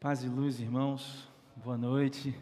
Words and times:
Paz 0.00 0.24
e 0.24 0.28
luz, 0.30 0.58
irmãos. 0.58 1.28
Boa 1.62 1.76
noite. 1.76 2.34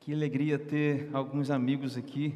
Que 0.00 0.14
alegria 0.14 0.58
ter 0.58 1.10
alguns 1.12 1.50
amigos 1.50 1.94
aqui. 1.94 2.34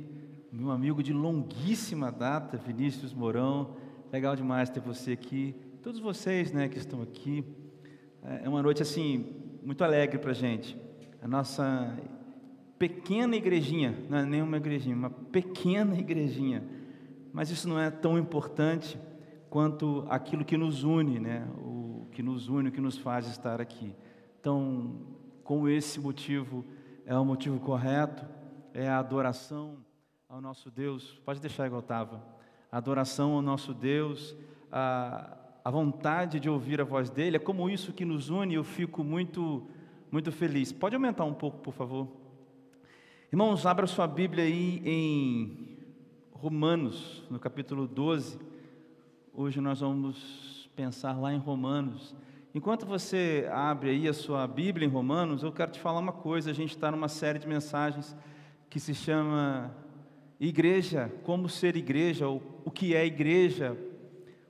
Meu 0.52 0.70
amigo 0.70 1.02
de 1.02 1.14
longuíssima 1.14 2.12
data, 2.12 2.58
Vinícius 2.58 3.14
Mourão. 3.14 3.74
Legal 4.12 4.36
demais 4.36 4.68
ter 4.68 4.80
você 4.80 5.12
aqui. 5.12 5.54
Todos 5.82 5.98
vocês, 5.98 6.52
né, 6.52 6.68
que 6.68 6.76
estão 6.76 7.00
aqui. 7.00 7.42
É 8.44 8.46
uma 8.46 8.62
noite 8.62 8.82
assim 8.82 9.24
muito 9.62 9.82
alegre 9.82 10.18
para 10.18 10.34
gente. 10.34 10.76
A 11.22 11.26
nossa 11.26 11.98
pequena 12.78 13.34
igrejinha, 13.34 13.96
não 14.10 14.18
é 14.18 14.26
nenhuma 14.26 14.58
igrejinha, 14.58 14.94
uma 14.94 15.08
pequena 15.08 15.98
igrejinha. 15.98 16.62
Mas 17.32 17.48
isso 17.48 17.66
não 17.66 17.80
é 17.80 17.90
tão 17.90 18.18
importante 18.18 19.00
quanto 19.48 20.04
aquilo 20.10 20.44
que 20.44 20.58
nos 20.58 20.84
une, 20.84 21.18
né? 21.18 21.48
Que 22.12 22.22
nos 22.22 22.48
une, 22.48 22.68
o 22.68 22.72
que 22.72 22.80
nos 22.80 22.98
faz 22.98 23.26
estar 23.26 23.60
aqui. 23.60 23.94
Então, 24.40 24.96
com 25.44 25.68
esse 25.68 26.00
motivo, 26.00 26.64
é 27.04 27.16
o 27.16 27.24
motivo 27.24 27.58
correto, 27.58 28.24
é 28.72 28.88
a 28.88 28.98
adoração 28.98 29.78
ao 30.28 30.40
nosso 30.40 30.70
Deus. 30.70 31.20
Pode 31.24 31.40
deixar 31.40 31.66
igual 31.66 31.80
estava. 31.80 32.24
A 32.70 32.78
adoração 32.78 33.32
ao 33.32 33.42
nosso 33.42 33.74
Deus, 33.74 34.36
a, 34.70 35.36
a 35.64 35.70
vontade 35.70 36.38
de 36.38 36.48
ouvir 36.48 36.80
a 36.80 36.84
voz 36.84 37.10
dele, 37.10 37.36
é 37.36 37.40
como 37.40 37.68
isso 37.68 37.92
que 37.92 38.04
nos 38.04 38.30
une. 38.30 38.54
Eu 38.54 38.64
fico 38.64 39.02
muito, 39.02 39.68
muito 40.10 40.30
feliz. 40.30 40.72
Pode 40.72 40.94
aumentar 40.94 41.24
um 41.24 41.34
pouco, 41.34 41.58
por 41.58 41.74
favor. 41.74 42.08
Irmãos, 43.32 43.64
abra 43.66 43.86
sua 43.86 44.06
Bíblia 44.06 44.44
aí 44.44 44.82
em 44.84 45.78
Romanos, 46.32 47.24
no 47.30 47.38
capítulo 47.38 47.86
12. 47.86 48.40
Hoje 49.32 49.60
nós 49.60 49.80
vamos 49.80 50.59
pensar 50.80 51.20
lá 51.20 51.30
em 51.30 51.36
Romanos. 51.36 52.14
Enquanto 52.54 52.86
você 52.86 53.46
abre 53.52 53.90
aí 53.90 54.08
a 54.08 54.14
sua 54.14 54.46
Bíblia 54.46 54.88
em 54.88 54.90
Romanos, 54.90 55.42
eu 55.42 55.52
quero 55.52 55.70
te 55.70 55.78
falar 55.78 56.00
uma 56.00 56.10
coisa. 56.10 56.50
A 56.50 56.54
gente 56.54 56.70
está 56.70 56.90
numa 56.90 57.06
série 57.06 57.38
de 57.38 57.46
mensagens 57.46 58.16
que 58.70 58.80
se 58.80 58.94
chama 58.94 59.76
Igreja, 60.40 61.12
como 61.22 61.50
ser 61.50 61.76
igreja, 61.76 62.26
ou 62.26 62.40
o 62.64 62.70
que 62.70 62.94
é 62.94 63.04
igreja, 63.04 63.76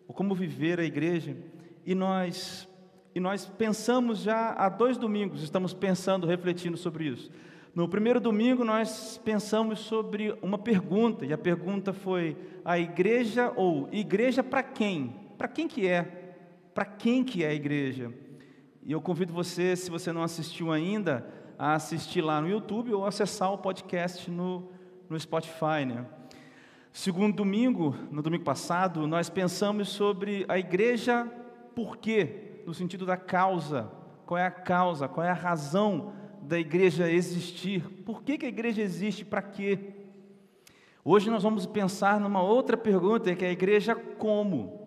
ou 0.06 0.14
como 0.14 0.32
viver 0.32 0.78
a 0.78 0.84
igreja. 0.84 1.36
E 1.84 1.96
nós, 1.96 2.68
e 3.12 3.18
nós 3.18 3.46
pensamos 3.46 4.20
já 4.20 4.52
há 4.52 4.68
dois 4.68 4.96
domingos, 4.96 5.42
estamos 5.42 5.74
pensando, 5.74 6.28
refletindo 6.28 6.76
sobre 6.76 7.08
isso. 7.08 7.28
No 7.74 7.88
primeiro 7.88 8.20
domingo 8.20 8.64
nós 8.64 9.20
pensamos 9.24 9.80
sobre 9.80 10.32
uma 10.40 10.58
pergunta, 10.58 11.26
e 11.26 11.32
a 11.32 11.38
pergunta 11.38 11.92
foi: 11.92 12.36
a 12.64 12.78
igreja 12.78 13.52
ou 13.56 13.88
igreja 13.90 14.44
para 14.44 14.62
quem? 14.62 15.16
Para 15.36 15.48
quem 15.48 15.66
que 15.66 15.88
é? 15.88 16.19
Para 16.80 16.86
quem 16.86 17.22
que 17.22 17.44
é 17.44 17.48
a 17.48 17.52
igreja? 17.52 18.10
E 18.82 18.90
eu 18.90 19.02
convido 19.02 19.34
você, 19.34 19.76
se 19.76 19.90
você 19.90 20.14
não 20.14 20.22
assistiu 20.22 20.72
ainda, 20.72 21.26
a 21.58 21.74
assistir 21.74 22.22
lá 22.22 22.40
no 22.40 22.48
YouTube 22.48 22.94
ou 22.94 23.04
acessar 23.04 23.52
o 23.52 23.58
podcast 23.58 24.30
no, 24.30 24.72
no 25.06 25.20
Spotify, 25.20 25.84
né? 25.86 26.06
Segundo 26.90 27.36
domingo, 27.36 27.94
no 28.10 28.22
domingo 28.22 28.44
passado, 28.44 29.06
nós 29.06 29.28
pensamos 29.28 29.90
sobre 29.90 30.46
a 30.48 30.58
igreja 30.58 31.30
por 31.74 31.98
quê, 31.98 32.62
no 32.64 32.72
sentido 32.72 33.04
da 33.04 33.18
causa. 33.18 33.90
Qual 34.24 34.38
é 34.38 34.46
a 34.46 34.50
causa, 34.50 35.06
qual 35.06 35.26
é 35.26 35.30
a 35.30 35.34
razão 35.34 36.14
da 36.40 36.58
igreja 36.58 37.12
existir. 37.12 37.82
Por 38.06 38.22
que, 38.22 38.38
que 38.38 38.46
a 38.46 38.48
igreja 38.48 38.80
existe? 38.80 39.22
Para 39.22 39.42
quê? 39.42 39.96
Hoje 41.04 41.28
nós 41.28 41.42
vamos 41.42 41.66
pensar 41.66 42.18
numa 42.18 42.42
outra 42.42 42.74
pergunta, 42.74 43.36
que 43.36 43.44
é 43.44 43.48
a 43.48 43.52
igreja 43.52 43.94
como? 43.94 44.79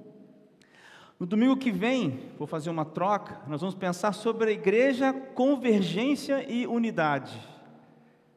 No 1.24 1.28
domingo 1.28 1.56
que 1.56 1.72
vem, 1.72 2.20
vou 2.38 2.46
fazer 2.46 2.70
uma 2.70 2.84
troca, 2.84 3.40
nós 3.48 3.62
vamos 3.62 3.74
pensar 3.74 4.12
sobre 4.12 4.50
a 4.50 4.52
igreja, 4.52 5.14
convergência 5.14 6.46
e 6.52 6.68
unidade. 6.68 7.40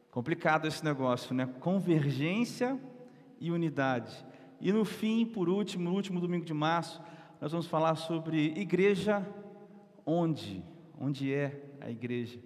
Complicado 0.09 0.65
esse 0.65 0.85
negócio, 0.85 1.35
né? 1.35 1.49
Convergência 1.59 2.79
e 3.41 3.51
unidade. 3.51 4.25
E 4.61 4.71
no 4.71 4.85
fim, 4.85 5.25
por 5.25 5.49
último, 5.49 5.83
no 5.83 5.93
último 5.93 6.21
domingo 6.21 6.45
de 6.45 6.53
março, 6.53 7.01
nós 7.41 7.51
vamos 7.51 7.67
falar 7.67 7.95
sobre 7.95 8.53
igreja 8.55 9.21
onde? 10.05 10.63
Onde 10.97 11.33
é 11.33 11.61
a 11.81 11.91
igreja? 11.91 12.39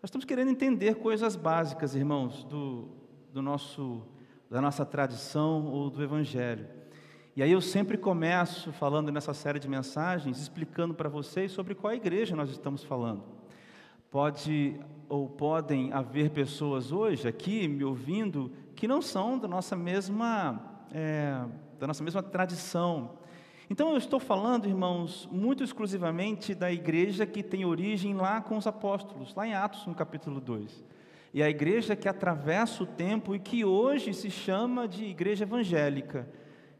Nós 0.00 0.04
estamos 0.04 0.24
querendo 0.24 0.52
entender 0.52 0.94
coisas 0.94 1.36
básicas, 1.36 1.94
irmãos, 1.94 2.44
do, 2.44 2.88
do 3.30 3.42
nosso, 3.42 4.00
da 4.48 4.62
nossa 4.62 4.86
tradição 4.86 5.66
ou 5.66 5.90
do 5.90 6.02
Evangelho. 6.02 6.79
E 7.36 7.42
aí 7.42 7.52
eu 7.52 7.60
sempre 7.60 7.96
começo 7.96 8.72
falando 8.72 9.12
nessa 9.12 9.32
série 9.32 9.58
de 9.58 9.68
mensagens, 9.68 10.38
explicando 10.38 10.94
para 10.94 11.08
vocês 11.08 11.52
sobre 11.52 11.74
qual 11.74 11.92
igreja 11.94 12.34
nós 12.34 12.50
estamos 12.50 12.82
falando. 12.82 13.22
Pode 14.10 14.80
ou 15.08 15.28
podem 15.28 15.92
haver 15.92 16.30
pessoas 16.30 16.92
hoje 16.92 17.26
aqui 17.26 17.66
me 17.66 17.84
ouvindo 17.84 18.52
que 18.74 18.86
não 18.88 19.00
são 19.00 19.38
da 19.38 19.48
nossa 19.48 19.76
mesma, 19.76 20.60
é, 20.92 21.44
da 21.78 21.86
nossa 21.86 22.02
mesma 22.02 22.22
tradição, 22.22 23.18
então 23.70 23.92
eu 23.92 23.98
estou 23.98 24.18
falando, 24.18 24.66
irmãos, 24.66 25.28
muito 25.30 25.62
exclusivamente 25.62 26.56
da 26.56 26.72
igreja 26.72 27.24
que 27.24 27.40
tem 27.40 27.64
origem 27.64 28.14
lá 28.14 28.40
com 28.40 28.56
os 28.56 28.66
apóstolos, 28.66 29.32
lá 29.32 29.46
em 29.46 29.54
Atos, 29.54 29.86
no 29.86 29.94
capítulo 29.94 30.40
2. 30.40 30.84
E 31.32 31.40
a 31.40 31.48
igreja 31.48 31.94
que 31.94 32.08
atravessa 32.08 32.82
o 32.82 32.86
tempo 32.86 33.32
e 33.32 33.38
que 33.38 33.64
hoje 33.64 34.12
se 34.12 34.28
chama 34.28 34.88
de 34.88 35.04
igreja 35.04 35.44
evangélica. 35.44 36.28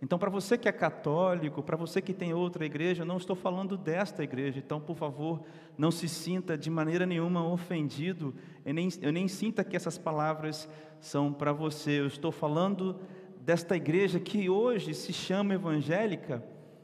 Então, 0.02 0.18
para 0.18 0.30
você 0.30 0.56
que 0.56 0.68
é 0.68 0.72
católico, 0.72 1.62
para 1.62 1.76
você 1.76 2.00
que 2.00 2.14
tem 2.14 2.32
outra 2.32 2.64
igreja, 2.64 3.04
não 3.04 3.18
estou 3.18 3.36
falando 3.36 3.76
desta 3.76 4.24
igreja. 4.24 4.58
Então, 4.58 4.80
por 4.80 4.96
favor, 4.96 5.42
não 5.76 5.90
se 5.90 6.08
sinta 6.08 6.56
de 6.56 6.70
maneira 6.70 7.04
nenhuma 7.04 7.46
ofendido. 7.46 8.34
Eu 8.64 8.72
nem, 8.72 8.88
eu 9.02 9.12
nem 9.12 9.28
sinta 9.28 9.62
que 9.62 9.76
essas 9.76 9.98
palavras 9.98 10.68
são 11.00 11.32
para 11.32 11.52
você. 11.52 12.00
Eu 12.00 12.06
estou 12.06 12.32
falando 12.32 12.98
desta 13.42 13.76
igreja 13.76 14.18
que 14.18 14.48
hoje 14.48 14.94
se 14.94 15.12
chama 15.12 15.54
evangélica 15.54 16.42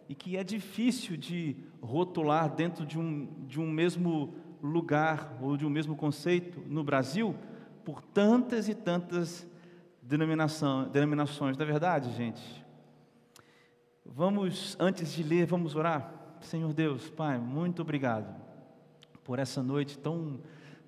e 0.08 0.14
que 0.14 0.36
é 0.36 0.44
difícil 0.44 1.16
de 1.16 1.56
rotular 1.80 2.54
dentro 2.54 2.84
de 2.84 2.98
um, 2.98 3.28
de 3.46 3.58
um 3.58 3.70
mesmo 3.70 4.34
lugar 4.62 5.38
ou 5.40 5.56
de 5.56 5.64
um 5.64 5.70
mesmo 5.70 5.96
conceito 5.96 6.60
no 6.66 6.84
Brasil 6.84 7.34
por 7.84 8.02
tantas 8.02 8.68
e 8.68 8.74
tantas 8.74 9.46
denominação, 10.02 10.88
denominações. 10.88 11.56
Não 11.56 11.64
é 11.64 11.66
verdade, 11.66 12.12
gente? 12.14 12.65
Vamos, 14.14 14.76
antes 14.78 15.12
de 15.12 15.22
ler, 15.22 15.46
vamos 15.46 15.74
orar? 15.74 16.12
Senhor 16.40 16.72
Deus, 16.72 17.10
Pai, 17.10 17.38
muito 17.38 17.82
obrigado 17.82 18.34
por 19.24 19.38
essa 19.38 19.62
noite 19.62 19.98
tão, 19.98 20.40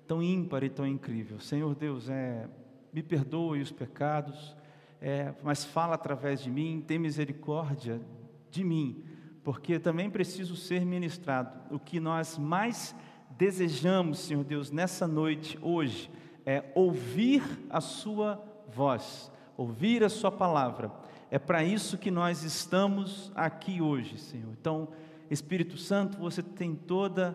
tão 0.07 0.23
ímpar 0.23 0.63
e 0.63 0.69
tão 0.69 0.87
incrível. 0.87 1.39
Senhor 1.39 1.75
Deus, 1.75 2.09
é, 2.09 2.47
me 2.93 3.03
perdoe 3.03 3.61
os 3.61 3.71
pecados, 3.71 4.55
é, 5.01 5.33
mas 5.43 5.65
fala 5.65 5.95
através 5.95 6.41
de 6.41 6.49
mim, 6.49 6.83
tem 6.85 6.97
misericórdia 6.97 8.01
de 8.49 8.63
mim, 8.63 9.03
porque 9.43 9.77
também 9.77 10.09
preciso 10.09 10.55
ser 10.55 10.85
ministrado. 10.85 11.59
O 11.75 11.79
que 11.79 11.99
nós 11.99 12.37
mais 12.37 12.95
desejamos, 13.31 14.19
Senhor 14.19 14.43
Deus, 14.43 14.71
nessa 14.71 15.07
noite, 15.07 15.57
hoje, 15.61 16.09
é 16.45 16.63
ouvir 16.73 17.43
a 17.69 17.81
Sua 17.81 18.43
voz, 18.67 19.31
ouvir 19.55 20.03
a 20.03 20.09
Sua 20.09 20.31
palavra. 20.31 20.91
É 21.31 21.37
para 21.37 21.63
isso 21.63 21.97
que 21.97 22.09
nós 22.09 22.43
estamos 22.43 23.31
aqui 23.35 23.81
hoje, 23.81 24.17
Senhor. 24.17 24.51
Então, 24.59 24.87
Espírito 25.29 25.77
Santo, 25.77 26.17
você 26.17 26.41
tem 26.41 26.73
toda, 26.73 27.33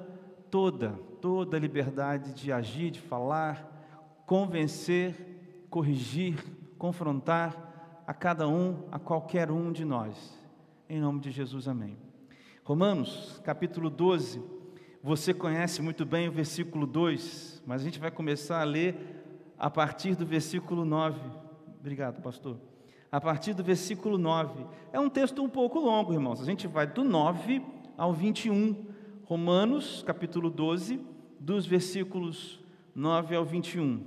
toda, 0.50 0.91
toda 1.21 1.56
a 1.56 1.60
liberdade 1.60 2.32
de 2.32 2.50
agir, 2.50 2.91
de 2.91 3.00
falar, 3.00 4.25
convencer, 4.27 5.66
corrigir, 5.71 6.44
confrontar 6.77 8.03
a 8.05 8.12
cada 8.12 8.49
um, 8.49 8.82
a 8.91 8.99
qualquer 8.99 9.49
um 9.49 9.71
de 9.71 9.84
nós. 9.84 10.37
Em 10.88 11.00
nome 11.00 11.21
de 11.21 11.31
Jesus, 11.31 11.69
amém. 11.69 11.97
Romanos, 12.65 13.41
capítulo 13.44 13.88
12. 13.88 14.43
Você 15.05 15.32
conhece 15.32 15.81
muito 15.81 16.05
bem 16.05 16.28
o 16.28 16.32
versículo 16.32 16.85
2, 16.85 17.62
mas 17.64 17.82
a 17.82 17.85
gente 17.85 18.00
vai 18.00 18.11
começar 18.11 18.61
a 18.61 18.64
ler 18.64 19.55
a 19.56 19.70
partir 19.70 20.17
do 20.17 20.26
versículo 20.26 20.85
9. 20.85 21.20
Obrigado, 21.79 22.20
pastor. 22.20 22.74
A 23.14 23.20
partir 23.20 23.55
do 23.55 23.62
versículo 23.62 24.19
9. 24.19 24.66
É 24.93 24.99
um 24.99 25.08
texto 25.08 25.40
um 25.40 25.49
pouco 25.49 25.78
longo, 25.78 26.12
irmãos. 26.12 26.43
A 26.43 26.44
gente 26.44 26.66
vai 26.66 26.84
do 26.84 27.05
9 27.05 27.62
ao 27.96 28.12
21. 28.12 28.87
Romanos, 29.22 30.02
capítulo 30.05 30.50
12, 30.50 30.99
dos 31.38 31.64
versículos 31.64 32.58
9 32.93 33.37
ao 33.37 33.44
21. 33.44 34.02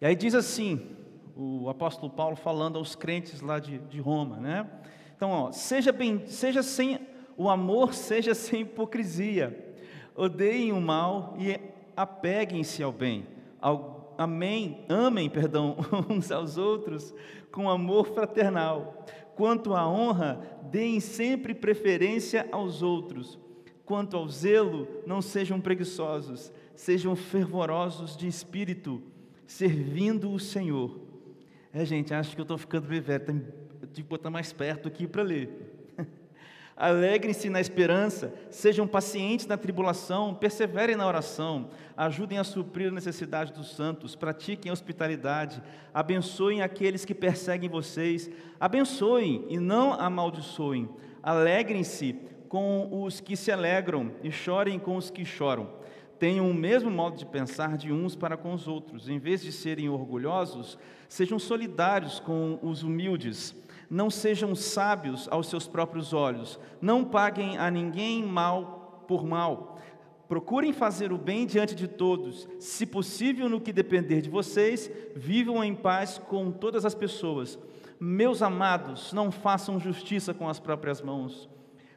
E 0.00 0.06
aí 0.06 0.16
diz 0.16 0.34
assim, 0.34 0.88
o 1.36 1.68
apóstolo 1.68 2.10
Paulo 2.10 2.34
falando 2.34 2.78
aos 2.78 2.96
crentes 2.96 3.42
lá 3.42 3.58
de, 3.58 3.76
de 3.76 4.00
Roma, 4.00 4.38
né? 4.38 4.66
Então, 5.14 5.28
ó, 5.28 5.52
seja 5.52 5.92
bem, 5.92 6.26
seja 6.28 6.62
sem 6.62 6.98
o 7.36 7.46
amor, 7.46 7.92
seja 7.92 8.34
sem 8.34 8.62
hipocrisia. 8.62 9.76
Odeiem 10.14 10.72
o 10.72 10.80
mal 10.80 11.36
e 11.38 11.60
apeguem-se 11.94 12.82
ao 12.82 12.90
bem. 12.90 13.26
Ao, 13.60 13.95
amém, 14.18 14.84
amem, 14.88 15.28
perdão, 15.28 15.76
uns 16.08 16.30
aos 16.30 16.56
outros 16.56 17.14
com 17.50 17.70
amor 17.70 18.06
fraternal. 18.08 19.06
Quanto 19.34 19.74
à 19.74 19.88
honra, 19.88 20.40
deem 20.70 21.00
sempre 21.00 21.54
preferência 21.54 22.48
aos 22.50 22.82
outros. 22.82 23.38
Quanto 23.84 24.16
ao 24.16 24.28
zelo, 24.28 24.88
não 25.06 25.22
sejam 25.22 25.60
preguiçosos, 25.60 26.52
sejam 26.74 27.14
fervorosos 27.14 28.16
de 28.16 28.26
espírito, 28.26 29.02
servindo 29.46 30.32
o 30.32 30.40
Senhor. 30.40 30.98
É, 31.72 31.84
gente, 31.84 32.12
acho 32.12 32.34
que 32.34 32.40
eu 32.40 32.44
estou 32.44 32.58
ficando 32.58 32.88
bem 32.88 33.00
velho, 33.00 33.24
tem 33.24 33.42
que 33.92 34.02
botar 34.02 34.30
mais 34.30 34.52
perto 34.52 34.88
aqui 34.88 35.06
para 35.06 35.22
ler. 35.22 35.65
Alegrem-se 36.76 37.48
na 37.48 37.58
esperança, 37.58 38.34
sejam 38.50 38.86
pacientes 38.86 39.46
na 39.46 39.56
tribulação, 39.56 40.34
perseverem 40.34 40.94
na 40.94 41.06
oração, 41.06 41.70
ajudem 41.96 42.36
a 42.36 42.44
suprir 42.44 42.88
a 42.88 42.94
necessidade 42.94 43.50
dos 43.50 43.74
santos, 43.74 44.14
pratiquem 44.14 44.68
a 44.68 44.74
hospitalidade, 44.74 45.62
abençoem 45.94 46.60
aqueles 46.60 47.02
que 47.02 47.14
perseguem 47.14 47.70
vocês, 47.70 48.28
abençoem 48.60 49.46
e 49.48 49.58
não 49.58 49.94
amaldiçoem. 49.94 50.86
Alegrem-se 51.22 52.14
com 52.46 53.02
os 53.04 53.20
que 53.20 53.38
se 53.38 53.50
alegram 53.50 54.12
e 54.22 54.30
chorem 54.30 54.78
com 54.78 54.96
os 54.96 55.08
que 55.08 55.24
choram. 55.24 55.70
Tenham 56.18 56.50
o 56.50 56.54
mesmo 56.54 56.90
modo 56.90 57.16
de 57.16 57.24
pensar 57.24 57.78
de 57.78 57.90
uns 57.90 58.14
para 58.14 58.36
com 58.36 58.52
os 58.52 58.68
outros. 58.68 59.08
Em 59.08 59.18
vez 59.18 59.40
de 59.42 59.50
serem 59.50 59.88
orgulhosos, 59.88 60.78
sejam 61.08 61.38
solidários 61.38 62.20
com 62.20 62.58
os 62.62 62.82
humildes 62.82 63.54
não 63.90 64.10
sejam 64.10 64.54
sábios 64.54 65.28
aos 65.30 65.48
seus 65.48 65.66
próprios 65.66 66.12
olhos, 66.12 66.58
não 66.80 67.04
paguem 67.04 67.56
a 67.58 67.70
ninguém 67.70 68.22
mal 68.22 69.04
por 69.06 69.24
mal. 69.24 69.78
Procurem 70.28 70.72
fazer 70.72 71.12
o 71.12 71.18
bem 71.18 71.46
diante 71.46 71.74
de 71.74 71.86
todos, 71.86 72.48
se 72.58 72.84
possível, 72.84 73.48
no 73.48 73.60
que 73.60 73.72
depender 73.72 74.20
de 74.20 74.28
vocês, 74.28 74.90
vivam 75.14 75.62
em 75.62 75.74
paz 75.74 76.18
com 76.18 76.50
todas 76.50 76.84
as 76.84 76.94
pessoas. 76.94 77.58
Meus 77.98 78.42
amados, 78.42 79.12
não 79.12 79.30
façam 79.30 79.78
justiça 79.78 80.34
com 80.34 80.48
as 80.48 80.58
próprias 80.58 81.00
mãos, 81.00 81.48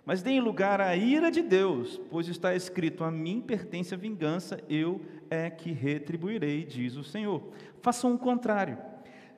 mas 0.05 0.21
deem 0.21 0.39
lugar 0.39 0.79
à 0.79 0.95
ira 0.95 1.29
de 1.29 1.41
Deus, 1.41 1.99
pois 2.09 2.27
está 2.27 2.55
escrito: 2.55 3.03
A 3.03 3.11
mim 3.11 3.41
pertence 3.41 3.93
a 3.93 3.97
vingança, 3.97 4.59
eu 4.69 5.01
é 5.29 5.49
que 5.49 5.71
retribuirei, 5.71 6.63
diz 6.63 6.95
o 6.95 7.03
Senhor. 7.03 7.43
Façam 7.81 8.13
o 8.13 8.19
contrário. 8.19 8.77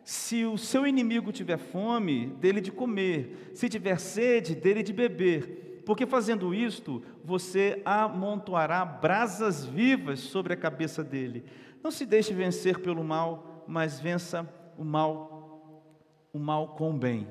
Se 0.03 0.45
o 0.45 0.57
seu 0.57 0.85
inimigo 0.87 1.31
tiver 1.31 1.57
fome, 1.57 2.27
dele 2.27 2.59
de 2.59 2.71
comer, 2.71 3.51
se 3.53 3.69
tiver 3.69 3.99
sede, 3.99 4.55
dele 4.55 4.81
de 4.81 4.91
beber, 4.91 5.83
porque 5.85 6.05
fazendo 6.05 6.53
isto, 6.53 7.03
você 7.23 7.81
amontoará 7.85 8.83
brasas 8.85 9.65
vivas 9.65 10.19
sobre 10.19 10.53
a 10.53 10.57
cabeça 10.57 11.03
dele. 11.03 11.43
Não 11.83 11.91
se 11.91 12.05
deixe 12.05 12.33
vencer 12.33 12.79
pelo 12.79 13.03
mal, 13.03 13.65
mas 13.67 13.99
vença 13.99 14.47
o 14.77 14.83
mal, 14.83 15.83
o 16.33 16.39
mal 16.39 16.69
com 16.69 16.91
o 16.91 16.97
bem. 16.97 17.27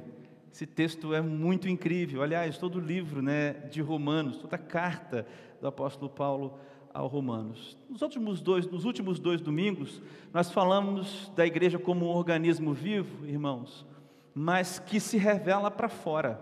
Esse 0.52 0.66
texto 0.66 1.14
é 1.14 1.20
muito 1.20 1.68
incrível. 1.68 2.22
Aliás, 2.22 2.58
todo 2.58 2.76
o 2.76 2.80
livro 2.80 3.22
né, 3.22 3.52
de 3.70 3.80
Romanos, 3.80 4.36
toda 4.36 4.56
a 4.56 4.58
carta 4.58 5.26
do 5.60 5.68
apóstolo 5.68 6.10
Paulo 6.10 6.58
ao 6.92 7.06
Romanos. 7.06 7.76
Nos 7.88 8.02
últimos 8.02 8.40
dois, 8.40 8.66
nos 8.66 8.84
últimos 8.84 9.18
dois 9.18 9.40
domingos, 9.40 10.02
nós 10.32 10.50
falamos 10.50 11.30
da 11.34 11.46
igreja 11.46 11.78
como 11.78 12.06
um 12.06 12.08
organismo 12.08 12.72
vivo, 12.72 13.26
irmãos, 13.26 13.86
mas 14.34 14.78
que 14.78 15.00
se 15.00 15.16
revela 15.16 15.70
para 15.70 15.88
fora. 15.88 16.40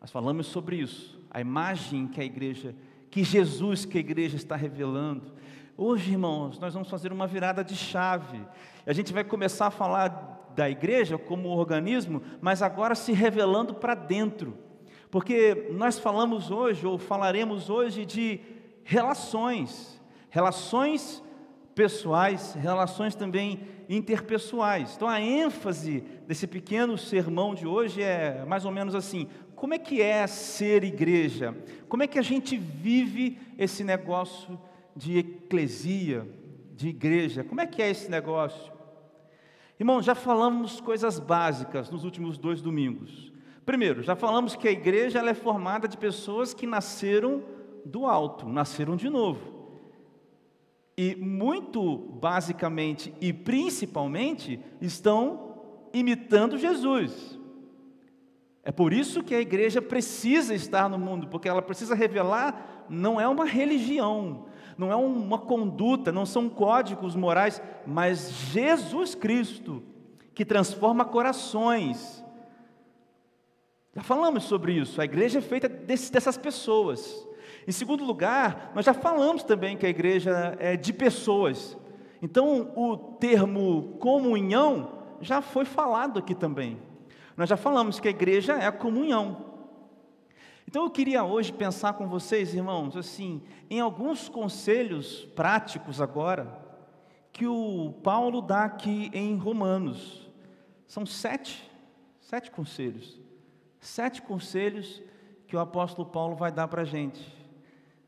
Nós 0.00 0.10
falamos 0.10 0.46
sobre 0.46 0.76
isso, 0.76 1.18
a 1.30 1.40
imagem 1.40 2.06
que 2.06 2.20
a 2.20 2.24
igreja, 2.24 2.74
que 3.10 3.24
Jesus 3.24 3.84
que 3.84 3.96
a 3.96 4.00
igreja 4.00 4.36
está 4.36 4.56
revelando. 4.56 5.32
Hoje, 5.76 6.12
irmãos, 6.12 6.58
nós 6.58 6.74
vamos 6.74 6.88
fazer 6.88 7.12
uma 7.12 7.26
virada 7.26 7.64
de 7.64 7.74
chave. 7.74 8.40
A 8.86 8.92
gente 8.92 9.12
vai 9.12 9.24
começar 9.24 9.68
a 9.68 9.70
falar 9.70 10.52
da 10.54 10.70
igreja 10.70 11.18
como 11.18 11.48
organismo, 11.48 12.22
mas 12.40 12.62
agora 12.62 12.94
se 12.94 13.12
revelando 13.12 13.74
para 13.74 13.94
dentro. 13.94 14.56
Porque 15.10 15.68
nós 15.72 15.98
falamos 15.98 16.50
hoje, 16.50 16.86
ou 16.86 16.98
falaremos 16.98 17.70
hoje, 17.70 18.04
de 18.04 18.40
relações, 18.84 20.00
relações 20.30 21.22
pessoais, 21.74 22.54
relações 22.54 23.14
também 23.14 23.60
interpessoais. 23.88 24.94
Então 24.94 25.08
a 25.08 25.20
ênfase 25.20 26.04
desse 26.26 26.46
pequeno 26.46 26.96
sermão 26.96 27.54
de 27.54 27.66
hoje 27.66 28.02
é 28.02 28.44
mais 28.46 28.64
ou 28.64 28.70
menos 28.70 28.94
assim: 28.94 29.28
como 29.56 29.74
é 29.74 29.78
que 29.78 30.00
é 30.00 30.26
ser 30.26 30.84
igreja? 30.84 31.56
Como 31.88 32.02
é 32.02 32.06
que 32.06 32.18
a 32.18 32.22
gente 32.22 32.56
vive 32.56 33.38
esse 33.58 33.82
negócio 33.82 34.58
de 34.94 35.18
eclesia, 35.18 36.28
de 36.74 36.88
igreja? 36.88 37.42
Como 37.42 37.60
é 37.60 37.66
que 37.66 37.82
é 37.82 37.90
esse 37.90 38.10
negócio? 38.10 38.72
Irmão, 39.78 40.00
já 40.00 40.14
falamos 40.14 40.80
coisas 40.80 41.18
básicas 41.18 41.90
nos 41.90 42.04
últimos 42.04 42.38
dois 42.38 42.62
domingos. 42.62 43.32
Primeiro, 43.66 44.02
já 44.02 44.14
falamos 44.14 44.54
que 44.54 44.68
a 44.68 44.70
igreja 44.70 45.18
é 45.18 45.34
formada 45.34 45.88
de 45.88 45.96
pessoas 45.96 46.54
que 46.54 46.66
nasceram 46.66 47.42
do 47.84 48.06
alto, 48.06 48.48
nasceram 48.48 48.96
de 48.96 49.08
novo. 49.08 49.52
E 50.96 51.14
muito 51.16 51.96
basicamente 51.96 53.12
e 53.20 53.32
principalmente 53.32 54.60
estão 54.80 55.54
imitando 55.92 56.58
Jesus. 56.58 57.38
É 58.62 58.72
por 58.72 58.92
isso 58.92 59.22
que 59.22 59.34
a 59.34 59.40
igreja 59.40 59.82
precisa 59.82 60.54
estar 60.54 60.88
no 60.88 60.98
mundo, 60.98 61.28
porque 61.28 61.48
ela 61.48 61.60
precisa 61.60 61.94
revelar, 61.94 62.86
não 62.88 63.20
é 63.20 63.28
uma 63.28 63.44
religião, 63.44 64.46
não 64.78 64.90
é 64.90 64.96
uma 64.96 65.38
conduta, 65.38 66.10
não 66.10 66.24
são 66.24 66.48
códigos 66.48 67.14
morais, 67.14 67.60
mas 67.86 68.30
Jesus 68.30 69.14
Cristo, 69.14 69.82
que 70.34 70.44
transforma 70.44 71.04
corações. 71.04 72.24
Já 73.94 74.02
falamos 74.02 74.44
sobre 74.44 74.72
isso, 74.72 75.00
a 75.00 75.04
igreja 75.04 75.38
é 75.38 75.42
feita 75.42 75.68
dessas 75.68 76.38
pessoas. 76.38 77.28
Em 77.66 77.72
segundo 77.72 78.04
lugar, 78.04 78.72
nós 78.74 78.84
já 78.84 78.92
falamos 78.92 79.42
também 79.42 79.76
que 79.76 79.86
a 79.86 79.88
igreja 79.88 80.56
é 80.58 80.76
de 80.76 80.92
pessoas. 80.92 81.76
Então, 82.20 82.72
o 82.76 82.96
termo 82.96 83.96
comunhão 83.98 84.98
já 85.20 85.40
foi 85.40 85.64
falado 85.64 86.18
aqui 86.18 86.34
também. 86.34 86.78
Nós 87.36 87.48
já 87.48 87.56
falamos 87.56 87.98
que 87.98 88.08
a 88.08 88.10
igreja 88.10 88.54
é 88.54 88.66
a 88.66 88.72
comunhão. 88.72 89.52
Então 90.68 90.84
eu 90.84 90.90
queria 90.90 91.24
hoje 91.24 91.52
pensar 91.52 91.92
com 91.94 92.08
vocês, 92.08 92.54
irmãos, 92.54 92.96
assim, 92.96 93.42
em 93.70 93.80
alguns 93.80 94.28
conselhos 94.28 95.24
práticos 95.36 96.00
agora, 96.00 96.58
que 97.32 97.46
o 97.46 97.94
Paulo 98.02 98.40
dá 98.40 98.64
aqui 98.64 99.10
em 99.12 99.36
Romanos. 99.36 100.28
São 100.86 101.04
sete, 101.04 101.70
sete 102.20 102.50
conselhos. 102.50 103.20
Sete 103.80 104.22
conselhos 104.22 105.02
que 105.46 105.56
o 105.56 105.60
apóstolo 105.60 106.08
Paulo 106.08 106.34
vai 106.34 106.50
dar 106.50 106.68
para 106.68 106.82
a 106.82 106.86
gente 106.86 107.43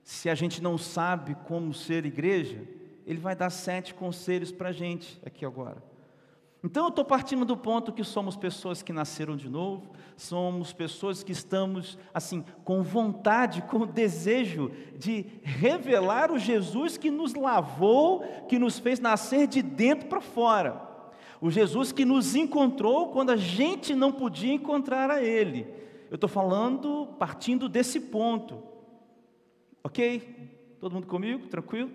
se 0.06 0.30
a 0.30 0.36
gente 0.36 0.62
não 0.62 0.78
sabe 0.78 1.34
como 1.48 1.74
ser 1.74 2.06
igreja, 2.06 2.62
ele 3.04 3.18
vai 3.18 3.34
dar 3.34 3.50
sete 3.50 3.92
conselhos 3.92 4.52
para 4.52 4.68
a 4.68 4.72
gente 4.72 5.20
aqui 5.26 5.44
agora. 5.44 5.82
Então 6.62 6.84
eu 6.84 6.90
estou 6.90 7.04
partindo 7.04 7.44
do 7.44 7.56
ponto 7.56 7.92
que 7.92 8.04
somos 8.04 8.36
pessoas 8.36 8.84
que 8.84 8.92
nasceram 8.92 9.36
de 9.36 9.48
novo, 9.48 9.90
somos 10.16 10.72
pessoas 10.72 11.24
que 11.24 11.32
estamos 11.32 11.98
assim 12.14 12.44
com 12.62 12.84
vontade, 12.84 13.62
com 13.62 13.84
desejo 13.84 14.70
de 14.96 15.26
revelar 15.42 16.30
o 16.30 16.38
Jesus 16.38 16.96
que 16.96 17.10
nos 17.10 17.34
lavou, 17.34 18.22
que 18.48 18.60
nos 18.60 18.78
fez 18.78 19.00
nascer 19.00 19.48
de 19.48 19.60
dentro 19.60 20.06
para 20.08 20.20
fora. 20.20 20.80
O 21.40 21.50
Jesus 21.50 21.90
que 21.90 22.04
nos 22.04 22.36
encontrou 22.36 23.08
quando 23.08 23.30
a 23.30 23.36
gente 23.36 23.92
não 23.92 24.12
podia 24.12 24.52
encontrar 24.52 25.10
a 25.10 25.20
Ele. 25.20 25.66
Eu 26.08 26.14
estou 26.14 26.30
falando 26.30 27.08
partindo 27.18 27.68
desse 27.68 27.98
ponto. 27.98 28.75
Ok? 29.86 30.50
Todo 30.80 30.94
mundo 30.94 31.06
comigo? 31.06 31.46
Tranquilo? 31.46 31.92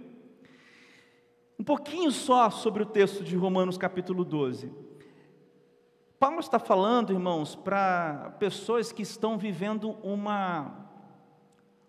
Um 1.59 1.63
pouquinho 1.65 2.09
só 2.09 2.49
sobre 2.49 2.83
o 2.83 2.85
texto 2.85 3.21
de 3.21 3.35
Romanos 3.35 3.77
capítulo 3.77 4.23
12. 4.23 4.71
Paulo 6.17 6.39
está 6.39 6.57
falando, 6.57 7.11
irmãos, 7.11 7.53
para 7.53 8.33
pessoas 8.39 8.93
que 8.93 9.01
estão 9.01 9.37
vivendo 9.37 9.97
uma, 10.03 10.89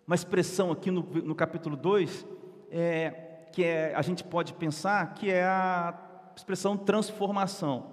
uma 0.05 0.17
expressão 0.17 0.73
aqui 0.73 0.91
no, 0.91 1.03
no 1.03 1.37
capítulo 1.37 1.77
2, 1.77 2.27
é, 2.69 3.11
que 3.53 3.63
é, 3.63 3.95
a 3.95 4.03
gente 4.03 4.25
pode 4.25 4.55
pensar 4.55 5.15
que 5.15 5.31
é 5.31 5.45
a 5.45 5.97
expressão 6.35 6.77
transformação. 6.77 7.93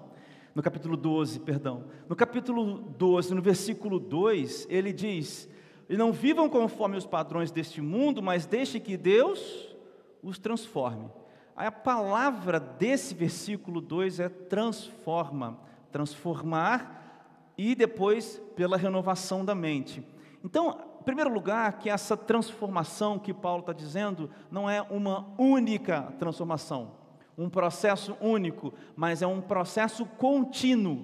No 0.55 0.63
capítulo 0.63 0.97
12, 0.97 1.41
perdão. 1.41 1.83
No 2.09 2.15
capítulo 2.15 2.79
12, 2.97 3.35
no 3.35 3.41
versículo 3.43 3.99
2, 3.99 4.65
ele 4.67 4.91
diz: 4.91 5.47
e 5.89 5.97
não 5.97 6.13
vivam 6.13 6.47
conforme 6.47 6.95
os 6.95 7.05
padrões 7.05 7.51
deste 7.51 7.81
mundo, 7.81 8.21
mas 8.21 8.45
deixe 8.45 8.79
que 8.79 8.95
Deus 8.95 9.75
os 10.21 10.37
transforme. 10.37 11.09
A 11.55 11.71
palavra 11.71 12.59
desse 12.59 13.15
versículo 13.15 13.81
2 13.81 14.19
é 14.19 14.29
transforma, 14.29 15.59
transformar 15.91 17.51
e 17.57 17.73
depois 17.73 18.39
pela 18.55 18.77
renovação 18.77 19.43
da 19.43 19.55
mente. 19.55 20.01
Então, 20.45 20.79
em 21.01 21.03
primeiro 21.03 21.33
lugar, 21.33 21.79
que 21.79 21.89
essa 21.89 22.15
transformação 22.15 23.17
que 23.17 23.33
Paulo 23.33 23.61
está 23.61 23.73
dizendo 23.73 24.29
não 24.51 24.69
é 24.69 24.81
uma 24.83 25.27
única 25.37 26.13
transformação, 26.19 26.91
um 27.35 27.49
processo 27.49 28.15
único, 28.21 28.73
mas 28.95 29.21
é 29.21 29.27
um 29.27 29.41
processo 29.41 30.05
contínuo. 30.05 31.03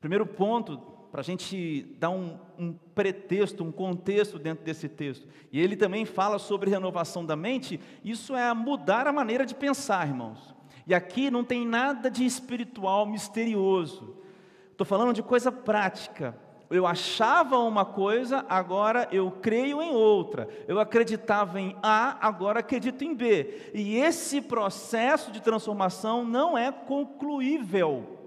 Primeiro 0.00 0.26
ponto 0.26 0.99
para 1.10 1.20
a 1.20 1.24
gente 1.24 1.82
dar 1.98 2.10
um, 2.10 2.38
um, 2.58 2.72
pretexto, 2.94 3.64
um 3.64 3.72
contexto 3.72 4.38
dentro 4.38 4.64
desse 4.64 4.88
texto. 4.88 5.26
E 5.52 5.60
ele 5.60 5.76
também 5.76 6.04
fala 6.04 6.38
sobre 6.38 6.70
renovação 6.70 7.24
da 7.24 7.34
mente, 7.34 7.80
isso 8.04 8.36
é 8.36 8.52
mudar 8.54 9.06
a 9.06 9.12
maneira 9.12 9.44
de 9.44 9.54
pensar, 9.54 10.06
irmãos. 10.06 10.54
E 10.86 10.94
aqui 10.94 11.30
não 11.30 11.44
tem 11.44 11.66
nada 11.66 12.10
de 12.10 12.24
espiritual 12.24 13.06
misterioso. 13.06 14.16
Estou 14.70 14.86
falando 14.86 15.12
de 15.12 15.22
coisa 15.22 15.50
prática. 15.50 16.36
Eu 16.70 16.86
achava 16.86 17.58
uma 17.58 17.84
coisa, 17.84 18.46
agora 18.48 19.08
eu 19.10 19.30
creio 19.30 19.82
em 19.82 19.90
outra. 19.90 20.48
Eu 20.68 20.78
acreditava 20.78 21.60
em 21.60 21.76
A, 21.82 22.24
agora 22.24 22.60
acredito 22.60 23.02
em 23.02 23.12
B. 23.12 23.72
E 23.74 23.96
esse 23.96 24.40
processo 24.40 25.32
de 25.32 25.42
transformação 25.42 26.24
não 26.24 26.56
é 26.56 26.70
concluível. 26.70 28.18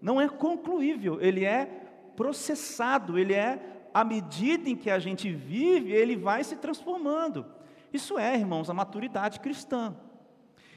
Não 0.00 0.20
é 0.20 0.28
concluível, 0.28 1.18
ele 1.22 1.44
é 1.44 1.85
processado, 2.16 3.18
ele 3.18 3.34
é, 3.34 3.88
à 3.92 4.04
medida 4.04 4.68
em 4.68 4.76
que 4.76 4.90
a 4.90 4.98
gente 4.98 5.30
vive, 5.30 5.92
ele 5.92 6.16
vai 6.16 6.42
se 6.42 6.56
transformando. 6.56 7.46
Isso 7.92 8.18
é, 8.18 8.34
irmãos, 8.34 8.68
a 8.68 8.74
maturidade 8.74 9.40
cristã. 9.40 9.94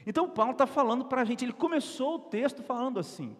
Então, 0.06 0.28
Paulo 0.28 0.52
está 0.52 0.66
falando 0.66 1.04
para 1.04 1.22
a 1.22 1.24
gente, 1.24 1.44
ele 1.44 1.52
começou 1.52 2.14
o 2.16 2.18
texto 2.18 2.62
falando 2.62 2.98
assim. 2.98 3.36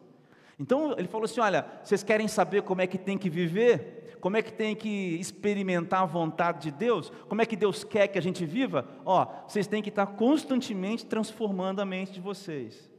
Então, 0.58 0.94
ele 0.98 1.08
falou 1.08 1.24
assim: 1.24 1.40
olha, 1.40 1.66
vocês 1.82 2.02
querem 2.02 2.28
saber 2.28 2.62
como 2.62 2.82
é 2.82 2.86
que 2.86 2.98
tem 2.98 3.16
que 3.16 3.30
viver? 3.30 4.18
Como 4.20 4.36
é 4.36 4.42
que 4.42 4.52
tem 4.52 4.76
que 4.76 5.16
experimentar 5.18 6.02
a 6.02 6.06
vontade 6.06 6.64
de 6.64 6.70
Deus? 6.70 7.10
Como 7.26 7.40
é 7.40 7.46
que 7.46 7.56
Deus 7.56 7.82
quer 7.82 8.06
que 8.08 8.18
a 8.18 8.22
gente 8.22 8.44
viva? 8.44 8.86
Ó, 9.04 9.26
vocês 9.48 9.66
têm 9.66 9.82
que 9.82 9.88
estar 9.88 10.06
constantemente 10.06 11.06
transformando 11.06 11.80
a 11.80 11.86
mente 11.86 12.12
de 12.12 12.20
vocês. 12.20 12.90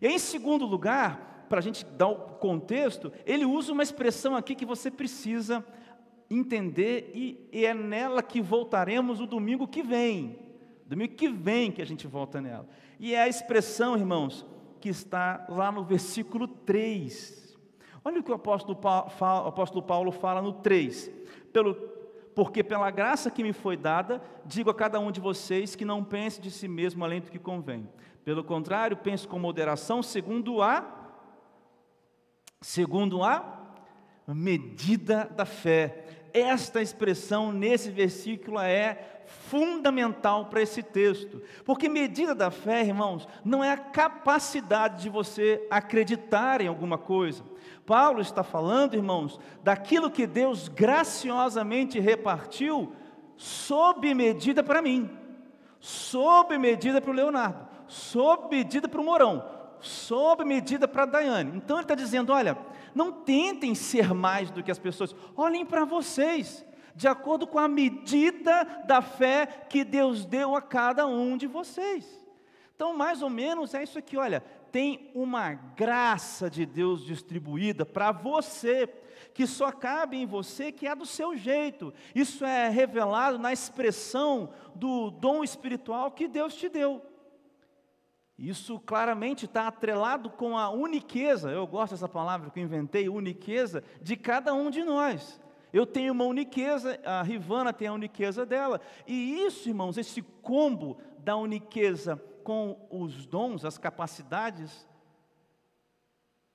E 0.00 0.06
aí, 0.06 0.14
em 0.14 0.18
segundo 0.18 0.66
lugar, 0.66 1.31
para 1.52 1.58
a 1.58 1.62
gente 1.62 1.84
dar 1.84 2.08
o 2.08 2.16
contexto, 2.16 3.12
ele 3.26 3.44
usa 3.44 3.74
uma 3.74 3.82
expressão 3.82 4.34
aqui 4.34 4.54
que 4.54 4.64
você 4.64 4.90
precisa 4.90 5.62
entender 6.30 7.10
e, 7.14 7.46
e 7.52 7.66
é 7.66 7.74
nela 7.74 8.22
que 8.22 8.40
voltaremos 8.40 9.20
o 9.20 9.26
domingo 9.26 9.68
que 9.68 9.82
vem. 9.82 10.38
Domingo 10.86 11.12
que 11.12 11.28
vem 11.28 11.70
que 11.70 11.82
a 11.82 11.84
gente 11.84 12.06
volta 12.06 12.40
nela. 12.40 12.66
E 12.98 13.14
é 13.14 13.20
a 13.20 13.28
expressão, 13.28 13.98
irmãos, 13.98 14.46
que 14.80 14.88
está 14.88 15.44
lá 15.46 15.70
no 15.70 15.84
versículo 15.84 16.48
3. 16.48 17.54
Olha 18.02 18.20
o 18.20 18.22
que 18.22 18.32
o 18.32 18.34
apóstolo 18.34 18.74
Paulo, 18.74 19.10
fala, 19.10 19.46
apóstolo 19.46 19.82
Paulo 19.82 20.10
fala 20.10 20.40
no 20.40 20.54
3. 20.54 21.10
Pelo, 21.52 21.74
porque 22.34 22.64
pela 22.64 22.90
graça 22.90 23.30
que 23.30 23.42
me 23.42 23.52
foi 23.52 23.76
dada, 23.76 24.22
digo 24.46 24.70
a 24.70 24.74
cada 24.74 24.98
um 24.98 25.12
de 25.12 25.20
vocês 25.20 25.76
que 25.76 25.84
não 25.84 26.02
pense 26.02 26.40
de 26.40 26.50
si 26.50 26.66
mesmo 26.66 27.04
além 27.04 27.20
do 27.20 27.30
que 27.30 27.38
convém. 27.38 27.86
Pelo 28.24 28.42
contrário, 28.42 28.96
pense 28.96 29.28
com 29.28 29.38
moderação, 29.38 30.02
segundo 30.02 30.62
a 30.62 31.01
segundo 32.62 33.22
a 33.22 33.68
medida 34.28 35.28
da 35.36 35.44
fé. 35.44 36.04
Esta 36.32 36.80
expressão 36.80 37.52
nesse 37.52 37.90
versículo 37.90 38.58
é 38.58 39.22
fundamental 39.26 40.46
para 40.46 40.62
esse 40.62 40.82
texto, 40.82 41.42
porque 41.64 41.88
medida 41.88 42.34
da 42.34 42.50
fé, 42.50 42.82
irmãos, 42.82 43.28
não 43.44 43.62
é 43.62 43.70
a 43.70 43.76
capacidade 43.76 45.02
de 45.02 45.10
você 45.10 45.66
acreditar 45.70 46.60
em 46.60 46.68
alguma 46.68 46.96
coisa. 46.96 47.42
Paulo 47.84 48.20
está 48.20 48.42
falando, 48.42 48.94
irmãos, 48.94 49.38
daquilo 49.62 50.10
que 50.10 50.26
Deus 50.26 50.68
graciosamente 50.68 51.98
repartiu 51.98 52.92
sob 53.36 54.14
medida 54.14 54.62
para 54.62 54.80
mim, 54.80 55.10
sob 55.80 56.56
medida 56.56 57.00
para 57.00 57.10
o 57.10 57.14
Leonardo, 57.14 57.66
sob 57.86 58.54
medida 58.54 58.88
para 58.88 59.00
o 59.00 59.04
Morão, 59.04 59.44
sob 59.82 60.44
medida 60.44 60.88
para 60.88 61.04
Daiane. 61.04 61.56
Então 61.56 61.76
ele 61.76 61.84
está 61.84 61.94
dizendo: 61.94 62.32
olha, 62.32 62.56
não 62.94 63.12
tentem 63.12 63.74
ser 63.74 64.14
mais 64.14 64.50
do 64.50 64.62
que 64.62 64.70
as 64.70 64.78
pessoas, 64.78 65.14
olhem 65.36 65.66
para 65.66 65.84
vocês, 65.84 66.64
de 66.94 67.08
acordo 67.08 67.46
com 67.46 67.58
a 67.58 67.68
medida 67.68 68.64
da 68.86 69.02
fé 69.02 69.46
que 69.68 69.84
Deus 69.84 70.24
deu 70.24 70.54
a 70.56 70.62
cada 70.62 71.06
um 71.06 71.36
de 71.36 71.46
vocês. 71.46 72.22
Então, 72.74 72.96
mais 72.96 73.22
ou 73.22 73.30
menos 73.30 73.74
é 73.74 73.82
isso 73.82 73.98
aqui, 73.98 74.16
olha, 74.16 74.42
tem 74.72 75.10
uma 75.14 75.52
graça 75.52 76.50
de 76.50 76.66
Deus 76.66 77.04
distribuída 77.04 77.84
para 77.84 78.10
você, 78.10 78.88
que 79.34 79.46
só 79.46 79.70
cabe 79.70 80.16
em 80.16 80.26
você, 80.26 80.72
que 80.72 80.86
é 80.86 80.94
do 80.94 81.06
seu 81.06 81.36
jeito. 81.36 81.92
Isso 82.14 82.44
é 82.44 82.68
revelado 82.68 83.38
na 83.38 83.52
expressão 83.52 84.50
do 84.74 85.10
dom 85.10 85.44
espiritual 85.44 86.10
que 86.10 86.26
Deus 86.26 86.54
te 86.54 86.68
deu. 86.68 87.02
Isso 88.42 88.80
claramente 88.80 89.44
está 89.44 89.68
atrelado 89.68 90.28
com 90.28 90.58
a 90.58 90.68
uniqueza, 90.68 91.48
eu 91.48 91.64
gosto 91.64 91.92
dessa 91.92 92.08
palavra 92.08 92.50
que 92.50 92.58
eu 92.58 92.64
inventei, 92.64 93.08
uniqueza, 93.08 93.84
de 94.02 94.16
cada 94.16 94.52
um 94.52 94.68
de 94.68 94.82
nós. 94.82 95.40
Eu 95.72 95.86
tenho 95.86 96.12
uma 96.12 96.24
uniqueza, 96.24 96.98
a 97.04 97.22
Rivana 97.22 97.72
tem 97.72 97.86
a 97.86 97.92
uniqueza 97.92 98.44
dela. 98.44 98.80
E 99.06 99.44
isso, 99.46 99.68
irmãos, 99.68 99.96
esse 99.96 100.20
combo 100.20 100.98
da 101.20 101.36
uniqueza 101.36 102.16
com 102.42 102.84
os 102.90 103.26
dons, 103.26 103.64
as 103.64 103.78
capacidades, 103.78 104.88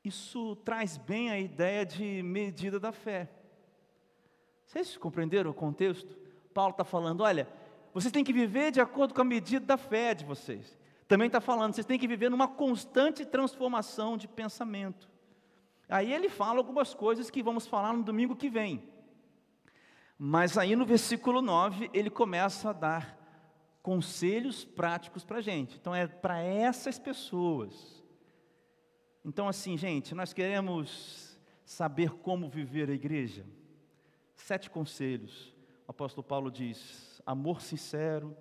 isso 0.03 0.57
traz 0.57 0.97
bem 0.97 1.31
a 1.31 1.39
ideia 1.39 1.85
de 1.85 2.21
medida 2.21 2.81
da 2.81 2.91
fé. 2.91 3.29
Vocês 4.65 4.97
compreenderam 4.97 5.51
o 5.51 5.53
contexto? 5.53 6.17
Paulo 6.53 6.71
está 6.71 6.83
falando: 6.83 7.21
olha, 7.21 7.47
vocês 7.93 8.11
têm 8.11 8.25
que 8.25 8.33
viver 8.33 8.71
de 8.71 8.81
acordo 8.81 9.13
com 9.13 9.21
a 9.21 9.23
medida 9.23 9.65
da 9.65 9.77
fé 9.77 10.13
de 10.13 10.25
vocês 10.25 10.77
também 11.07 11.27
está 11.27 11.39
falando, 11.39 11.73
vocês 11.73 11.85
têm 11.85 11.97
que 11.97 12.07
viver 12.07 12.29
numa 12.29 12.47
constante 12.47 13.25
transformação 13.25 14.17
de 14.17 14.27
pensamento. 14.27 15.09
Aí 15.87 16.11
ele 16.11 16.29
fala 16.29 16.59
algumas 16.59 16.93
coisas 16.93 17.29
que 17.29 17.41
vamos 17.41 17.65
falar 17.65 17.93
no 17.93 18.03
domingo 18.03 18.35
que 18.35 18.49
vem. 18.49 18.83
Mas 20.19 20.57
aí 20.57 20.75
no 20.75 20.85
versículo 20.85 21.41
9, 21.41 21.89
ele 21.93 22.09
começa 22.09 22.71
a 22.71 22.73
dar 22.73 23.17
conselhos 23.81 24.65
práticos 24.65 25.23
para 25.23 25.37
a 25.37 25.41
gente. 25.41 25.77
Então 25.77 25.95
é 25.95 26.05
para 26.05 26.41
essas 26.41 26.99
pessoas. 26.99 28.03
Então, 29.23 29.47
assim, 29.47 29.77
gente, 29.77 30.13
nós 30.13 30.33
queremos 30.33 31.39
saber 31.63 32.11
como 32.11 32.49
viver 32.49 32.89
a 32.89 32.93
igreja. 32.93 33.45
Sete 34.35 34.69
conselhos. 34.69 35.53
O 35.87 35.91
apóstolo 35.91 36.25
Paulo 36.25 36.51
diz: 36.51 37.21
amor 37.25 37.61
sincero, 37.61 38.35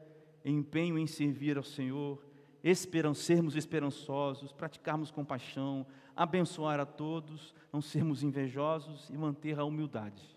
empenho 0.44 0.98
em 0.98 1.06
servir 1.06 1.56
ao 1.56 1.62
Senhor, 1.62 2.25
esperam, 2.70 3.14
sermos 3.14 3.54
esperançosos, 3.54 4.52
praticarmos 4.52 5.10
compaixão, 5.12 5.86
abençoar 6.16 6.80
a 6.80 6.86
todos, 6.86 7.54
não 7.72 7.80
sermos 7.80 8.24
invejosos 8.24 9.08
e 9.08 9.16
manter 9.16 9.58
a 9.58 9.64
humildade. 9.64 10.36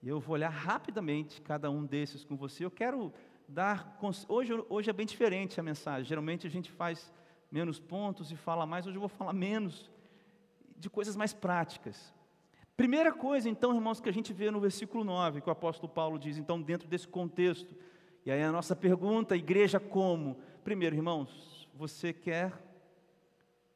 E 0.00 0.08
eu 0.08 0.20
vou 0.20 0.34
olhar 0.34 0.50
rapidamente 0.50 1.40
cada 1.42 1.68
um 1.68 1.84
desses 1.84 2.24
com 2.24 2.36
você. 2.36 2.64
Eu 2.64 2.70
quero 2.70 3.12
dar. 3.48 3.98
Hoje, 4.28 4.52
hoje 4.68 4.88
é 4.88 4.92
bem 4.92 5.04
diferente 5.04 5.58
a 5.58 5.64
mensagem. 5.64 6.04
Geralmente 6.04 6.46
a 6.46 6.50
gente 6.50 6.70
faz 6.70 7.12
menos 7.50 7.80
pontos 7.80 8.30
e 8.30 8.36
fala 8.36 8.64
mais. 8.64 8.86
Hoje 8.86 8.96
eu 8.96 9.00
vou 9.00 9.08
falar 9.08 9.32
menos 9.32 9.90
de 10.76 10.88
coisas 10.88 11.16
mais 11.16 11.32
práticas. 11.32 12.14
Primeira 12.76 13.12
coisa, 13.12 13.48
então, 13.48 13.74
irmãos, 13.74 14.00
que 14.00 14.08
a 14.08 14.12
gente 14.12 14.32
vê 14.32 14.50
no 14.50 14.60
versículo 14.60 15.02
9, 15.02 15.40
que 15.40 15.48
o 15.48 15.52
apóstolo 15.52 15.90
Paulo 15.90 16.18
diz, 16.18 16.36
então, 16.36 16.60
dentro 16.60 16.86
desse 16.86 17.08
contexto 17.08 17.74
e 18.26 18.30
aí 18.32 18.42
a 18.42 18.50
nossa 18.50 18.74
pergunta, 18.74 19.36
igreja 19.36 19.78
como? 19.78 20.36
Primeiro, 20.64 20.96
irmãos, 20.96 21.68
você 21.72 22.12
quer 22.12 22.52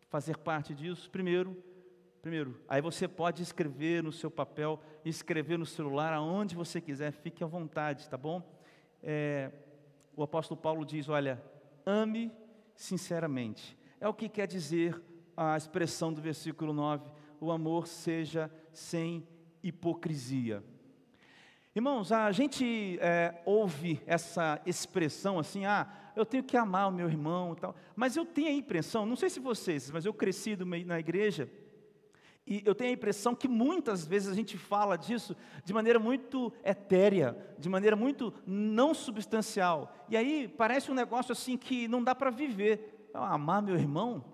fazer 0.08 0.36
parte 0.38 0.74
disso? 0.74 1.08
Primeiro, 1.08 1.56
primeiro, 2.20 2.60
aí 2.68 2.82
você 2.82 3.06
pode 3.06 3.44
escrever 3.44 4.02
no 4.02 4.10
seu 4.10 4.28
papel, 4.28 4.82
escrever 5.04 5.56
no 5.56 5.64
celular, 5.64 6.12
aonde 6.12 6.56
você 6.56 6.80
quiser, 6.80 7.12
fique 7.12 7.44
à 7.44 7.46
vontade, 7.46 8.08
tá 8.08 8.16
bom? 8.16 8.42
É, 9.00 9.52
o 10.16 10.22
apóstolo 10.24 10.60
Paulo 10.60 10.84
diz: 10.84 11.08
olha, 11.08 11.40
ame 11.86 12.32
sinceramente. 12.74 13.78
É 14.00 14.08
o 14.08 14.14
que 14.14 14.28
quer 14.28 14.48
dizer 14.48 15.00
a 15.36 15.56
expressão 15.56 16.12
do 16.12 16.20
versículo 16.20 16.72
9: 16.72 17.08
o 17.40 17.52
amor 17.52 17.86
seja 17.86 18.50
sem 18.72 19.24
hipocrisia. 19.62 20.60
Irmãos, 21.72 22.10
a 22.10 22.32
gente 22.32 22.98
é, 23.00 23.40
ouve 23.46 24.02
essa 24.04 24.60
expressão 24.66 25.38
assim, 25.38 25.66
ah, 25.66 25.88
eu 26.16 26.26
tenho 26.26 26.42
que 26.42 26.56
amar 26.56 26.88
o 26.88 26.92
meu 26.92 27.08
irmão 27.08 27.52
e 27.52 27.60
tal, 27.60 27.76
mas 27.94 28.16
eu 28.16 28.26
tenho 28.26 28.48
a 28.48 28.52
impressão, 28.52 29.06
não 29.06 29.14
sei 29.14 29.30
se 29.30 29.38
vocês, 29.38 29.88
mas 29.88 30.04
eu 30.04 30.12
cresci 30.12 30.56
na 30.84 30.98
igreja, 30.98 31.48
e 32.44 32.60
eu 32.66 32.74
tenho 32.74 32.90
a 32.90 32.94
impressão 32.94 33.36
que 33.36 33.46
muitas 33.46 34.04
vezes 34.04 34.28
a 34.28 34.34
gente 34.34 34.58
fala 34.58 34.96
disso 34.96 35.36
de 35.64 35.72
maneira 35.72 36.00
muito 36.00 36.52
etérea, 36.64 37.38
de 37.56 37.68
maneira 37.68 37.94
muito 37.94 38.34
não 38.44 38.92
substancial, 38.92 39.94
e 40.08 40.16
aí 40.16 40.48
parece 40.48 40.90
um 40.90 40.94
negócio 40.94 41.30
assim 41.30 41.56
que 41.56 41.86
não 41.86 42.02
dá 42.02 42.16
para 42.16 42.30
viver, 42.30 43.08
amar 43.14 43.62
meu 43.62 43.76
irmão, 43.76 44.24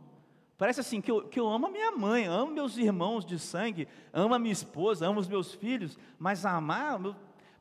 Parece 0.59 0.81
assim 0.81 1.01
que 1.01 1.11
eu, 1.11 1.23
que 1.29 1.39
eu 1.39 1.47
amo 1.49 1.67
a 1.67 1.71
minha 1.71 1.93
mãe, 1.93 2.25
amo 2.25 2.51
meus 2.51 2.79
irmãos 2.79 3.27
de 3.27 3.39
sangue, 3.39 3.87
amo 4.13 4.35
a 4.35 4.39
minha 4.39 4.53
esposa, 4.53 5.07
amo 5.07 5.21
os 5.21 5.29
meus 5.29 5.53
filhos, 5.53 5.99
mas 6.19 6.47
amar, 6.47 6.99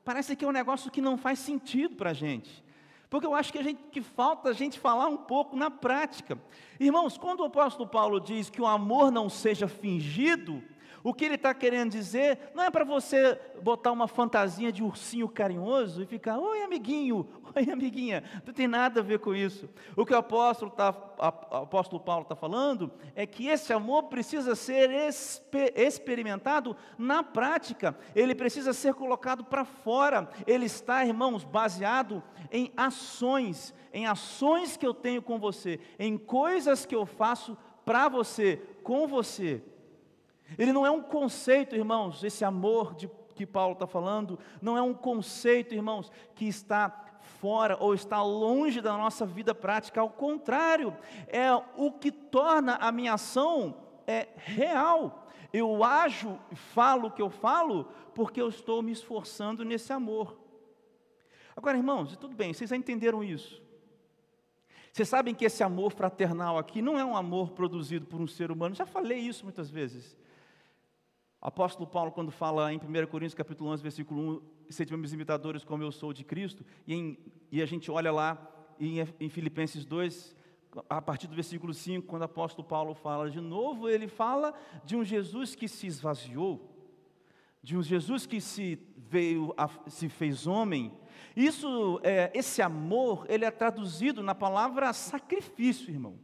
parece 0.04 0.36
que 0.36 0.46
é 0.46 0.48
um 0.48 0.54
negócio 0.54 0.90
que 0.90 1.02
não 1.02 1.18
faz 1.18 1.40
sentido 1.40 1.96
para 1.96 2.12
a 2.12 2.14
gente. 2.14 2.64
Porque 3.10 3.28
eu 3.28 3.36
acho 3.36 3.52
que, 3.52 3.60
a 3.60 3.64
gente, 3.64 3.84
que 3.92 4.02
falta 4.02 4.50
a 4.50 4.54
gente 4.54 4.80
falar 4.80 5.08
um 5.08 5.18
pouco 5.18 5.56
na 5.56 5.70
prática. 5.70 6.40
Irmãos, 6.80 7.18
quando 7.18 7.42
o 7.42 7.46
apóstolo 7.46 7.88
Paulo 7.88 8.20
diz 8.20 8.50
que 8.50 8.62
o 8.62 8.66
amor 8.66 9.12
não 9.12 9.30
seja 9.30 9.68
fingido, 9.68 10.64
O 11.06 11.14
que 11.14 11.24
ele 11.24 11.36
está 11.36 11.54
querendo 11.54 11.92
dizer 11.92 12.50
não 12.56 12.64
é 12.64 12.72
para 12.72 12.84
você 12.84 13.40
botar 13.62 13.92
uma 13.92 14.08
fantasia 14.08 14.72
de 14.72 14.82
ursinho 14.82 15.30
carinhoso 15.30 16.02
e 16.02 16.06
ficar, 16.08 16.40
oi 16.40 16.64
amiguinho, 16.64 17.28
oi 17.56 17.70
amiguinha, 17.72 18.24
não 18.44 18.52
tem 18.52 18.68
nada 18.68 19.02
a 19.02 19.04
ver 19.04 19.20
com 19.20 19.36
isso. 19.36 19.70
O 19.96 20.04
que 20.04 20.16
o 20.16 20.18
apóstolo, 20.18 20.72
tá, 20.72 20.90
o 20.90 21.58
apóstolo 21.58 22.02
Paulo 22.02 22.24
está 22.24 22.36
falando 22.36 22.92
é 23.14 23.28
que 23.28 23.46
esse 23.46 23.72
amor 23.72 24.06
precisa 24.06 24.56
ser 24.56 24.90
experimentado 25.76 26.76
na 26.98 27.22
prática, 27.22 27.96
ele 28.16 28.34
precisa 28.34 28.74
ser 28.74 28.96
colocado 28.96 29.46
para 29.46 29.64
fora, 29.64 30.28
ele 30.48 30.66
está, 30.66 31.06
irmãos, 31.06 31.44
baseado 31.44 32.24
em 32.52 32.74
ações, 32.76 33.76
em 33.94 34.08
ações 34.08 34.76
que 34.76 34.88
eu 34.88 34.94
tenho 34.96 35.22
com 35.22 35.38
você, 35.38 35.80
em 36.00 36.18
coisas 36.18 36.84
que 36.84 36.96
eu 36.96 37.06
faço 37.06 37.56
para 37.86 38.10
você, 38.10 38.60
com 38.82 39.06
você. 39.08 39.62
Ele 40.58 40.72
não 40.72 40.86
é 40.86 40.92
um 40.92 41.02
conceito, 41.02 41.76
irmãos, 41.76 42.24
esse 42.24 42.46
amor 42.46 42.96
de, 42.96 43.10
que 43.34 43.46
Paulo 43.46 43.74
está 43.74 43.88
falando, 43.88 44.40
não 44.62 44.78
é 44.78 44.82
um 44.82 44.94
conceito, 44.94 45.74
irmãos, 45.74 46.12
que 46.36 46.48
está 46.48 46.90
fora 47.40 47.78
ou 47.80 47.94
está 47.94 48.22
longe 48.24 48.82
da 48.82 48.96
nossa 48.98 49.26
vida 49.26 49.54
prática, 49.54 50.02
ao 50.02 50.10
contrário, 50.10 50.96
é 51.28 51.54
o 51.76 51.92
que 51.92 52.12
torna 52.12 52.76
a 52.76 52.92
minha 52.92 53.14
ação 53.14 53.76
é, 54.08 54.28
real. 54.36 55.28
Eu 55.52 55.84
ajo 55.84 56.40
e 56.52 56.56
falo 56.56 57.08
o 57.08 57.12
que 57.12 57.22
eu 57.22 57.30
falo 57.30 57.86
porque 58.14 58.42
eu 58.42 58.50
estou 58.50 58.82
me 58.82 58.92
esforçando 58.92 59.64
nesse 59.64 59.92
amor. 59.92 60.38
Agora, 61.56 61.78
irmãos, 61.78 62.16
tudo 62.18 62.36
bem, 62.36 62.54
vocês 62.54 62.70
já 62.70 62.76
entenderam 62.76 63.24
isso. 63.24 63.62
Vocês 64.92 65.08
sabem 65.08 65.34
que 65.34 65.46
esse 65.46 65.64
amor 65.64 65.92
fraternal 65.92 66.58
aqui 66.58 66.82
não 66.82 66.98
é 66.98 67.04
um 67.04 67.18
amor 67.18 67.52
produzido 67.52 68.06
por 68.06 68.20
um 68.20 68.28
ser 68.28 68.52
humano, 68.52 68.76
já 68.76 68.86
falei 68.86 69.20
isso 69.20 69.44
muitas 69.44 69.70
vezes. 69.70 70.16
Apóstolo 71.46 71.86
Paulo, 71.86 72.12
quando 72.12 72.32
fala 72.32 72.74
em 72.74 72.78
1 72.78 73.06
Coríntios 73.06 73.36
capítulo 73.36 73.70
11, 73.70 73.84
versículo 73.84 74.42
1, 74.68 74.72
sejam 74.72 74.98
meus 74.98 75.14
imitadores 75.14 75.64
como 75.64 75.84
eu 75.84 75.92
sou 75.92 76.12
de 76.12 76.24
Cristo, 76.24 76.66
e, 76.88 76.96
em, 76.96 77.20
e 77.52 77.62
a 77.62 77.68
gente 77.68 77.92
olha 77.92 78.12
lá 78.12 78.52
em, 78.80 78.96
em, 79.20 79.30
Filipenses 79.30 79.86
2, 79.86 80.36
a 80.90 81.00
partir 81.00 81.28
do 81.28 81.36
versículo 81.36 81.72
5, 81.72 82.08
quando 82.08 82.24
o 82.24 82.26
apóstolo 82.26 82.68
Paulo 82.68 82.96
fala 82.96 83.30
de 83.30 83.40
novo, 83.40 83.88
ele 83.88 84.08
fala 84.08 84.56
de 84.84 84.96
um 84.96 85.04
Jesus 85.04 85.54
que 85.54 85.68
se 85.68 85.86
esvaziou, 85.86 86.68
de 87.62 87.78
um 87.78 87.84
Jesus 87.84 88.26
que 88.26 88.42
se 88.42 88.80
veio, 88.98 89.54
a, 89.56 89.70
se 89.88 90.10
fez 90.10 90.48
homem. 90.48 90.92
Isso, 91.36 92.00
é, 92.02 92.32
esse 92.34 92.60
amor, 92.60 93.24
ele 93.30 93.46
é 93.46 93.52
traduzido 93.52 94.24
na 94.24 94.34
palavra 94.34 94.92
sacrifício, 94.94 95.92
irmão. 95.92 96.18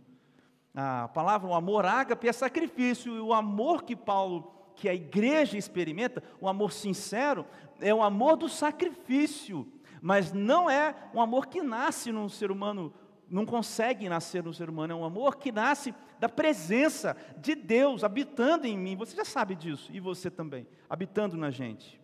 A 0.74 1.10
palavra, 1.10 1.48
o 1.48 1.54
amor 1.54 1.86
ágape 1.86 2.28
é 2.28 2.34
sacrifício, 2.34 3.16
e 3.16 3.20
o 3.20 3.36
amor 3.36 3.84
que 3.84 3.96
Paulo 3.96 4.61
que 4.76 4.90
a 4.90 4.94
igreja 4.94 5.58
experimenta, 5.58 6.24
o 6.40 6.48
amor 6.48 6.72
sincero, 6.72 7.46
é 7.80 7.94
o 7.94 8.04
amor 8.04 8.38
do 8.38 8.50
sacrifício, 8.50 9.72
mas 10.02 10.32
não 10.32 10.70
é 10.70 10.96
um 11.14 11.22
amor 11.22 11.48
que 11.48 11.62
nasce 11.62 12.12
num 12.12 12.30
ser 12.30 12.52
humano, 12.52 12.94
não 13.30 13.46
consegue 13.46 14.10
nascer 14.10 14.44
no 14.44 14.54
ser 14.54 14.70
humano, 14.70 14.94
é 14.94 14.96
um 14.96 15.06
amor 15.06 15.38
que 15.38 15.52
nasce 15.52 15.94
da 16.20 16.28
presença 16.28 17.16
de 17.38 17.56
Deus 17.56 18.04
habitando 18.04 18.68
em 18.68 18.78
mim. 18.78 18.96
Você 18.96 19.16
já 19.16 19.26
sabe 19.26 19.56
disso, 19.56 19.90
e 19.94 20.00
você 20.00 20.30
também, 20.30 20.68
habitando 20.90 21.38
na 21.38 21.50
gente. 21.50 22.02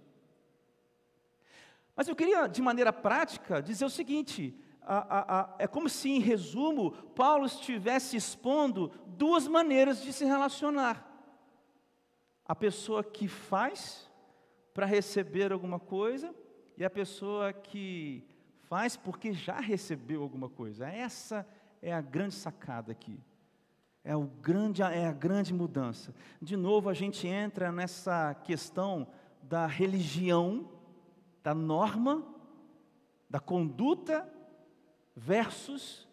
Mas 1.95 2.07
eu 2.07 2.15
queria, 2.15 2.47
de 2.47 2.61
maneira 2.61 2.93
prática, 2.93 3.61
dizer 3.61 3.85
o 3.85 3.89
seguinte: 3.89 4.55
a, 4.81 4.97
a, 4.97 5.39
a, 5.41 5.55
é 5.59 5.67
como 5.67 5.89
se, 5.89 6.09
em 6.09 6.19
resumo, 6.19 6.91
Paulo 6.91 7.45
estivesse 7.45 8.15
expondo 8.15 8.91
duas 9.05 9.47
maneiras 9.47 10.01
de 10.01 10.13
se 10.13 10.23
relacionar 10.23 11.16
a 12.47 12.55
pessoa 12.55 13.03
que 13.03 13.27
faz 13.27 14.09
para 14.73 14.85
receber 14.85 15.51
alguma 15.51 15.79
coisa 15.79 16.33
e 16.77 16.85
a 16.85 16.89
pessoa 16.89 17.51
que 17.51 18.23
faz 18.63 18.95
porque 18.95 19.33
já 19.33 19.59
recebeu 19.59 20.21
alguma 20.21 20.47
coisa. 20.47 20.87
Essa 20.87 21.47
é 21.81 21.93
a 21.93 22.01
grande 22.01 22.35
sacada 22.35 22.91
aqui. 22.91 23.19
É, 24.03 24.15
o 24.15 24.23
grande, 24.23 24.81
é 24.81 25.07
a 25.07 25.11
grande 25.11 25.53
mudança. 25.53 26.15
De 26.41 26.55
novo, 26.55 26.89
a 26.89 26.93
gente 26.93 27.27
entra 27.27 27.71
nessa 27.71 28.33
questão 28.35 29.07
da 29.41 29.65
religião, 29.65 30.69
da 31.43 31.53
norma, 31.53 32.25
da 33.29 33.39
conduta 33.39 34.31
versus 35.15 36.07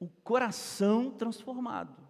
o 0.00 0.08
coração 0.24 1.10
transformado. 1.10 2.02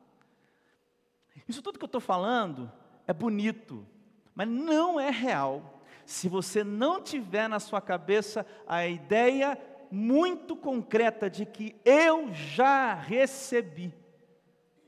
Isso 1.47 1.63
tudo 1.63 1.79
que 1.79 1.85
eu 1.85 1.87
estou 1.87 2.01
falando 2.01 2.73
é 3.09 3.13
bonito, 3.15 3.87
mas 4.35 4.47
não 4.47 5.01
é 5.01 5.11
real. 5.11 5.83
Se 6.05 6.29
você 6.29 6.63
não 6.63 7.03
tiver 7.03 7.49
na 7.49 7.59
sua 7.59 7.81
cabeça 7.81 8.47
a 8.67 8.87
ideia 8.87 9.59
muito 9.91 10.55
concreta 10.55 11.31
de 11.31 11.47
que 11.47 11.75
eu 11.85 12.33
já 12.33 12.95
recebi. 12.95 13.95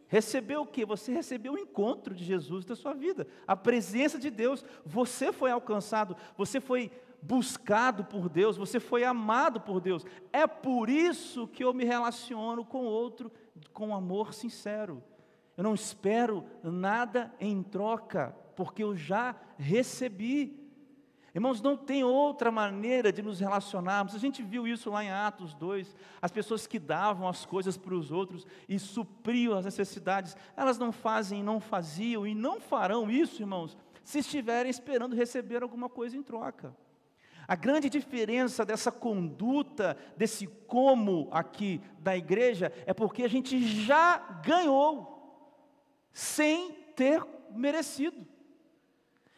Recebeu 0.06 0.62
o 0.62 0.66
que? 0.66 0.84
Você 0.84 1.12
recebeu 1.12 1.54
o 1.54 1.58
encontro 1.58 2.14
de 2.14 2.24
Jesus 2.24 2.64
da 2.64 2.76
sua 2.76 2.92
vida, 2.92 3.26
a 3.46 3.56
presença 3.56 4.18
de 4.18 4.28
Deus. 4.28 4.64
Você 4.84 5.32
foi 5.32 5.50
alcançado, 5.50 6.16
você 6.36 6.60
foi 6.60 6.90
buscado 7.22 8.04
por 8.04 8.28
Deus, 8.28 8.56
você 8.56 8.78
foi 8.78 9.04
amado 9.04 9.60
por 9.60 9.80
Deus. 9.80 10.04
É 10.32 10.46
por 10.46 10.90
isso 10.90 11.46
que 11.48 11.64
eu 11.64 11.72
me 11.72 11.84
relaciono 11.84 12.64
com 12.64 12.84
outro 12.84 13.32
com 13.72 13.94
amor 13.94 14.34
sincero. 14.34 15.02
Eu 15.60 15.64
não 15.64 15.74
espero 15.74 16.42
nada 16.62 17.30
em 17.38 17.62
troca, 17.62 18.34
porque 18.56 18.82
eu 18.82 18.96
já 18.96 19.36
recebi. 19.58 20.58
Irmãos, 21.34 21.60
não 21.60 21.76
tem 21.76 22.02
outra 22.02 22.50
maneira 22.50 23.12
de 23.12 23.20
nos 23.20 23.40
relacionarmos. 23.40 24.14
A 24.14 24.18
gente 24.18 24.42
viu 24.42 24.66
isso 24.66 24.88
lá 24.88 25.04
em 25.04 25.10
Atos 25.10 25.52
2. 25.52 25.94
As 26.22 26.30
pessoas 26.30 26.66
que 26.66 26.78
davam 26.78 27.28
as 27.28 27.44
coisas 27.44 27.76
para 27.76 27.94
os 27.94 28.10
outros 28.10 28.46
e 28.66 28.78
supriam 28.78 29.52
as 29.52 29.66
necessidades, 29.66 30.34
elas 30.56 30.78
não 30.78 30.90
fazem, 30.90 31.42
não 31.42 31.60
faziam 31.60 32.26
e 32.26 32.34
não 32.34 32.58
farão 32.58 33.10
isso, 33.10 33.42
irmãos, 33.42 33.76
se 34.02 34.20
estiverem 34.20 34.70
esperando 34.70 35.14
receber 35.14 35.62
alguma 35.62 35.90
coisa 35.90 36.16
em 36.16 36.22
troca. 36.22 36.74
A 37.46 37.54
grande 37.54 37.90
diferença 37.90 38.64
dessa 38.64 38.90
conduta, 38.90 39.94
desse 40.16 40.46
como 40.46 41.28
aqui 41.30 41.82
da 41.98 42.16
igreja, 42.16 42.72
é 42.86 42.94
porque 42.94 43.24
a 43.24 43.28
gente 43.28 43.62
já 43.62 44.16
ganhou 44.42 45.19
sem 46.12 46.72
ter 46.94 47.24
merecido. 47.50 48.26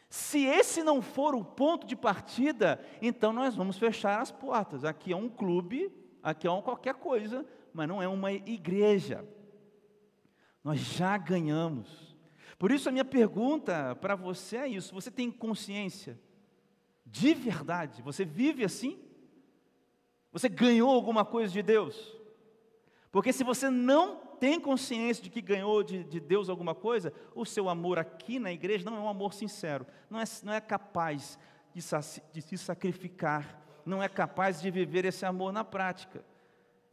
Se 0.08 0.44
esse 0.44 0.82
não 0.82 1.00
for 1.00 1.34
o 1.34 1.44
ponto 1.44 1.86
de 1.86 1.96
partida, 1.96 2.84
então 3.00 3.32
nós 3.32 3.54
vamos 3.54 3.78
fechar 3.78 4.20
as 4.20 4.30
portas. 4.30 4.84
Aqui 4.84 5.12
é 5.12 5.16
um 5.16 5.28
clube, 5.28 5.90
aqui 6.22 6.46
é 6.46 6.50
um 6.50 6.60
qualquer 6.60 6.94
coisa, 6.94 7.46
mas 7.72 7.88
não 7.88 8.02
é 8.02 8.06
uma 8.06 8.32
igreja. 8.32 9.26
Nós 10.62 10.78
já 10.78 11.16
ganhamos. 11.16 12.14
Por 12.58 12.70
isso 12.70 12.88
a 12.88 12.92
minha 12.92 13.04
pergunta 13.04 13.96
para 13.96 14.14
você 14.14 14.58
é 14.58 14.68
isso: 14.68 14.94
você 14.94 15.10
tem 15.10 15.30
consciência 15.30 16.20
de 17.04 17.34
verdade? 17.34 18.02
Você 18.02 18.24
vive 18.24 18.64
assim? 18.64 18.98
Você 20.32 20.48
ganhou 20.48 20.90
alguma 20.90 21.24
coisa 21.24 21.52
de 21.52 21.62
Deus? 21.62 22.16
Porque 23.10 23.32
se 23.32 23.44
você 23.44 23.68
não 23.68 24.21
tem 24.42 24.58
consciência 24.58 25.22
de 25.22 25.30
que 25.30 25.40
ganhou 25.40 25.84
de, 25.84 26.02
de, 26.02 26.18
Deus 26.18 26.48
alguma 26.48 26.74
coisa, 26.74 27.12
o 27.32 27.44
seu 27.44 27.68
amor 27.68 27.96
aqui 27.96 28.40
na 28.40 28.52
igreja 28.52 28.84
não 28.90 28.96
é 28.96 29.00
um 29.00 29.08
amor 29.08 29.32
sincero, 29.32 29.86
não 30.10 30.18
é, 30.18 30.24
não 30.42 30.52
é 30.52 30.60
capaz 30.60 31.38
de, 31.72 31.80
de 32.32 32.42
se 32.42 32.58
sacrificar, 32.58 33.62
não 33.86 34.02
é 34.02 34.08
capaz 34.08 34.60
de 34.60 34.68
viver 34.68 35.04
esse 35.04 35.24
amor 35.24 35.52
na 35.52 35.62
prática. 35.62 36.24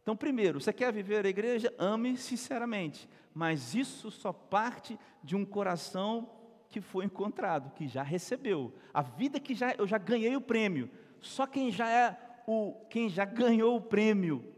Então, 0.00 0.16
primeiro, 0.16 0.60
você 0.60 0.72
quer 0.72 0.92
viver 0.92 1.26
a 1.26 1.28
igreja? 1.28 1.74
Ame 1.76 2.16
sinceramente, 2.16 3.08
mas 3.34 3.74
isso 3.74 4.12
só 4.12 4.32
parte 4.32 4.96
de 5.20 5.34
um 5.34 5.44
coração 5.44 6.30
que 6.68 6.80
foi 6.80 7.04
encontrado, 7.04 7.74
que 7.74 7.88
já 7.88 8.04
recebeu. 8.04 8.72
A 8.94 9.02
vida 9.02 9.40
que 9.40 9.56
já 9.56 9.72
eu 9.72 9.88
já 9.88 9.98
ganhei 9.98 10.36
o 10.36 10.40
prêmio. 10.40 10.88
Só 11.20 11.48
quem 11.48 11.72
já 11.72 11.90
é 11.90 12.16
o 12.46 12.74
quem 12.88 13.08
já 13.08 13.24
ganhou 13.24 13.74
o 13.74 13.82
prêmio 13.82 14.54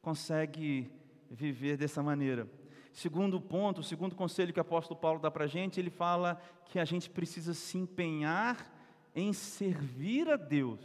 consegue 0.00 0.88
viver 1.34 1.76
dessa 1.76 2.02
maneira. 2.02 2.48
Segundo 2.92 3.40
ponto, 3.40 3.80
o 3.80 3.84
segundo 3.84 4.14
conselho 4.14 4.52
que 4.52 4.60
o 4.60 4.62
apóstolo 4.62 4.98
Paulo 4.98 5.18
dá 5.18 5.30
para 5.30 5.44
a 5.44 5.48
gente, 5.48 5.80
ele 5.80 5.90
fala 5.90 6.40
que 6.66 6.78
a 6.78 6.84
gente 6.84 7.10
precisa 7.10 7.52
se 7.52 7.76
empenhar 7.76 8.72
em 9.14 9.32
servir 9.32 10.30
a 10.30 10.36
Deus. 10.36 10.80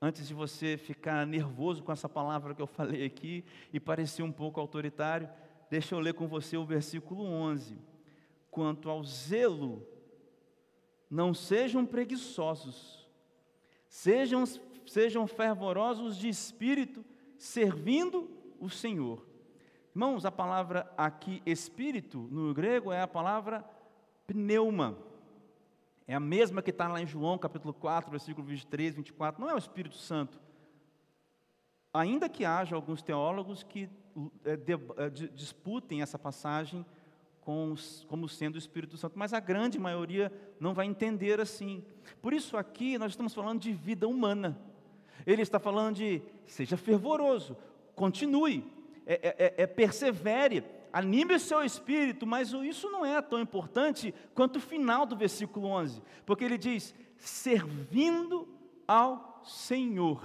Antes 0.00 0.28
de 0.28 0.34
você 0.34 0.76
ficar 0.76 1.26
nervoso 1.26 1.82
com 1.82 1.90
essa 1.90 2.08
palavra 2.08 2.54
que 2.54 2.62
eu 2.62 2.66
falei 2.66 3.04
aqui 3.04 3.44
e 3.72 3.80
parecer 3.80 4.22
um 4.22 4.30
pouco 4.30 4.60
autoritário, 4.60 5.28
deixa 5.68 5.94
eu 5.94 5.98
ler 5.98 6.14
com 6.14 6.28
você 6.28 6.56
o 6.56 6.64
versículo 6.64 7.24
11. 7.24 7.76
Quanto 8.50 8.88
ao 8.88 9.02
zelo, 9.02 9.84
não 11.10 11.34
sejam 11.34 11.84
preguiçosos, 11.84 13.08
sejam, 13.88 14.44
sejam 14.86 15.26
fervorosos 15.26 16.16
de 16.16 16.28
espírito, 16.28 17.04
servindo 17.36 18.30
o 18.64 18.70
Senhor. 18.70 19.24
Irmãos, 19.94 20.24
a 20.24 20.32
palavra 20.32 20.90
aqui 20.96 21.42
espírito 21.44 22.26
no 22.30 22.54
grego 22.54 22.90
é 22.90 23.02
a 23.02 23.06
palavra 23.06 23.64
pneuma. 24.26 24.96
É 26.06 26.14
a 26.14 26.20
mesma 26.20 26.62
que 26.62 26.70
está 26.70 26.88
lá 26.88 27.00
em 27.00 27.06
João 27.06 27.38
capítulo 27.38 27.74
4, 27.74 28.10
versículo 28.10 28.46
23, 28.46 28.94
24. 28.94 29.40
Não 29.40 29.50
é 29.50 29.54
o 29.54 29.58
Espírito 29.58 29.96
Santo. 29.96 30.40
Ainda 31.92 32.28
que 32.28 32.44
haja 32.44 32.74
alguns 32.74 33.02
teólogos 33.02 33.62
que 33.62 33.88
é, 34.44 34.56
de, 34.56 34.72
é, 34.72 35.10
disputem 35.32 36.02
essa 36.02 36.18
passagem 36.18 36.84
com, 37.40 37.74
como 38.08 38.28
sendo 38.28 38.54
o 38.54 38.58
Espírito 38.58 38.96
Santo, 38.96 39.18
mas 39.18 39.34
a 39.34 39.40
grande 39.40 39.78
maioria 39.78 40.32
não 40.58 40.72
vai 40.72 40.86
entender 40.86 41.40
assim. 41.40 41.84
Por 42.22 42.32
isso, 42.32 42.56
aqui 42.56 42.96
nós 42.96 43.12
estamos 43.12 43.34
falando 43.34 43.60
de 43.60 43.72
vida 43.72 44.08
humana. 44.08 44.58
Ele 45.26 45.42
está 45.42 45.60
falando 45.60 45.96
de 45.96 46.22
seja 46.46 46.76
fervoroso, 46.76 47.56
continue, 47.94 48.64
é, 49.06 49.14
é, 49.14 49.44
é, 49.46 49.62
é 49.62 49.66
persevere, 49.66 50.64
anime 50.92 51.34
o 51.34 51.40
seu 51.40 51.62
espírito, 51.64 52.26
mas 52.26 52.52
isso 52.52 52.90
não 52.90 53.04
é 53.04 53.20
tão 53.20 53.40
importante 53.40 54.14
quanto 54.34 54.56
o 54.56 54.60
final 54.60 55.04
do 55.04 55.16
versículo 55.16 55.66
11, 55.68 56.02
porque 56.24 56.44
ele 56.44 56.58
diz: 56.58 56.94
servindo 57.18 58.48
ao 58.86 59.42
Senhor. 59.44 60.22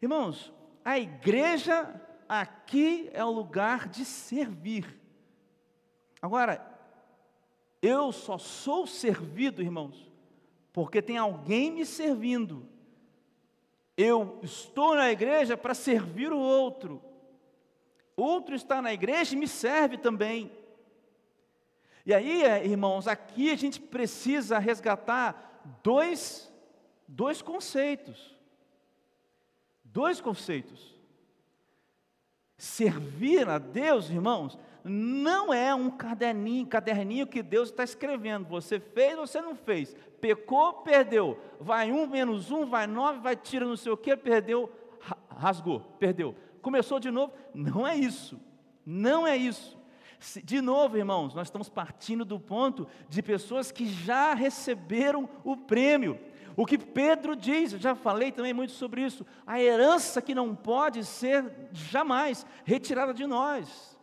Irmãos, 0.00 0.52
a 0.84 0.98
igreja 0.98 2.00
aqui 2.28 3.08
é 3.12 3.24
o 3.24 3.30
lugar 3.30 3.88
de 3.88 4.04
servir. 4.04 4.98
Agora, 6.20 6.78
eu 7.80 8.10
só 8.10 8.38
sou 8.38 8.86
servido, 8.86 9.62
irmãos, 9.62 10.10
porque 10.72 11.00
tem 11.00 11.16
alguém 11.16 11.70
me 11.70 11.86
servindo. 11.86 12.68
Eu 14.00 14.38
estou 14.44 14.94
na 14.94 15.10
igreja 15.10 15.56
para 15.56 15.74
servir 15.74 16.32
o 16.32 16.38
outro. 16.38 17.02
Outro 18.16 18.54
está 18.54 18.80
na 18.80 18.92
igreja 18.92 19.34
e 19.34 19.38
me 19.38 19.48
serve 19.48 19.98
também. 19.98 20.52
E 22.06 22.14
aí, 22.14 22.44
é, 22.44 22.64
irmãos, 22.64 23.08
aqui 23.08 23.50
a 23.50 23.56
gente 23.56 23.80
precisa 23.80 24.60
resgatar 24.60 25.68
dois, 25.82 26.48
dois 27.08 27.42
conceitos. 27.42 28.38
Dois 29.82 30.20
conceitos. 30.20 30.96
Servir 32.56 33.48
a 33.48 33.58
Deus, 33.58 34.10
irmãos, 34.10 34.56
não 34.88 35.52
é 35.52 35.74
um 35.74 35.90
caderninho, 35.90 36.66
caderninho 36.66 37.26
que 37.26 37.42
Deus 37.42 37.68
está 37.68 37.84
escrevendo. 37.84 38.48
Você 38.48 38.80
fez 38.80 39.16
você 39.16 39.40
não 39.40 39.54
fez? 39.54 39.94
Pecou, 40.20 40.74
perdeu. 40.74 41.38
Vai 41.60 41.92
um 41.92 42.06
menos 42.06 42.50
um, 42.50 42.66
vai 42.66 42.86
nove, 42.86 43.20
vai 43.20 43.36
tira 43.36 43.64
não 43.64 43.76
sei 43.76 43.92
o 43.92 43.96
que, 43.96 44.16
perdeu, 44.16 44.70
rasgou, 45.28 45.80
perdeu. 45.98 46.34
Começou 46.62 46.98
de 46.98 47.10
novo? 47.10 47.32
Não 47.54 47.86
é 47.86 47.96
isso. 47.96 48.40
Não 48.84 49.26
é 49.26 49.36
isso. 49.36 49.78
De 50.42 50.60
novo, 50.60 50.96
irmãos, 50.96 51.34
nós 51.34 51.46
estamos 51.46 51.68
partindo 51.68 52.24
do 52.24 52.40
ponto 52.40 52.88
de 53.08 53.22
pessoas 53.22 53.70
que 53.70 53.86
já 53.86 54.34
receberam 54.34 55.28
o 55.44 55.56
prêmio. 55.56 56.18
O 56.56 56.66
que 56.66 56.76
Pedro 56.76 57.36
diz, 57.36 57.72
eu 57.72 57.78
já 57.78 57.94
falei 57.94 58.32
também 58.32 58.52
muito 58.52 58.72
sobre 58.72 59.02
isso, 59.02 59.24
a 59.46 59.60
herança 59.60 60.20
que 60.20 60.34
não 60.34 60.56
pode 60.56 61.04
ser 61.04 61.44
jamais 61.72 62.44
retirada 62.64 63.14
de 63.14 63.26
nós. 63.26 63.97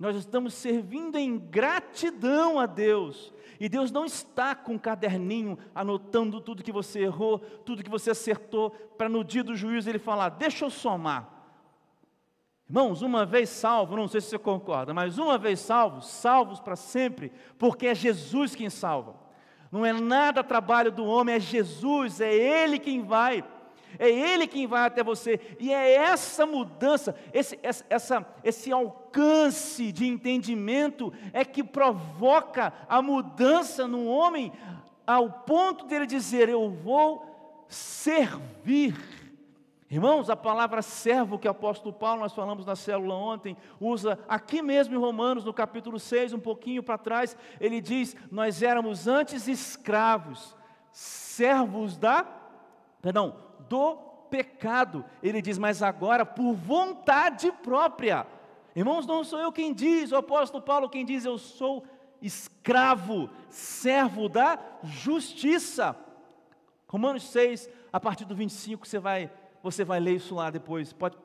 Nós 0.00 0.16
estamos 0.16 0.54
servindo 0.54 1.18
em 1.18 1.38
gratidão 1.38 2.58
a 2.58 2.64
Deus. 2.64 3.34
E 3.60 3.68
Deus 3.68 3.92
não 3.92 4.06
está 4.06 4.54
com 4.54 4.72
um 4.72 4.78
caderninho 4.78 5.58
anotando 5.74 6.40
tudo 6.40 6.62
que 6.62 6.72
você 6.72 7.00
errou, 7.00 7.38
tudo 7.38 7.84
que 7.84 7.90
você 7.90 8.12
acertou, 8.12 8.70
para 8.70 9.10
no 9.10 9.22
dia 9.22 9.44
do 9.44 9.54
juízo 9.54 9.90
ele 9.90 9.98
falar: 9.98 10.30
deixa 10.30 10.64
eu 10.64 10.70
somar. 10.70 11.28
Irmãos, 12.66 13.02
uma 13.02 13.26
vez 13.26 13.50
salvo, 13.50 13.94
não 13.94 14.08
sei 14.08 14.22
se 14.22 14.28
você 14.28 14.38
concorda, 14.38 14.94
mas 14.94 15.18
uma 15.18 15.36
vez 15.36 15.60
salvos, 15.60 16.06
salvos 16.06 16.60
para 16.60 16.76
sempre, 16.76 17.30
porque 17.58 17.86
é 17.86 17.94
Jesus 17.94 18.54
quem 18.54 18.70
salva. 18.70 19.16
Não 19.70 19.84
é 19.84 19.92
nada 19.92 20.42
trabalho 20.42 20.90
do 20.90 21.04
homem, 21.04 21.34
é 21.34 21.40
Jesus, 21.40 22.22
é 22.22 22.32
Ele 22.32 22.78
quem 22.78 23.02
vai. 23.02 23.44
É 23.98 24.08
Ele 24.08 24.46
quem 24.46 24.66
vai 24.66 24.86
até 24.86 25.02
você, 25.02 25.40
e 25.58 25.72
é 25.72 25.94
essa 25.94 26.46
mudança, 26.46 27.14
esse, 27.32 27.58
essa, 27.62 28.26
esse 28.42 28.72
alcance 28.72 29.92
de 29.92 30.06
entendimento 30.06 31.12
é 31.32 31.44
que 31.44 31.62
provoca 31.62 32.72
a 32.88 33.02
mudança 33.02 33.86
no 33.86 34.06
homem, 34.06 34.52
ao 35.06 35.30
ponto 35.30 35.86
dele 35.86 36.06
dizer: 36.06 36.48
Eu 36.48 36.70
vou 36.70 37.64
servir. 37.68 38.96
Irmãos, 39.90 40.30
a 40.30 40.36
palavra 40.36 40.82
servo 40.82 41.36
que 41.36 41.48
o 41.48 41.50
apóstolo 41.50 41.92
Paulo, 41.92 42.20
nós 42.20 42.32
falamos 42.32 42.64
na 42.64 42.76
célula 42.76 43.12
ontem, 43.12 43.56
usa 43.80 44.16
aqui 44.28 44.62
mesmo 44.62 44.94
em 44.94 44.98
Romanos, 44.98 45.44
no 45.44 45.52
capítulo 45.52 45.98
6, 45.98 46.32
um 46.32 46.38
pouquinho 46.38 46.80
para 46.80 46.96
trás, 46.96 47.36
ele 47.60 47.80
diz: 47.80 48.16
Nós 48.30 48.62
éramos 48.62 49.08
antes 49.08 49.48
escravos, 49.48 50.56
servos 50.92 51.96
da, 51.96 52.24
perdão, 53.02 53.34
do 53.70 53.94
pecado. 54.28 55.04
Ele 55.22 55.40
diz, 55.40 55.56
mas 55.56 55.80
agora 55.82 56.26
por 56.26 56.52
vontade 56.54 57.50
própria. 57.62 58.26
Irmãos, 58.74 59.06
não 59.06 59.22
sou 59.22 59.38
eu 59.38 59.52
quem 59.52 59.72
diz, 59.72 60.10
o 60.10 60.16
apóstolo 60.16 60.62
Paulo 60.62 60.88
quem 60.88 61.04
diz, 61.04 61.24
eu 61.24 61.38
sou 61.38 61.84
escravo, 62.20 63.30
servo 63.48 64.28
da 64.28 64.58
justiça. 64.82 65.96
Romanos 66.88 67.22
6, 67.30 67.70
a 67.92 68.00
partir 68.00 68.24
do 68.24 68.34
25, 68.34 68.86
você 68.86 68.98
vai, 68.98 69.30
você 69.62 69.84
vai 69.84 70.00
ler 70.00 70.16
isso 70.16 70.34
lá 70.34 70.50
depois. 70.50 70.92
Pode 70.92 71.16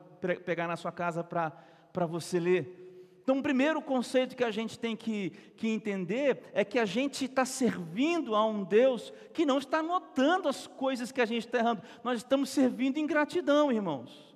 pegar 0.44 0.68
na 0.68 0.76
sua 0.76 0.92
casa 0.92 1.24
para 1.24 2.06
você 2.06 2.38
ler. 2.38 2.85
Então, 3.26 3.40
o 3.40 3.42
primeiro 3.42 3.82
conceito 3.82 4.36
que 4.36 4.44
a 4.44 4.52
gente 4.52 4.78
tem 4.78 4.94
que, 4.94 5.30
que 5.56 5.66
entender 5.66 6.44
é 6.52 6.64
que 6.64 6.78
a 6.78 6.84
gente 6.84 7.24
está 7.24 7.44
servindo 7.44 8.36
a 8.36 8.46
um 8.46 8.62
Deus 8.62 9.12
que 9.34 9.44
não 9.44 9.58
está 9.58 9.82
notando 9.82 10.48
as 10.48 10.68
coisas 10.68 11.10
que 11.10 11.20
a 11.20 11.26
gente 11.26 11.44
está 11.44 11.58
errando. 11.58 11.82
Nós 12.04 12.18
estamos 12.18 12.50
servindo 12.50 12.98
em 12.98 13.04
gratidão, 13.04 13.72
irmãos. 13.72 14.32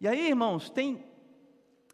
E 0.00 0.06
aí, 0.06 0.28
irmãos, 0.28 0.70
tem. 0.70 1.04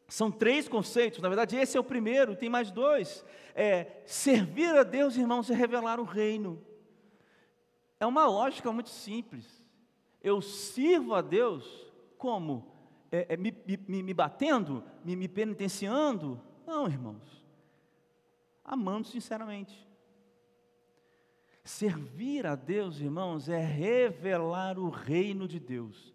São 0.06 0.30
três 0.30 0.68
conceitos, 0.68 1.22
na 1.22 1.30
verdade, 1.30 1.56
esse 1.56 1.78
é 1.78 1.80
o 1.80 1.84
primeiro, 1.84 2.36
tem 2.36 2.50
mais 2.50 2.70
dois. 2.70 3.24
É, 3.54 4.02
servir 4.04 4.76
a 4.76 4.82
Deus, 4.82 5.16
irmãos, 5.16 5.48
é 5.48 5.54
revelar 5.54 5.98
o 5.98 6.04
reino. 6.04 6.62
É 7.98 8.04
uma 8.04 8.26
lógica 8.26 8.70
muito 8.70 8.90
simples. 8.90 9.64
Eu 10.22 10.42
sirvo 10.42 11.14
a 11.14 11.22
Deus 11.22 11.90
como? 12.18 12.73
É, 13.14 13.26
é, 13.28 13.36
me, 13.36 13.54
me, 13.86 14.02
me, 14.02 14.12
batendo, 14.12 14.82
me, 15.04 15.14
me 15.14 15.28
penitenciando. 15.28 16.40
Não, 16.66 16.88
irmãos. 16.88 17.44
Amando 18.64 19.06
sinceramente. 19.06 19.86
Servir 21.62 22.44
a 22.44 22.56
Deus, 22.56 23.00
irmãos, 23.00 23.48
é 23.48 23.64
revelar 23.64 24.80
o 24.80 24.90
reino 24.90 25.46
de 25.46 25.60
Deus. 25.60 26.12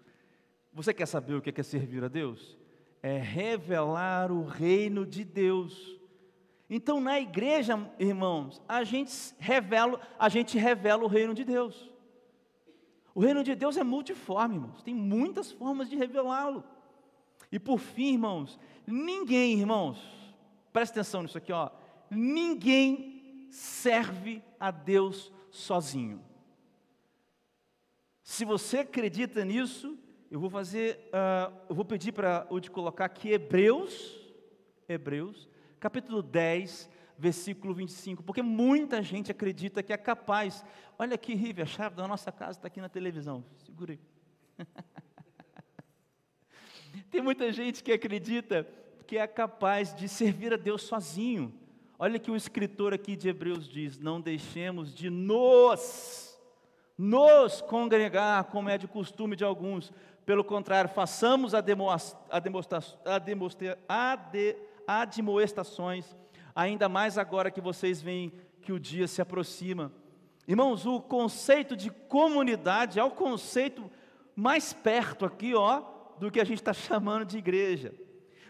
Você 0.73 0.93
quer 0.93 1.05
saber 1.05 1.35
o 1.35 1.41
que 1.41 1.57
é 1.57 1.63
servir 1.63 2.03
a 2.03 2.09
Deus? 2.09 2.57
É 3.01 3.17
revelar 3.17 4.29
o 4.29 4.43
reino 4.43 5.05
de 5.05 5.23
Deus. 5.23 5.97
Então, 6.69 6.99
na 6.99 7.17
igreja, 7.17 7.79
irmãos, 7.97 8.61
a 8.67 8.83
gente 8.83 9.13
revela, 9.39 10.01
a 10.19 10.27
gente 10.27 10.57
revela 10.57 11.05
o 11.05 11.07
reino 11.07 11.33
de 11.33 11.45
Deus. 11.45 11.89
O 13.15 13.21
reino 13.21 13.41
de 13.41 13.55
Deus 13.55 13.77
é 13.77 13.83
multiforme, 13.85 14.55
irmãos. 14.55 14.83
Tem 14.83 14.93
muitas 14.93 15.49
formas 15.49 15.89
de 15.89 15.95
revelá-lo. 15.95 16.63
E 17.51 17.59
por 17.59 17.79
fim, 17.79 18.13
irmãos, 18.13 18.59
ninguém, 18.85 19.59
irmãos, 19.59 19.99
presta 20.71 20.99
atenção 20.99 21.23
nisso 21.23 21.37
aqui, 21.37 21.51
ó. 21.51 21.69
Ninguém 22.09 23.47
serve 23.49 24.43
a 24.59 24.71
Deus 24.71 25.31
sozinho. 25.49 26.23
Se 28.23 28.45
você 28.45 28.79
acredita 28.79 29.43
nisso, 29.43 29.97
eu 30.29 30.39
vou 30.39 30.49
fazer, 30.49 31.09
uh, 31.09 31.51
eu 31.67 31.75
vou 31.75 31.83
pedir 31.83 32.11
para 32.11 32.45
o 32.49 32.59
de 32.59 32.69
colocar 32.69 33.05
aqui 33.05 33.29
Hebreus, 33.29 34.19
Hebreus, 34.87 35.49
capítulo 35.79 36.21
10, 36.21 36.89
versículo 37.17 37.73
25, 37.73 38.21
porque 38.23 38.43
muita 38.43 39.01
gente 39.01 39.31
acredita 39.31 39.81
que 39.81 39.91
é 39.91 39.97
capaz. 39.97 40.63
Olha 40.97 41.15
aqui, 41.15 41.33
Rive, 41.33 41.63
a 41.63 41.65
chave 41.65 41.95
da 41.95 42.07
nossa 42.07 42.31
casa 42.31 42.59
está 42.59 42.67
aqui 42.67 42.79
na 42.79 42.89
televisão. 42.89 43.43
Segura 43.57 43.93
aí. 43.93 43.99
Tem 47.09 47.21
muita 47.21 47.51
gente 47.51 47.83
que 47.83 47.91
acredita 47.91 48.67
que 49.07 49.17
é 49.17 49.25
capaz 49.25 49.93
de 49.95 50.07
servir 50.07 50.53
a 50.53 50.57
Deus 50.57 50.83
sozinho. 50.83 51.53
Olha 51.97 52.19
que 52.19 52.29
o 52.29 52.35
escritor 52.35 52.93
aqui 52.93 53.15
de 53.15 53.27
Hebreus 53.27 53.67
diz: 53.67 53.97
Não 53.97 54.21
deixemos 54.21 54.93
de 54.93 55.09
nos, 55.09 56.39
nos 56.97 57.61
congregar, 57.61 58.45
como 58.45 58.69
é 58.69 58.77
de 58.77 58.87
costume 58.87 59.35
de 59.35 59.43
alguns. 59.43 59.91
Pelo 60.25 60.43
contrário, 60.43 60.89
façamos 60.89 61.53
admoestações, 64.87 66.15
ainda 66.55 66.87
mais 66.87 67.17
agora 67.17 67.49
que 67.49 67.59
vocês 67.59 67.99
veem 67.99 68.31
que 68.61 68.71
o 68.71 68.79
dia 68.79 69.07
se 69.07 69.21
aproxima. 69.21 69.91
Irmãos, 70.47 70.85
o 70.85 71.01
conceito 71.01 71.75
de 71.75 71.89
comunidade 71.89 72.99
é 72.99 73.03
o 73.03 73.11
conceito 73.11 73.89
mais 74.35 74.71
perto 74.71 75.25
aqui, 75.25 75.53
ó, 75.53 75.83
do 76.19 76.31
que 76.31 76.39
a 76.39 76.43
gente 76.43 76.59
está 76.59 76.73
chamando 76.73 77.25
de 77.25 77.37
igreja. 77.37 77.93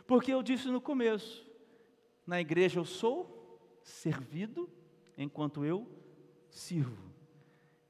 Porque 0.08 0.34
eu 0.34 0.42
disse 0.42 0.68
no 0.68 0.82
começo: 0.82 1.50
na 2.26 2.40
igreja 2.40 2.80
eu 2.80 2.86
sou 2.86 3.60
servido 3.84 4.70
enquanto 5.18 5.66
eu 5.66 5.88
sirvo. 6.50 7.10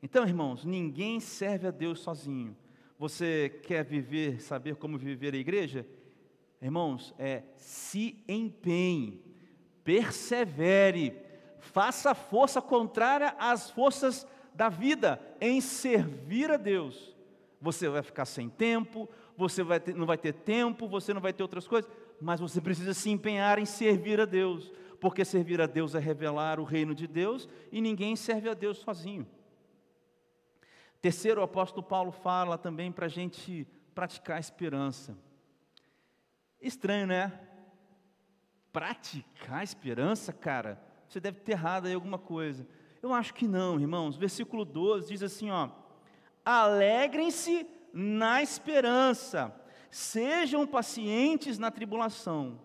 Então, 0.02 0.26
irmãos, 0.26 0.64
ninguém 0.64 1.20
serve 1.20 1.68
a 1.68 1.72
Deus 1.72 2.00
sozinho. 2.00 2.56
Você 2.98 3.50
quer 3.64 3.84
viver, 3.84 4.42
saber 4.42 4.76
como 4.76 4.98
viver 4.98 5.34
a 5.34 5.38
igreja? 5.38 5.86
Irmãos, 6.62 7.14
é 7.18 7.44
se 7.56 8.22
empenhe, 8.28 9.22
persevere, 9.84 11.18
faça 11.60 12.14
força 12.14 12.62
contrária 12.62 13.36
às 13.40 13.70
forças 13.70 14.28
da 14.54 14.68
vida 14.68 15.22
em 15.40 15.62
servir 15.62 16.52
a 16.52 16.58
Deus. 16.58 17.16
Você 17.62 17.88
vai 17.88 18.02
ficar 18.02 18.26
sem 18.26 18.50
tempo, 18.50 19.08
você 19.40 19.64
vai 19.64 19.80
ter, 19.80 19.96
não 19.96 20.06
vai 20.06 20.18
ter 20.18 20.34
tempo, 20.34 20.86
você 20.86 21.14
não 21.14 21.22
vai 21.22 21.32
ter 21.32 21.42
outras 21.42 21.66
coisas, 21.66 21.90
mas 22.20 22.42
você 22.42 22.60
precisa 22.60 22.94
se 22.94 23.10
empenhar 23.10 23.58
em 23.58 23.66
servir 23.66 24.20
a 24.20 24.26
Deus, 24.26 24.70
porque 25.00 25.24
servir 25.24 25.62
a 25.62 25.66
Deus 25.66 25.96
é 25.96 26.00
revelar 26.00 26.60
o 26.60 26.66
reino 26.66 26.94
de 26.94 27.08
Deus 27.08 27.48
e 27.72 27.80
ninguém 27.80 28.18
serve 28.18 28.50
a 28.50 28.54
Deus 28.54 28.80
sozinho. 28.80 29.26
Terceiro, 31.02 31.40
o 31.40 31.44
apóstolo 31.46 31.82
Paulo 31.82 32.12
fala 32.12 32.58
também 32.58 32.92
para 32.92 33.06
a 33.06 33.10
gente 33.10 33.66
praticar 33.96 34.36
a 34.36 34.42
esperança. 34.42 35.18
Estranho, 36.60 37.08
né? 37.08 37.40
Praticar 38.74 39.60
a 39.60 39.64
esperança, 39.64 40.34
cara, 40.34 40.78
você 41.08 41.22
deve 41.22 41.40
ter 41.40 41.54
errado 41.54 41.86
aí 41.86 41.94
alguma 41.94 42.20
coisa. 42.20 42.68
Eu 43.02 43.14
acho 43.14 43.34
que 43.34 43.48
não, 43.48 43.80
irmãos. 43.80 44.18
Versículo 44.18 44.66
12 44.66 45.08
diz 45.08 45.24
assim, 45.24 45.50
ó: 45.50 45.70
Alegrem-se 46.44 47.66
na 47.94 48.42
esperança, 48.42 49.54
sejam 49.90 50.66
pacientes 50.68 51.58
na 51.58 51.72
tribulação. 51.72 52.60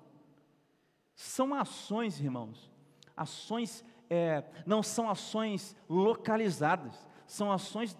São 1.14 1.54
ações, 1.54 2.20
irmãos, 2.20 2.70
ações, 3.16 3.84
é, 4.10 4.44
não 4.66 4.82
são 4.82 5.08
ações 5.08 5.76
localizadas, 5.88 7.06
são 7.26 7.52
ações 7.52 7.96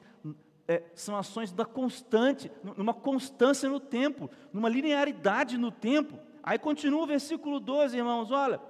é, 0.67 0.83
são 0.95 1.15
ações 1.17 1.53
da 1.53 1.65
constante, 1.65 2.51
numa 2.77 2.95
constância 2.95 3.69
no 3.69 3.79
tempo, 3.79 4.31
numa 4.53 4.69
linearidade 4.69 5.59
no 5.59 5.71
tempo. 5.71 6.19
Aí 6.43 6.59
continua 6.59 7.03
o 7.03 7.07
versículo 7.07 7.61
12, 7.61 7.97
irmãos, 7.97 8.31
olha, 8.31 8.61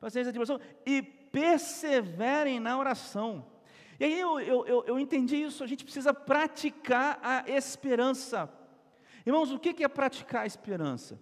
paciência 0.00 0.32
de 0.32 0.38
oração, 0.38 0.60
e 0.84 1.00
perseverem 1.00 2.58
na 2.58 2.76
oração. 2.76 3.46
E 3.98 4.04
aí 4.04 4.18
eu, 4.18 4.40
eu, 4.40 4.84
eu, 4.86 4.98
entendi 4.98 5.36
isso, 5.36 5.62
a 5.62 5.66
gente 5.66 5.84
precisa 5.84 6.12
praticar 6.12 7.18
a 7.22 7.48
esperança. 7.50 8.52
Irmãos, 9.24 9.52
o 9.52 9.58
que 9.58 9.84
é 9.84 9.88
praticar 9.88 10.42
a 10.42 10.46
esperança? 10.46 11.20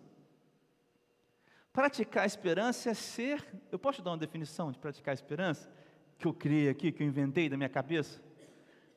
Praticar 1.73 2.25
a 2.25 2.27
esperança 2.27 2.91
é 2.91 2.95
ser, 2.95 3.45
eu 3.71 3.79
posso 3.79 4.01
te 4.01 4.05
dar 4.05 4.11
uma 4.13 4.19
definição 4.19 4.73
de 4.73 4.79
praticar 4.79 5.13
a 5.13 5.15
esperança? 5.15 5.71
Que 6.19 6.27
eu 6.27 6.35
criei 6.35 6.69
aqui, 6.69 6.91
que 6.91 7.03
eu 7.03 7.07
inventei 7.07 7.49
da 7.49 7.57
minha 7.57 7.69
cabeça? 7.69 8.23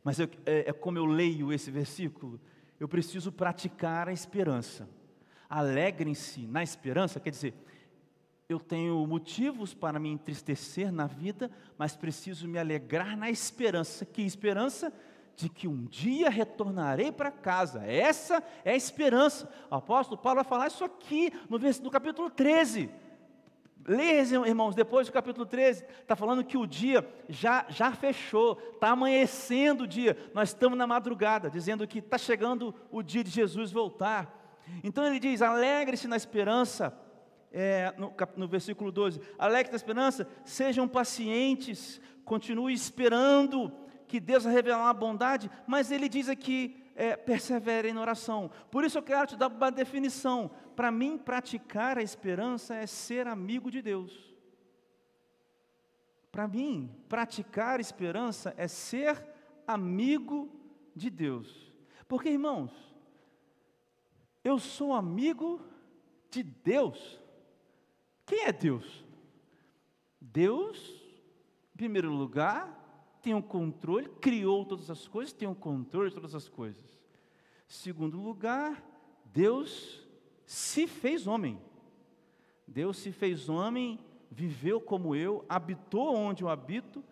mas 0.03 0.19
eu, 0.19 0.29
é, 0.45 0.69
é 0.69 0.73
como 0.73 0.97
eu 0.97 1.05
leio 1.05 1.53
esse 1.53 1.71
versículo, 1.71 2.39
eu 2.79 2.87
preciso 2.87 3.31
praticar 3.31 4.09
a 4.09 4.13
esperança. 4.13 4.87
Alegrem-se 5.49 6.45
na 6.47 6.61
esperança, 6.61 7.19
quer 7.19 7.29
dizer, 7.29 7.53
eu 8.53 8.59
tenho 8.59 9.05
motivos 9.05 9.73
para 9.73 9.99
me 9.99 10.09
entristecer 10.09 10.91
na 10.91 11.07
vida, 11.07 11.51
mas 11.77 11.95
preciso 11.95 12.47
me 12.47 12.57
alegrar 12.57 13.17
na 13.17 13.29
esperança. 13.29 14.05
Que 14.05 14.21
esperança? 14.21 14.93
De 15.35 15.49
que 15.49 15.67
um 15.67 15.85
dia 15.85 16.29
retornarei 16.29 17.11
para 17.11 17.31
casa. 17.31 17.83
Essa 17.85 18.43
é 18.63 18.71
a 18.71 18.75
esperança. 18.75 19.51
O 19.69 19.75
apóstolo 19.75 20.21
Paulo 20.21 20.37
vai 20.37 20.43
falar 20.43 20.67
isso 20.67 20.83
aqui 20.83 21.33
no, 21.49 21.91
capítulo 21.91 22.29
13. 22.29 22.89
Leia, 23.85 24.21
irmãos, 24.47 24.75
depois 24.75 25.07
do 25.07 25.13
capítulo 25.13 25.45
13, 25.45 25.83
está 25.83 26.15
falando 26.15 26.43
que 26.43 26.57
o 26.57 26.65
dia 26.65 27.05
já, 27.27 27.65
já 27.67 27.91
fechou, 27.91 28.57
está 28.75 28.89
amanhecendo 28.89 29.83
o 29.83 29.87
dia, 29.87 30.17
nós 30.33 30.49
estamos 30.49 30.77
na 30.77 30.87
madrugada, 30.87 31.49
dizendo 31.49 31.85
que 31.85 31.99
está 31.99 32.17
chegando 32.17 32.73
o 32.89 33.03
dia 33.03 33.23
de 33.23 33.29
Jesus 33.29 33.71
voltar. 33.73 34.61
Então 34.83 35.05
ele 35.05 35.19
diz: 35.19 35.41
alegre-se 35.41 36.07
na 36.07 36.15
esperança, 36.15 36.97
é, 37.53 37.93
no, 37.97 38.11
no, 38.35 38.47
versículo 38.47 38.91
12: 38.91 39.21
alegre-se 39.37 39.71
na 39.71 39.77
esperança, 39.77 40.27
sejam 40.43 40.87
pacientes, 40.87 42.01
continue 42.25 42.73
esperando 42.73 43.71
que 44.07 44.19
Deus 44.19 44.43
vai 44.43 44.53
revelar 44.53 44.89
a 44.89 44.93
bondade, 44.93 45.49
mas 45.67 45.91
ele 45.91 46.09
diz 46.09 46.27
aqui: 46.27 46.83
é, 46.95 47.15
perseverem 47.15 47.93
na 47.93 48.01
oração. 48.01 48.49
Por 48.71 48.83
isso 48.83 48.97
eu 48.97 49.03
quero 49.03 49.27
te 49.27 49.35
dar 49.35 49.47
uma 49.47 49.71
definição. 49.71 50.49
Para 50.75 50.91
mim, 50.91 51.17
praticar 51.17 51.99
a 51.99 52.03
esperança 52.03 52.73
é 52.73 52.87
ser 52.87 53.27
amigo 53.27 53.69
de 53.69 53.81
Deus. 53.81 54.33
Para 56.31 56.47
mim, 56.47 56.89
praticar 57.07 57.77
a 57.77 57.81
esperança 57.81 58.55
é 58.57 58.67
ser 58.67 59.23
amigo 59.67 60.49
de 60.95 61.11
Deus. 61.11 61.71
Porque, 62.07 62.29
irmãos, 62.29 62.71
eu 64.43 64.57
sou 64.57 64.93
amigo 64.93 65.61
de 66.31 66.41
Deus. 66.41 67.22
Quem 68.25 68.45
é 68.45 68.51
Deus? 68.51 69.03
Deus, 70.19 70.77
em 71.73 71.77
primeiro 71.77 72.11
lugar, 72.11 72.83
tem 73.21 73.33
o 73.33 73.37
um 73.37 73.41
controle, 73.41 74.09
criou 74.21 74.65
todas 74.65 74.89
as 74.89 75.07
coisas, 75.07 75.33
tem 75.33 75.47
o 75.47 75.51
um 75.51 75.55
controle 75.55 76.09
de 76.09 76.15
todas 76.15 76.35
as 76.35 76.47
coisas. 76.47 76.99
Segundo 77.67 78.19
lugar, 78.19 78.83
Deus 79.25 80.05
se 80.45 80.87
fez 80.87 81.27
homem. 81.27 81.59
Deus 82.67 82.97
se 82.97 83.11
fez 83.11 83.49
homem, 83.49 83.99
viveu 84.29 84.79
como 84.79 85.15
eu, 85.15 85.45
habitou 85.47 86.15
onde 86.15 86.43
eu 86.43 86.49
habito, 86.49 87.03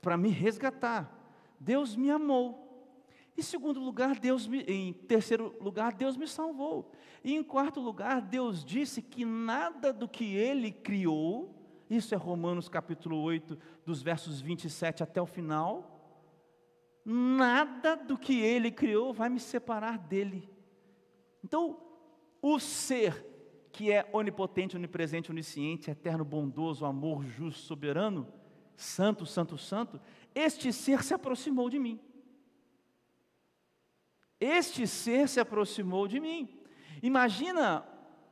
para 0.00 0.16
me 0.16 0.28
resgatar. 0.28 1.10
Deus 1.58 1.96
me 1.96 2.10
amou. 2.10 2.63
Em 3.36 3.42
segundo 3.42 3.80
lugar, 3.80 4.18
Deus 4.18 4.46
me, 4.46 4.60
em 4.62 4.92
terceiro 4.92 5.56
lugar, 5.60 5.92
Deus 5.92 6.16
me 6.16 6.26
salvou. 6.26 6.92
E 7.22 7.34
em 7.34 7.42
quarto 7.42 7.80
lugar, 7.80 8.20
Deus 8.20 8.64
disse 8.64 9.02
que 9.02 9.24
nada 9.24 9.92
do 9.92 10.08
que 10.08 10.36
Ele 10.36 10.70
criou 10.70 11.64
isso 11.88 12.14
é 12.14 12.18
Romanos 12.18 12.68
capítulo 12.68 13.20
8, 13.20 13.58
dos 13.84 14.02
versos 14.02 14.40
27 14.40 15.02
até 15.02 15.20
o 15.20 15.26
final. 15.26 15.90
Nada 17.04 17.94
do 17.94 18.16
que 18.16 18.40
ele 18.40 18.70
criou 18.70 19.12
vai 19.12 19.28
me 19.28 19.38
separar 19.38 19.98
dele. 19.98 20.48
Então, 21.44 21.78
o 22.40 22.58
ser 22.58 23.32
que 23.70 23.92
é 23.92 24.08
onipotente, 24.12 24.76
onipresente, 24.76 25.30
onisciente, 25.30 25.90
eterno, 25.90 26.24
bondoso, 26.24 26.86
amor, 26.86 27.24
justo, 27.24 27.62
soberano, 27.62 28.26
santo, 28.76 29.26
santo, 29.26 29.58
santo, 29.58 30.00
este 30.34 30.72
ser 30.72 31.02
se 31.02 31.12
aproximou 31.12 31.68
de 31.68 31.78
mim. 31.78 32.00
Este 34.40 34.86
ser 34.86 35.28
se 35.28 35.40
aproximou 35.40 36.08
de 36.08 36.20
mim. 36.20 36.48
Imagina 37.02 37.84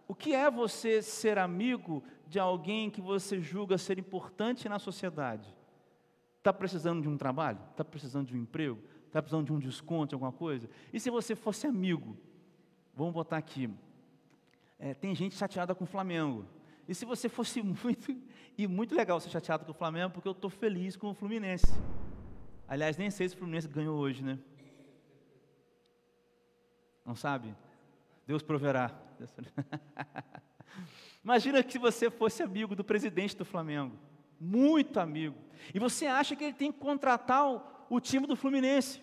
o 0.09 0.15
que 0.15 0.35
é 0.35 0.51
você 0.51 1.01
ser 1.01 1.39
amigo 1.39 2.03
de 2.27 2.39
alguém 2.39 2.91
que 2.91 3.01
você 3.01 3.41
julga 3.41 3.79
ser 3.79 3.99
importante 3.99 4.69
na 4.69 4.79
sociedade? 4.79 5.55
Está 6.39 6.53
precisando 6.53 7.03
de 7.03 7.09
um 7.09 7.17
trabalho? 7.17 7.61
Está 7.71 7.85
precisando 7.85 8.27
de 8.27 8.37
um 8.37 8.41
emprego? 8.41 8.79
Está 9.07 9.23
precisando 9.23 9.47
de 9.47 9.53
um 9.53 9.59
desconto, 9.59 10.09
de 10.09 10.15
alguma 10.15 10.33
coisa? 10.33 10.69
E 10.93 10.99
se 10.99 11.11
você 11.11 11.37
fosse 11.37 11.67
amigo? 11.67 12.17
Vamos 12.95 13.13
botar 13.13 13.37
aqui. 13.37 13.71
É, 14.79 14.95
tem 14.95 15.15
gente 15.15 15.35
chateada 15.35 15.75
com 15.75 15.85
o 15.85 15.87
Flamengo. 15.87 16.45
E 16.89 16.95
se 16.95 17.05
você 17.05 17.29
fosse 17.29 17.63
muito, 17.63 18.17
e 18.59 18.67
muito 18.67 18.95
legal 18.95 19.21
ser 19.21 19.31
chateado 19.31 19.65
com 19.65 19.71
o 19.71 19.75
Flamengo, 19.75 20.11
porque 20.11 20.29
eu 20.29 20.33
estou 20.33 20.51
feliz 20.51 20.97
com 20.97 21.11
o 21.11 21.15
Fluminense. 21.15 21.73
Aliás, 22.67 22.97
nem 22.97 23.11
sei 23.11 23.29
se 23.29 23.35
o 23.35 23.39
Fluminense 23.39 23.69
ganhou 23.69 23.99
hoje, 23.99 24.25
né? 24.25 24.39
Não 27.05 27.15
sabe? 27.15 27.55
Deus 28.27 28.43
proverá. 28.43 28.91
Imagina 31.23 31.63
que 31.63 31.79
você 31.79 32.11
fosse 32.11 32.43
amigo 32.43 32.75
do 32.75 32.83
presidente 32.83 33.37
do 33.37 33.45
Flamengo, 33.45 33.97
muito 34.41 34.99
amigo, 34.99 35.37
e 35.73 35.79
você 35.79 36.07
acha 36.07 36.35
que 36.35 36.45
ele 36.45 36.53
tem 36.53 36.73
que 36.73 36.79
contratar 36.79 37.49
o, 37.49 37.63
o 37.89 38.01
time 38.01 38.27
do 38.27 38.35
Fluminense. 38.35 39.03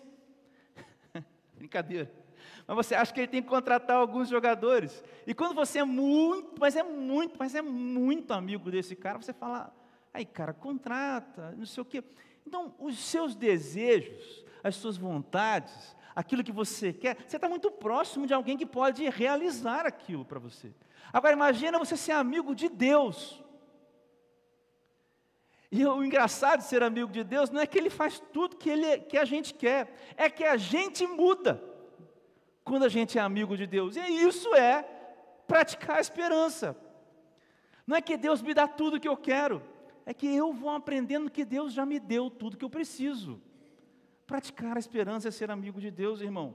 Brincadeira. 1.56 2.20
Mas 2.66 2.76
você 2.76 2.94
acha 2.94 3.12
que 3.12 3.20
ele 3.20 3.28
tem 3.28 3.42
que 3.42 3.48
contratar 3.48 3.96
alguns 3.96 4.28
jogadores. 4.28 5.02
E 5.26 5.34
quando 5.34 5.54
você 5.54 5.80
é 5.80 5.84
muito, 5.84 6.60
mas 6.60 6.76
é 6.76 6.82
muito, 6.82 7.36
mas 7.38 7.54
é 7.54 7.62
muito 7.62 8.32
amigo 8.32 8.70
desse 8.70 8.94
cara, 8.94 9.18
você 9.18 9.32
fala, 9.32 9.74
aí 10.12 10.24
cara, 10.24 10.52
contrata, 10.52 11.54
não 11.56 11.66
sei 11.66 11.82
o 11.82 11.84
quê. 11.84 12.02
Então, 12.46 12.74
os 12.78 12.98
seus 12.98 13.34
desejos, 13.34 14.44
as 14.62 14.76
suas 14.76 14.96
vontades, 14.96 15.96
aquilo 16.20 16.44
que 16.44 16.52
você 16.52 16.92
quer, 16.92 17.16
você 17.26 17.36
está 17.36 17.48
muito 17.48 17.70
próximo 17.70 18.26
de 18.26 18.34
alguém 18.34 18.56
que 18.56 18.66
pode 18.66 19.08
realizar 19.08 19.86
aquilo 19.86 20.24
para 20.24 20.38
você. 20.38 20.72
Agora 21.12 21.32
imagina 21.32 21.78
você 21.78 21.96
ser 21.96 22.12
amigo 22.12 22.54
de 22.54 22.68
Deus. 22.68 23.42
E 25.72 25.86
o 25.86 26.04
engraçado 26.04 26.58
de 26.60 26.66
ser 26.66 26.82
amigo 26.82 27.10
de 27.10 27.24
Deus 27.24 27.48
não 27.48 27.60
é 27.60 27.66
que 27.66 27.78
ele 27.78 27.90
faz 27.90 28.20
tudo 28.32 28.56
que, 28.56 28.68
ele, 28.68 28.98
que 28.98 29.16
a 29.16 29.24
gente 29.24 29.54
quer, 29.54 29.94
é 30.16 30.28
que 30.28 30.44
a 30.44 30.56
gente 30.56 31.06
muda 31.06 31.62
quando 32.64 32.84
a 32.84 32.88
gente 32.88 33.18
é 33.18 33.22
amigo 33.22 33.56
de 33.56 33.66
Deus. 33.66 33.96
E 33.96 34.00
isso 34.00 34.54
é 34.54 34.82
praticar 35.46 35.96
a 35.96 36.00
esperança. 36.00 36.76
Não 37.86 37.96
é 37.96 38.02
que 38.02 38.16
Deus 38.16 38.42
me 38.42 38.52
dá 38.52 38.68
tudo 38.68 39.00
que 39.00 39.08
eu 39.08 39.16
quero, 39.16 39.62
é 40.04 40.12
que 40.12 40.26
eu 40.26 40.52
vou 40.52 40.70
aprendendo 40.70 41.30
que 41.30 41.44
Deus 41.46 41.72
já 41.72 41.86
me 41.86 41.98
deu 41.98 42.28
tudo 42.28 42.58
que 42.58 42.64
eu 42.64 42.70
preciso. 42.70 43.40
Praticar 44.30 44.76
a 44.76 44.78
esperança 44.78 45.26
é 45.26 45.30
ser 45.32 45.50
amigo 45.50 45.80
de 45.80 45.90
Deus, 45.90 46.20
irmão. 46.20 46.54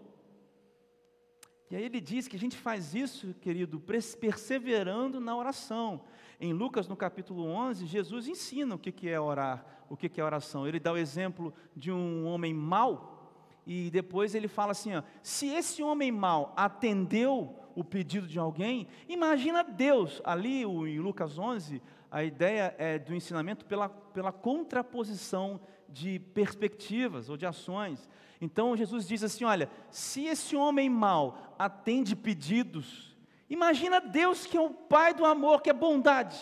E 1.70 1.76
aí 1.76 1.84
ele 1.84 2.00
diz 2.00 2.26
que 2.26 2.38
a 2.38 2.40
gente 2.40 2.56
faz 2.56 2.96
isso, 2.96 3.34
querido, 3.42 3.82
perseverando 3.82 5.20
na 5.20 5.36
oração. 5.36 6.00
Em 6.40 6.54
Lucas, 6.54 6.88
no 6.88 6.96
capítulo 6.96 7.44
11, 7.44 7.86
Jesus 7.86 8.30
ensina 8.30 8.76
o 8.76 8.80
que 8.80 9.10
é 9.10 9.20
orar, 9.20 9.84
o 9.90 9.98
que 9.98 10.22
é 10.22 10.24
oração. 10.24 10.66
Ele 10.66 10.80
dá 10.80 10.94
o 10.94 10.98
exemplo 10.98 11.54
de 11.76 11.92
um 11.92 12.26
homem 12.26 12.54
mau, 12.54 13.30
e 13.68 13.90
depois 13.92 14.34
ele 14.36 14.48
fala 14.48 14.72
assim: 14.72 14.96
ó, 14.96 15.04
se 15.22 15.48
esse 15.48 15.84
homem 15.84 16.14
mau 16.14 16.54
atendeu 16.56 17.60
o 17.76 17.84
pedido 17.84 18.26
de 18.26 18.40
alguém, 18.40 18.88
imagina 19.10 19.66
Deus. 19.66 20.22
Ali 20.24 20.62
em 20.62 21.00
Lucas 21.00 21.38
11, 21.38 21.82
a 22.10 22.24
ideia 22.24 22.74
é 22.78 22.98
do 22.98 23.14
ensinamento 23.14 23.66
pela, 23.66 23.90
pela 23.90 24.32
contraposição 24.32 25.60
de 25.90 26.20
perspectivas 26.20 27.30
ou 27.30 27.38
de 27.38 27.46
ações. 27.46 28.10
Então 28.40 28.76
Jesus 28.76 29.08
diz 29.08 29.24
assim: 29.24 29.44
olha, 29.44 29.70
se 29.90 30.26
esse 30.26 30.56
homem 30.56 30.90
mau 30.90 31.56
atende 31.58 32.16
pedidos, 32.16 33.16
imagina 33.50 34.00
Deus 34.00 34.46
que 34.46 34.58
é 34.58 34.62
o 34.62 34.70
Pai 34.70 35.14
do 35.14 35.26
amor, 35.26 35.62
que 35.62 35.70
é 35.70 35.74
bondade. 35.74 36.38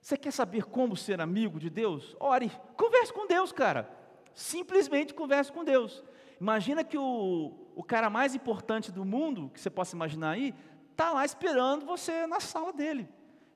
Você 0.00 0.18
quer 0.18 0.32
saber 0.32 0.64
como 0.64 0.96
ser 0.96 1.20
amigo 1.20 1.58
de 1.58 1.70
Deus? 1.70 2.14
Ore, 2.20 2.52
converse 2.76 3.12
com 3.12 3.26
Deus, 3.26 3.52
cara. 3.52 3.88
Simplesmente 4.34 5.14
converse 5.14 5.50
com 5.50 5.64
Deus. 5.64 6.04
Imagina 6.38 6.84
que 6.84 6.98
o, 6.98 7.54
o 7.74 7.82
cara 7.82 8.10
mais 8.10 8.34
importante 8.34 8.92
do 8.92 9.02
mundo, 9.02 9.50
que 9.54 9.58
você 9.58 9.70
possa 9.70 9.96
imaginar 9.96 10.32
aí, 10.32 10.54
está 10.90 11.10
lá 11.10 11.24
esperando 11.24 11.86
você 11.86 12.26
na 12.26 12.38
sala 12.38 12.70
dele. 12.70 13.08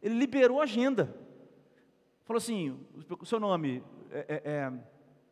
Ele 0.02 0.14
liberou 0.14 0.60
a 0.60 0.64
agenda. 0.64 1.14
Falou 2.24 2.38
assim: 2.38 2.78
o 3.20 3.26
seu 3.26 3.38
nome 3.38 3.82
é, 4.10 4.26
é, 4.28 4.42
é 4.44 4.72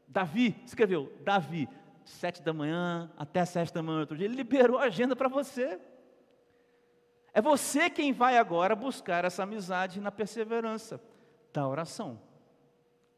Davi, 0.08 0.54
escreveu, 0.64 1.12
Davi, 1.24 1.68
sete 2.04 2.42
da 2.42 2.52
manhã 2.52 3.10
até 3.16 3.44
sete 3.44 3.72
da 3.72 3.82
manhã 3.82 4.00
outro 4.00 4.16
dia, 4.16 4.26
ele 4.26 4.36
liberou 4.36 4.78
a 4.78 4.84
agenda 4.84 5.16
para 5.16 5.28
você. 5.28 5.78
É 7.32 7.42
você 7.42 7.90
quem 7.90 8.12
vai 8.12 8.38
agora 8.38 8.74
buscar 8.74 9.24
essa 9.24 9.42
amizade 9.42 10.00
na 10.00 10.10
perseverança 10.10 11.00
da 11.52 11.68
oração. 11.68 12.20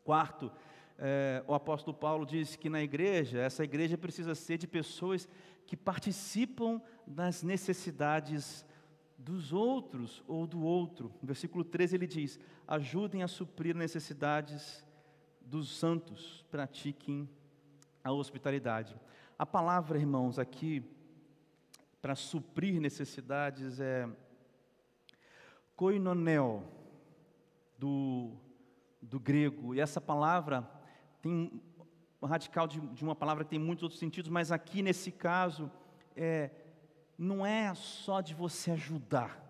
Quarto, 0.02 0.50
é, 0.98 1.44
o 1.46 1.54
apóstolo 1.54 1.96
Paulo 1.96 2.26
diz 2.26 2.56
que 2.56 2.68
na 2.68 2.82
igreja, 2.82 3.38
essa 3.38 3.62
igreja 3.62 3.96
precisa 3.96 4.34
ser 4.34 4.58
de 4.58 4.66
pessoas 4.66 5.28
que 5.66 5.76
participam 5.76 6.82
das 7.06 7.42
necessidades 7.42 8.66
dos 9.16 9.52
outros 9.52 10.22
ou 10.26 10.46
do 10.46 10.62
outro. 10.62 11.12
No 11.20 11.26
versículo 11.26 11.62
13 11.62 11.94
ele 11.94 12.06
diz: 12.06 12.40
ajudem 12.66 13.22
a 13.22 13.28
suprir 13.28 13.76
necessidades 13.76 14.84
dos 15.48 15.78
santos, 15.78 16.44
pratiquem 16.50 17.28
a 18.04 18.12
hospitalidade. 18.12 18.94
A 19.38 19.46
palavra, 19.46 19.98
irmãos, 19.98 20.38
aqui, 20.38 20.84
para 22.02 22.14
suprir 22.14 22.80
necessidades 22.80 23.80
é 23.80 24.08
koinonel, 25.74 26.64
do, 27.78 28.32
do 29.00 29.18
grego, 29.20 29.74
e 29.74 29.80
essa 29.80 30.00
palavra 30.00 30.68
tem 31.22 31.62
um 32.20 32.26
radical 32.26 32.66
de, 32.66 32.80
de, 32.80 33.04
uma 33.04 33.14
palavra 33.14 33.44
que 33.44 33.50
tem 33.50 33.58
muitos 33.58 33.84
outros 33.84 34.00
sentidos, 34.00 34.28
mas 34.28 34.50
aqui 34.50 34.82
nesse 34.82 35.12
caso, 35.12 35.70
é, 36.16 36.50
não 37.16 37.46
é 37.46 37.72
só 37.74 38.20
de 38.20 38.34
você 38.34 38.72
ajudar, 38.72 39.47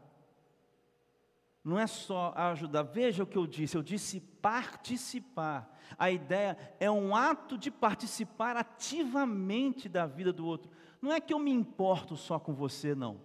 não 1.68 1.78
é 1.78 1.86
só 1.86 2.32
ajudar. 2.34 2.82
Veja 2.82 3.22
o 3.22 3.26
que 3.26 3.36
eu 3.36 3.46
disse, 3.46 3.76
eu 3.76 3.82
disse 3.82 4.20
participar. 4.20 5.78
A 5.98 6.10
ideia 6.10 6.56
é 6.80 6.90
um 6.90 7.14
ato 7.14 7.58
de 7.58 7.70
participar 7.70 8.56
ativamente 8.56 9.88
da 9.88 10.06
vida 10.06 10.32
do 10.32 10.46
outro. 10.46 10.70
Não 11.00 11.12
é 11.12 11.20
que 11.20 11.32
eu 11.32 11.38
me 11.38 11.50
importo 11.50 12.16
só 12.16 12.38
com 12.38 12.54
você, 12.54 12.94
não. 12.94 13.20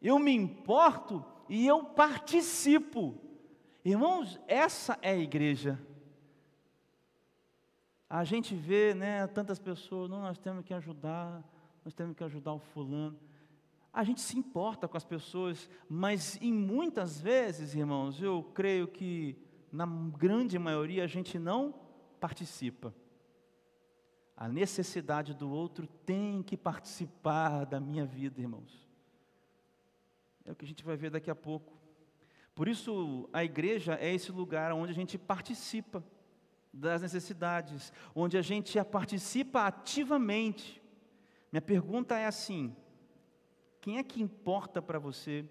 Eu 0.00 0.18
me 0.18 0.32
importo 0.32 1.22
e 1.46 1.66
eu 1.66 1.84
participo. 1.84 3.20
Irmãos, 3.84 4.40
essa 4.48 4.98
é 5.02 5.10
a 5.10 5.18
igreja. 5.18 5.78
A 8.08 8.24
gente 8.24 8.54
vê, 8.54 8.94
né, 8.94 9.26
tantas 9.26 9.58
pessoas, 9.58 10.08
não, 10.08 10.22
nós 10.22 10.38
temos 10.38 10.64
que 10.64 10.72
ajudar, 10.72 11.44
nós 11.84 11.92
temos 11.92 12.16
que 12.16 12.24
ajudar 12.24 12.54
o 12.54 12.58
fulano 12.58 13.18
a 13.96 14.04
gente 14.04 14.20
se 14.20 14.38
importa 14.38 14.86
com 14.86 14.94
as 14.98 15.06
pessoas, 15.06 15.70
mas 15.88 16.38
em 16.42 16.52
muitas 16.52 17.18
vezes, 17.18 17.74
irmãos, 17.74 18.20
eu 18.20 18.42
creio 18.52 18.86
que 18.86 19.34
na 19.72 19.86
grande 19.86 20.58
maioria 20.58 21.02
a 21.02 21.06
gente 21.06 21.38
não 21.38 21.74
participa. 22.20 22.94
A 24.36 24.48
necessidade 24.48 25.32
do 25.32 25.50
outro 25.50 25.86
tem 26.04 26.42
que 26.42 26.58
participar 26.58 27.64
da 27.64 27.80
minha 27.80 28.04
vida, 28.04 28.38
irmãos. 28.38 28.86
É 30.44 30.52
o 30.52 30.54
que 30.54 30.66
a 30.66 30.68
gente 30.68 30.84
vai 30.84 30.94
ver 30.94 31.08
daqui 31.08 31.30
a 31.30 31.34
pouco. 31.34 31.72
Por 32.54 32.68
isso, 32.68 33.26
a 33.32 33.42
igreja 33.42 33.94
é 33.94 34.14
esse 34.14 34.30
lugar 34.30 34.72
onde 34.72 34.92
a 34.92 34.94
gente 34.94 35.16
participa 35.16 36.04
das 36.70 37.00
necessidades, 37.00 37.90
onde 38.14 38.36
a 38.36 38.42
gente 38.42 38.78
participa 38.84 39.62
ativamente. 39.62 40.82
Minha 41.50 41.62
pergunta 41.62 42.14
é 42.18 42.26
assim: 42.26 42.76
quem 43.86 43.98
é 43.98 44.02
que 44.02 44.20
importa 44.20 44.82
para 44.82 44.98
você? 44.98 45.44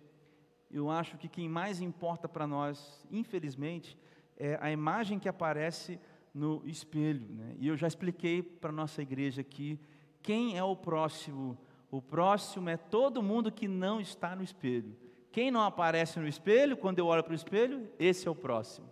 Eu 0.69 0.89
acho 0.89 1.17
que 1.17 1.30
quem 1.30 1.48
mais 1.48 1.80
importa 1.80 2.28
para 2.28 2.45
nós, 2.45 3.08
infelizmente, 3.10 3.98
é 4.36 4.58
a 4.60 4.69
imagem 4.69 5.17
que 5.17 5.30
aparece 5.30 5.98
no 6.34 6.62
espelho. 6.65 7.30
Né? 7.30 7.56
E 7.58 7.69
eu 7.69 7.78
já 7.78 7.88
expliquei 7.88 8.43
para 8.43 8.74
nossa 8.74 9.02
igreja 9.02 9.39
aqui 9.39 9.80
quem 10.21 10.58
é 10.58 10.62
o 10.62 10.76
próximo. 10.76 11.58
O 11.89 12.02
próximo 12.02 12.67
é 12.67 12.76
todo 12.76 13.24
mundo 13.24 13.50
que 13.50 13.69
não 13.69 14.02
está 14.02 14.36
no 14.36 14.43
espelho. 14.43 14.98
Quem 15.32 15.50
não 15.50 15.62
aparece 15.62 16.19
no 16.19 16.28
espelho, 16.28 16.76
quando 16.76 17.00
eu 17.00 17.06
olho 17.06 17.24
para 17.24 17.32
o 17.32 17.36
espelho, 17.36 17.89
esse 17.98 18.28
é 18.28 18.32
o 18.32 18.36
próximo. 18.36 18.89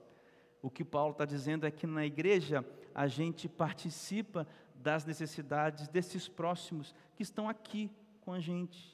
O 0.62 0.69
que 0.69 0.86
Paulo 0.86 1.12
está 1.12 1.25
dizendo 1.25 1.67
é 1.67 1.71
que 1.71 1.86
na 1.86 2.06
igreja 2.06 2.65
a 2.95 3.08
gente 3.08 3.49
participa 3.49 4.47
das 4.73 5.03
necessidades 5.03 5.89
desses 5.89 6.29
próximos 6.29 6.95
que 7.13 7.23
estão 7.23 7.49
aqui 7.49 7.91
com 8.21 8.32
a 8.32 8.39
gente 8.39 8.93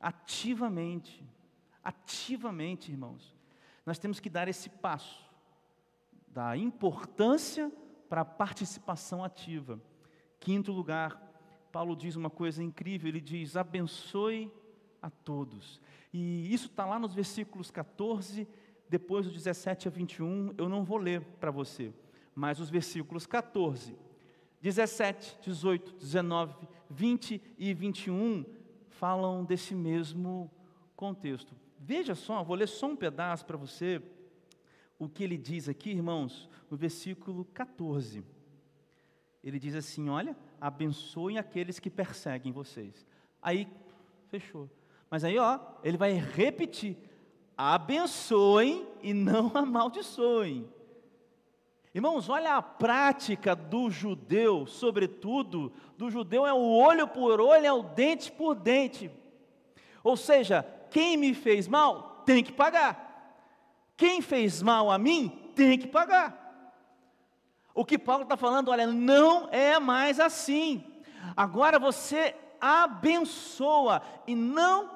ativamente, 0.00 1.24
ativamente, 1.82 2.90
irmãos. 2.90 3.36
Nós 3.84 3.98
temos 3.98 4.20
que 4.20 4.30
dar 4.30 4.48
esse 4.48 4.68
passo 4.68 5.28
da 6.28 6.56
importância 6.56 7.72
para 8.08 8.20
a 8.20 8.24
participação 8.24 9.24
ativa. 9.24 9.80
Quinto 10.40 10.72
lugar, 10.72 11.20
Paulo 11.72 11.96
diz 11.96 12.16
uma 12.16 12.30
coisa 12.30 12.62
incrível, 12.62 13.08
ele 13.08 13.20
diz: 13.20 13.56
abençoe 13.56 14.52
a 15.02 15.10
todos. 15.10 15.80
E 16.12 16.52
isso 16.52 16.66
está 16.66 16.86
lá 16.86 16.98
nos 16.98 17.14
versículos 17.14 17.70
14, 17.70 18.46
depois 18.88 19.26
do 19.26 19.32
17 19.32 19.88
a 19.88 19.90
21, 19.90 20.54
eu 20.56 20.68
não 20.68 20.84
vou 20.84 20.98
ler 20.98 21.20
para 21.38 21.50
você, 21.50 21.92
mas 22.34 22.58
os 22.60 22.70
versículos 22.70 23.26
14, 23.26 23.94
17, 24.60 25.38
18, 25.42 25.96
19, 25.96 26.68
20 26.90 27.42
e 27.58 27.74
21 27.74 28.44
falam 28.98 29.44
desse 29.44 29.74
mesmo 29.74 30.50
contexto. 30.96 31.54
Veja 31.78 32.16
só, 32.16 32.42
vou 32.42 32.56
ler 32.56 32.66
só 32.66 32.88
um 32.88 32.96
pedaço 32.96 33.46
para 33.46 33.56
você, 33.56 34.02
o 34.98 35.08
que 35.08 35.22
ele 35.22 35.38
diz 35.38 35.68
aqui, 35.68 35.90
irmãos, 35.90 36.50
no 36.68 36.76
versículo 36.76 37.44
14. 37.54 38.24
Ele 39.42 39.58
diz 39.58 39.76
assim: 39.76 40.08
Olha, 40.08 40.36
abençoem 40.60 41.38
aqueles 41.38 41.78
que 41.78 41.88
perseguem 41.88 42.52
vocês. 42.52 43.06
Aí, 43.40 43.68
fechou. 44.26 44.68
Mas 45.08 45.22
aí, 45.22 45.38
ó, 45.38 45.60
ele 45.84 45.96
vai 45.96 46.12
repetir: 46.14 46.96
abençoem 47.56 48.84
e 49.00 49.14
não 49.14 49.52
amaldiçoem. 49.56 50.68
Irmãos, 51.94 52.28
olha 52.28 52.56
a 52.56 52.62
prática 52.62 53.56
do 53.56 53.90
judeu, 53.90 54.66
sobretudo, 54.66 55.72
do 55.96 56.10
judeu 56.10 56.46
é 56.46 56.52
o 56.52 56.70
olho 56.70 57.08
por 57.08 57.40
olho, 57.40 57.64
é 57.64 57.72
o 57.72 57.82
dente 57.82 58.30
por 58.30 58.54
dente. 58.54 59.10
Ou 60.04 60.16
seja, 60.16 60.62
quem 60.90 61.16
me 61.16 61.34
fez 61.34 61.66
mal 61.66 62.22
tem 62.26 62.44
que 62.44 62.52
pagar. 62.52 63.06
Quem 63.96 64.20
fez 64.20 64.62
mal 64.62 64.90
a 64.90 64.98
mim 64.98 65.50
tem 65.54 65.78
que 65.78 65.88
pagar. 65.88 66.46
O 67.74 67.84
que 67.84 67.98
Paulo 67.98 68.24
está 68.24 68.36
falando, 68.36 68.70
olha, 68.70 68.86
não 68.86 69.48
é 69.50 69.78
mais 69.78 70.20
assim. 70.20 70.84
Agora 71.36 71.78
você 71.78 72.34
abençoa 72.60 74.02
e 74.26 74.34
não 74.34 74.90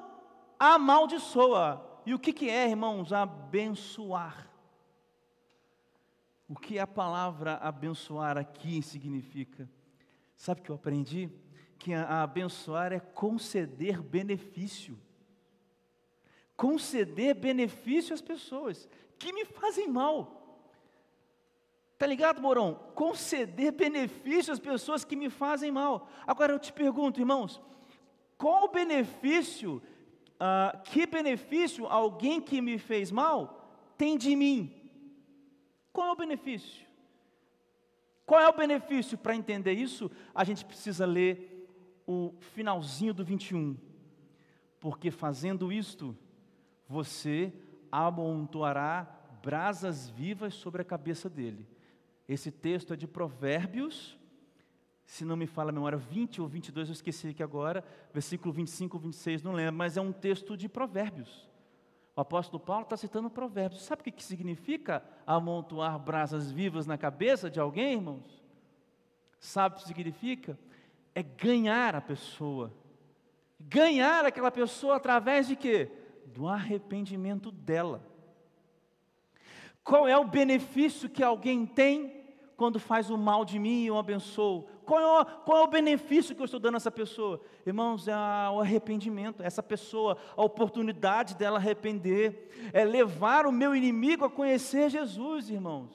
amaldiçoa. 0.59 1.83
E 2.05 2.13
o 2.13 2.19
que, 2.19 2.31
que 2.31 2.49
é, 2.49 2.69
irmãos, 2.69 3.11
abençoar? 3.11 4.52
O 6.47 6.55
que 6.55 6.77
a 6.77 6.85
palavra 6.85 7.55
abençoar 7.55 8.37
aqui 8.37 8.81
significa? 8.81 9.69
Sabe 10.35 10.61
o 10.61 10.63
que 10.63 10.69
eu 10.69 10.75
aprendi? 10.75 11.29
Que 11.79 11.93
a, 11.93 12.03
a 12.03 12.23
abençoar 12.23 12.91
é 12.91 12.99
conceder 12.99 14.01
benefício. 14.01 14.99
Conceder 16.55 17.35
benefício 17.35 18.13
às 18.13 18.21
pessoas 18.21 18.87
que 19.17 19.31
me 19.31 19.45
fazem 19.45 19.87
mal. 19.87 20.43
Tá 21.97 22.05
ligado, 22.05 22.41
Morão? 22.41 22.75
Conceder 22.93 23.71
benefício 23.71 24.51
às 24.51 24.59
pessoas 24.59 25.05
que 25.05 25.15
me 25.15 25.29
fazem 25.29 25.71
mal. 25.71 26.09
Agora 26.27 26.51
eu 26.51 26.59
te 26.59 26.73
pergunto, 26.73 27.21
irmãos, 27.21 27.61
qual 28.37 28.69
benefício, 28.69 29.81
uh, 30.35 30.81
que 30.83 31.05
benefício 31.05 31.87
alguém 31.87 32.41
que 32.41 32.61
me 32.61 32.77
fez 32.77 33.09
mal 33.09 33.61
tem 33.97 34.17
de 34.17 34.35
mim? 34.35 34.82
Qual 35.93 36.07
é 36.07 36.11
o 36.11 36.15
benefício? 36.15 36.85
Qual 38.25 38.41
é 38.41 38.49
o 38.49 38.57
benefício? 38.57 39.17
Para 39.17 39.35
entender 39.35 39.73
isso, 39.73 40.09
a 40.33 40.43
gente 40.43 40.65
precisa 40.65 41.05
ler 41.05 41.69
o 42.07 42.33
finalzinho 42.39 43.13
do 43.13 43.23
21. 43.23 43.77
Porque 44.79 45.11
fazendo 45.11 45.71
isto, 45.71 46.17
você 46.89 47.53
amontoará 47.91 49.19
brasas 49.43 50.09
vivas 50.09 50.55
sobre 50.55 50.81
a 50.81 50.85
cabeça 50.85 51.29
dele. 51.29 51.67
Esse 52.27 52.49
texto 52.49 52.93
é 52.93 52.97
de 52.97 53.07
Provérbios, 53.07 54.17
se 55.05 55.25
não 55.25 55.35
me 55.35 55.45
fala 55.45 55.69
a 55.69 55.73
memória, 55.73 55.97
20 55.97 56.41
ou 56.41 56.47
22, 56.47 56.87
eu 56.87 56.93
esqueci 56.93 57.27
aqui 57.27 57.43
agora, 57.43 57.83
versículo 58.13 58.53
25 58.53 58.97
ou 58.97 59.03
26, 59.03 59.43
não 59.43 59.51
lembro, 59.51 59.75
mas 59.75 59.97
é 59.97 60.01
um 60.01 60.11
texto 60.11 60.55
de 60.55 60.69
Provérbios. 60.69 61.47
O 62.15 62.21
apóstolo 62.21 62.59
Paulo 62.63 62.83
está 62.83 62.95
citando 62.95 63.29
Provérbios. 63.29 63.81
Sabe 63.81 64.01
o 64.01 64.03
que, 64.03 64.11
que 64.11 64.23
significa 64.23 65.03
amontoar 65.25 65.97
brasas 65.97 66.51
vivas 66.51 66.85
na 66.85 66.97
cabeça 66.97 67.49
de 67.49 67.59
alguém, 67.59 67.93
irmãos? 67.93 68.43
Sabe 69.39 69.75
o 69.75 69.79
que 69.79 69.87
significa? 69.87 70.57
É 71.15 71.23
ganhar 71.23 71.95
a 71.95 72.01
pessoa. 72.01 72.71
Ganhar 73.59 74.25
aquela 74.25 74.51
pessoa 74.51 74.97
através 74.97 75.47
de 75.47 75.55
quê? 75.55 75.91
Do 76.27 76.47
arrependimento 76.47 77.51
dela. 77.51 78.05
Qual 79.83 80.07
é 80.07 80.17
o 80.17 80.25
benefício 80.25 81.09
que 81.09 81.23
alguém 81.23 81.65
tem 81.65 82.22
quando 82.55 82.79
faz 82.79 83.09
o 83.09 83.17
mal 83.17 83.43
de 83.43 83.57
mim 83.59 83.85
eu 83.85 83.97
abençoo? 83.97 84.67
Qual 84.85 84.99
é, 84.99 85.21
o, 85.21 85.25
qual 85.25 85.57
é 85.59 85.63
o 85.63 85.67
benefício 85.67 86.35
que 86.35 86.41
eu 86.41 86.45
estou 86.45 86.59
dando 86.59 86.75
a 86.75 86.77
essa 86.77 86.91
pessoa? 86.91 87.41
Irmãos, 87.65 88.07
é 88.07 88.13
o 88.51 88.59
arrependimento, 88.59 89.41
essa 89.41 89.63
pessoa, 89.63 90.17
a 90.35 90.43
oportunidade 90.43 91.35
dela 91.35 91.57
arrepender, 91.57 92.71
é 92.73 92.83
levar 92.83 93.45
o 93.45 93.51
meu 93.51 93.75
inimigo 93.75 94.25
a 94.25 94.29
conhecer 94.29 94.89
Jesus, 94.89 95.49
irmãos. 95.49 95.91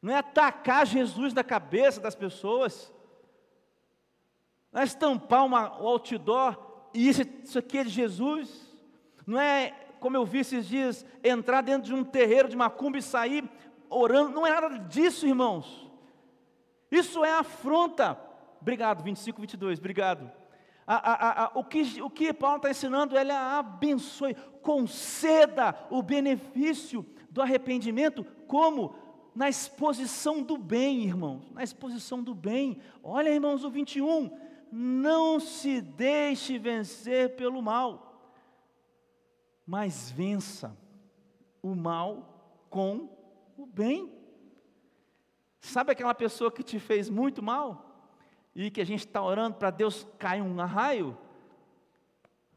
Não 0.00 0.12
é 0.12 0.18
atacar 0.18 0.86
Jesus 0.86 1.32
na 1.32 1.42
cabeça 1.42 2.00
das 2.00 2.14
pessoas, 2.14 2.92
não 4.70 4.82
é 4.82 4.84
estampar 4.84 5.44
uma, 5.44 5.80
o 5.80 5.88
outdoor 5.88 6.56
e 6.92 7.08
isso, 7.08 7.22
isso 7.42 7.58
aqui 7.58 7.78
é 7.78 7.84
de 7.84 7.90
Jesus, 7.90 8.74
não 9.26 9.40
é 9.40 9.74
como 10.00 10.16
eu 10.16 10.24
vi 10.24 10.38
esses 10.38 10.68
dias, 10.68 11.04
entrar 11.24 11.62
dentro 11.62 11.88
de 11.88 11.94
um 11.94 12.04
terreiro 12.04 12.48
de 12.48 12.56
macumba 12.56 12.98
e 12.98 13.02
sair 13.02 13.42
orando, 13.88 14.30
não 14.30 14.46
é 14.46 14.50
nada 14.50 14.78
disso, 14.78 15.26
irmãos. 15.26 15.90
Isso 16.90 17.24
é 17.24 17.32
afronta. 17.32 18.18
Obrigado, 18.60 19.02
25, 19.02 19.40
22, 19.40 19.78
obrigado. 19.78 20.30
A, 20.86 20.94
a, 20.94 21.44
a, 21.44 21.50
o, 21.54 21.64
que, 21.64 22.00
o 22.00 22.08
que 22.08 22.32
Paulo 22.32 22.56
está 22.56 22.70
ensinando, 22.70 23.18
ele 23.18 23.32
abençoe, 23.32 24.34
conceda 24.62 25.74
o 25.90 26.02
benefício 26.02 27.04
do 27.28 27.42
arrependimento, 27.42 28.24
como? 28.46 28.94
Na 29.34 29.48
exposição 29.48 30.42
do 30.42 30.56
bem, 30.56 31.02
irmãos, 31.02 31.50
na 31.52 31.62
exposição 31.62 32.22
do 32.22 32.34
bem. 32.34 32.80
Olha, 33.02 33.28
irmãos, 33.28 33.64
o 33.64 33.70
21, 33.70 34.30
não 34.72 35.38
se 35.38 35.80
deixe 35.80 36.58
vencer 36.58 37.36
pelo 37.36 37.60
mal 37.60 38.06
mas 39.66 40.10
vença 40.10 40.76
o 41.60 41.74
mal 41.74 42.64
com 42.70 43.08
o 43.56 43.66
bem. 43.66 44.12
Sabe 45.60 45.92
aquela 45.92 46.14
pessoa 46.14 46.50
que 46.50 46.62
te 46.62 46.78
fez 46.78 47.08
muito 47.10 47.42
mal 47.42 48.10
e 48.54 48.70
que 48.70 48.80
a 48.80 48.84
gente 48.84 49.06
está 49.06 49.22
orando 49.22 49.56
para 49.56 49.70
Deus 49.70 50.06
cair 50.18 50.42
um 50.42 50.56
raio? 50.56 51.16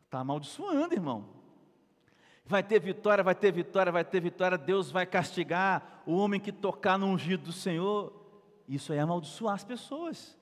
Está 0.06 0.20
amaldiçoando, 0.20 0.94
irmão. 0.94 1.28
Vai 2.46 2.64
ter 2.64 2.80
vitória, 2.80 3.24
vai 3.24 3.36
ter 3.36 3.52
vitória, 3.52 3.92
vai 3.92 4.04
ter 4.04 4.20
vitória. 4.20 4.58
Deus 4.58 4.90
vai 4.90 5.06
castigar 5.06 6.02
o 6.06 6.16
homem 6.16 6.40
que 6.40 6.52
tocar 6.52 6.98
no 6.98 7.06
ungido 7.06 7.44
do 7.46 7.52
Senhor. 7.54 8.12
Isso 8.68 8.92
é 8.92 9.00
amaldiçoar 9.00 9.56
as 9.56 9.64
pessoas. 9.64 10.38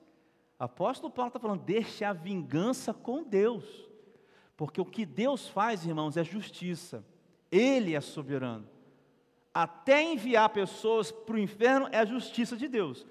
Apóstolo 0.58 1.12
Paulo 1.12 1.28
está 1.28 1.38
falando: 1.38 1.62
deixe 1.62 2.04
a 2.04 2.12
vingança 2.12 2.92
com 2.94 3.22
Deus. 3.22 3.64
Porque 4.56 4.80
o 4.80 4.84
que 4.84 5.06
Deus 5.06 5.48
faz, 5.48 5.86
irmãos, 5.86 6.16
é 6.16 6.24
justiça. 6.24 7.04
Ele 7.50 7.94
é 7.94 8.00
soberano. 8.00 8.66
Até 9.58 10.02
enviar 10.02 10.48
pessoas 10.50 11.10
para 11.10 11.34
o 11.34 11.38
inferno 11.38 11.88
é 11.90 11.98
a 11.98 12.04
justiça 12.04 12.56
de 12.56 12.68
Deus. 12.68 13.06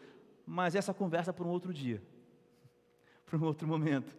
Mas 0.45 0.75
essa 0.75 0.93
conversa 0.93 1.31
é 1.31 1.33
para 1.33 1.45
um 1.45 1.49
outro 1.49 1.73
dia, 1.73 2.01
para 3.25 3.37
um 3.37 3.43
outro 3.43 3.67
momento. 3.67 4.15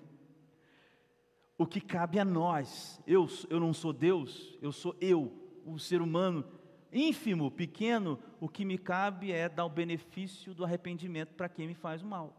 O 1.57 1.67
que 1.67 1.81
cabe 1.81 2.19
a 2.19 2.25
nós, 2.25 3.01
eu, 3.07 3.27
eu 3.49 3.59
não 3.59 3.73
sou 3.73 3.93
Deus, 3.93 4.59
eu 4.61 4.71
sou 4.71 4.95
eu, 5.01 5.33
o 5.65 5.79
ser 5.79 6.03
humano 6.03 6.45
ínfimo, 6.93 7.51
pequeno, 7.51 8.19
o 8.41 8.49
que 8.49 8.65
me 8.65 8.77
cabe 8.77 9.33
é 9.33 9.49
dar 9.49 9.65
o 9.65 9.71
benefício 9.71 10.53
do 10.53 10.65
arrependimento 10.65 11.35
para 11.35 11.49
quem 11.49 11.67
me 11.67 11.75
faz 11.75 12.03
o 12.03 12.07
mal. 12.07 12.35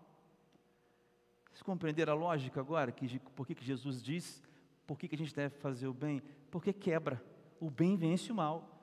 Vocês 1.47 1.63
compreenderam 1.63 2.13
a 2.13 2.15
lógica 2.15 2.59
agora? 2.59 2.91
Que, 2.91 3.19
por 3.35 3.45
que 3.47 3.55
Jesus 3.63 4.01
diz 4.03 4.41
por 4.89 4.97
que, 4.97 5.07
que 5.07 5.13
a 5.13 5.17
gente 5.19 5.35
deve 5.35 5.55
fazer 5.57 5.87
o 5.87 5.93
bem? 5.93 6.19
Porque 6.49 6.73
quebra. 6.73 7.23
O 7.59 7.69
bem 7.69 7.95
vence 7.95 8.31
o 8.31 8.35
mal. 8.35 8.78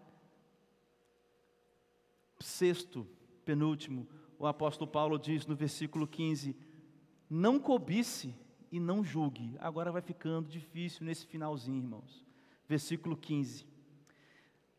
Sexto, 2.38 3.06
penúltimo, 3.44 4.06
o 4.38 4.46
apóstolo 4.46 4.90
Paulo 4.90 5.18
diz 5.18 5.46
no 5.46 5.56
versículo 5.56 6.06
15: 6.06 6.56
Não 7.28 7.58
cobice 7.58 8.34
e 8.70 8.78
não 8.78 9.02
julgue. 9.02 9.56
Agora 9.58 9.90
vai 9.90 10.02
ficando 10.02 10.48
difícil 10.48 11.06
nesse 11.06 11.26
finalzinho, 11.26 11.78
irmãos. 11.78 12.24
Versículo 12.68 13.16
15: 13.16 13.66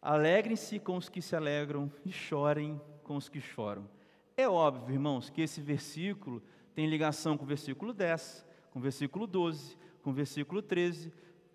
Alegrem-se 0.01 0.79
com 0.79 0.97
os 0.97 1.09
que 1.09 1.21
se 1.21 1.35
alegram 1.35 1.91
e 2.05 2.11
chorem 2.11 2.79
com 3.03 3.15
os 3.15 3.29
que 3.29 3.41
choram. 3.41 3.89
É 4.35 4.47
óbvio, 4.47 4.93
irmãos, 4.93 5.29
que 5.29 5.41
esse 5.41 5.59
versículo 5.61 6.43
tem 6.75 6.87
ligação 6.87 7.37
com 7.37 7.43
o 7.43 7.47
versículo 7.47 7.91
10, 7.91 8.45
com 8.69 8.77
o 8.77 8.81
versículo 8.81 9.25
12, 9.25 9.75
com 10.03 10.11
o 10.11 10.13
versículo 10.13 10.61
13, 10.61 11.11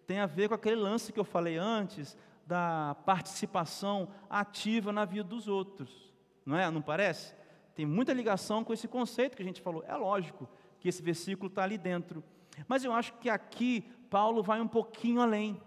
tem 0.06 0.18
a 0.18 0.26
ver 0.26 0.48
com 0.48 0.54
aquele 0.54 0.76
lance 0.76 1.12
que 1.12 1.20
eu 1.20 1.24
falei 1.24 1.56
antes, 1.56 2.16
da 2.46 2.96
participação 3.06 4.08
ativa 4.28 4.92
na 4.92 5.04
vida 5.04 5.24
dos 5.24 5.48
outros. 5.48 6.12
Não 6.44 6.56
é? 6.56 6.70
Não 6.70 6.82
parece? 6.82 7.34
Tem 7.74 7.86
muita 7.86 8.12
ligação 8.12 8.64
com 8.64 8.72
esse 8.72 8.86
conceito 8.86 9.36
que 9.36 9.42
a 9.42 9.46
gente 9.46 9.60
falou. 9.60 9.84
É 9.86 9.96
lógico 9.96 10.48
que 10.80 10.88
esse 10.88 11.02
versículo 11.02 11.48
está 11.48 11.62
ali 11.62 11.78
dentro. 11.78 12.22
Mas 12.68 12.84
eu 12.84 12.92
acho 12.92 13.14
que 13.14 13.30
aqui 13.30 13.82
Paulo 14.10 14.42
vai 14.42 14.60
um 14.60 14.68
pouquinho 14.68 15.20
além. 15.20 15.60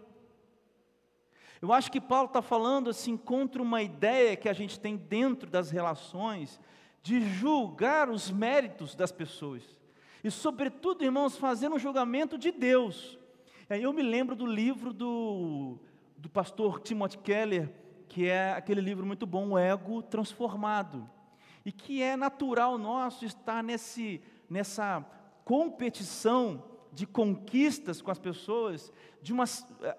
Eu 1.61 1.71
acho 1.71 1.91
que 1.91 2.01
Paulo 2.01 2.27
está 2.27 2.41
falando 2.41 2.89
assim 2.89 3.17
contra 3.17 3.61
uma 3.61 3.81
ideia 3.81 4.35
que 4.35 4.49
a 4.49 4.53
gente 4.53 4.79
tem 4.79 4.95
dentro 4.95 5.49
das 5.49 5.71
relações 5.71 6.59
de 7.01 7.21
julgar 7.21 8.09
os 8.09 8.29
méritos 8.29 8.95
das 8.95 9.11
pessoas 9.11 9.63
e, 10.25 10.31
sobretudo, 10.31 11.03
irmãos, 11.03 11.37
fazer 11.37 11.69
um 11.69 11.77
julgamento 11.77 12.35
de 12.35 12.51
Deus. 12.51 13.15
Eu 13.69 13.93
me 13.93 14.01
lembro 14.01 14.35
do 14.35 14.47
livro 14.47 14.91
do, 14.91 15.79
do 16.25 16.29
pastor 16.29 16.79
Timothy 16.79 17.19
Keller, 17.19 17.71
que 18.09 18.27
é 18.27 18.53
aquele 18.53 18.81
livro 18.81 19.05
muito 19.05 19.27
bom, 19.27 19.49
O 19.49 19.59
Ego 19.59 20.01
Transformado, 20.01 21.07
e 21.63 21.71
que 21.71 22.01
é 22.01 22.17
natural 22.17 22.79
nosso 22.79 23.25
estar 23.25 23.63
nesse, 23.63 24.19
nessa 24.49 25.05
competição 25.43 26.63
de 26.91 27.05
conquistas 27.05 28.01
com 28.01 28.09
as 28.09 28.17
pessoas, 28.17 28.91
de 29.21 29.31
uma, 29.31 29.43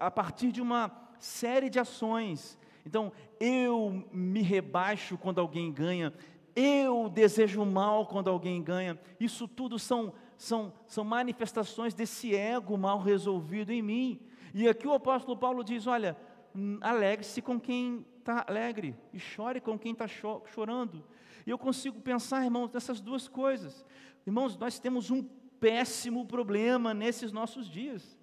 a 0.01 0.11
partir 0.11 0.51
de 0.51 0.61
uma 0.61 0.91
série 1.21 1.71
de 1.71 1.79
ações. 1.79 2.59
Então, 2.85 3.13
eu 3.39 4.05
me 4.13 4.43
rebaixo 4.43 5.17
quando 5.17 5.41
alguém 5.41 5.73
ganha, 5.73 6.13
eu 6.57 7.09
desejo 7.09 7.65
mal 7.65 8.05
quando 8.05 8.29
alguém 8.29 8.61
ganha. 8.61 8.99
Isso 9.21 9.47
tudo 9.47 9.79
são, 9.79 10.13
são, 10.37 10.73
são 10.89 11.05
manifestações 11.05 11.95
desse 11.95 12.35
ego 12.35 12.77
mal 12.77 12.99
resolvido 12.99 13.71
em 13.71 13.81
mim. 13.81 14.27
E 14.55 14.69
aqui 14.69 14.87
o 14.87 14.93
apóstolo 14.93 15.37
Paulo 15.37 15.63
diz: 15.63 15.87
olha, 15.87 16.17
hum, 16.55 16.79
alegre-se 16.81 17.41
com 17.43 17.61
quem 17.61 18.05
está 18.19 18.45
alegre 18.47 18.97
e 19.13 19.19
chore 19.19 19.61
com 19.61 19.79
quem 19.79 19.93
está 19.93 20.07
chorando. 20.09 21.05
E 21.47 21.51
eu 21.51 21.59
consigo 21.59 22.01
pensar, 22.01 22.45
irmãos, 22.45 22.73
nessas 22.73 23.01
duas 23.01 23.29
coisas. 23.29 23.85
Irmãos, 24.27 24.57
nós 24.57 24.79
temos 24.79 25.11
um 25.11 25.23
péssimo 25.61 26.27
problema 26.27 26.93
nesses 26.93 27.31
nossos 27.31 27.69
dias, 27.69 28.19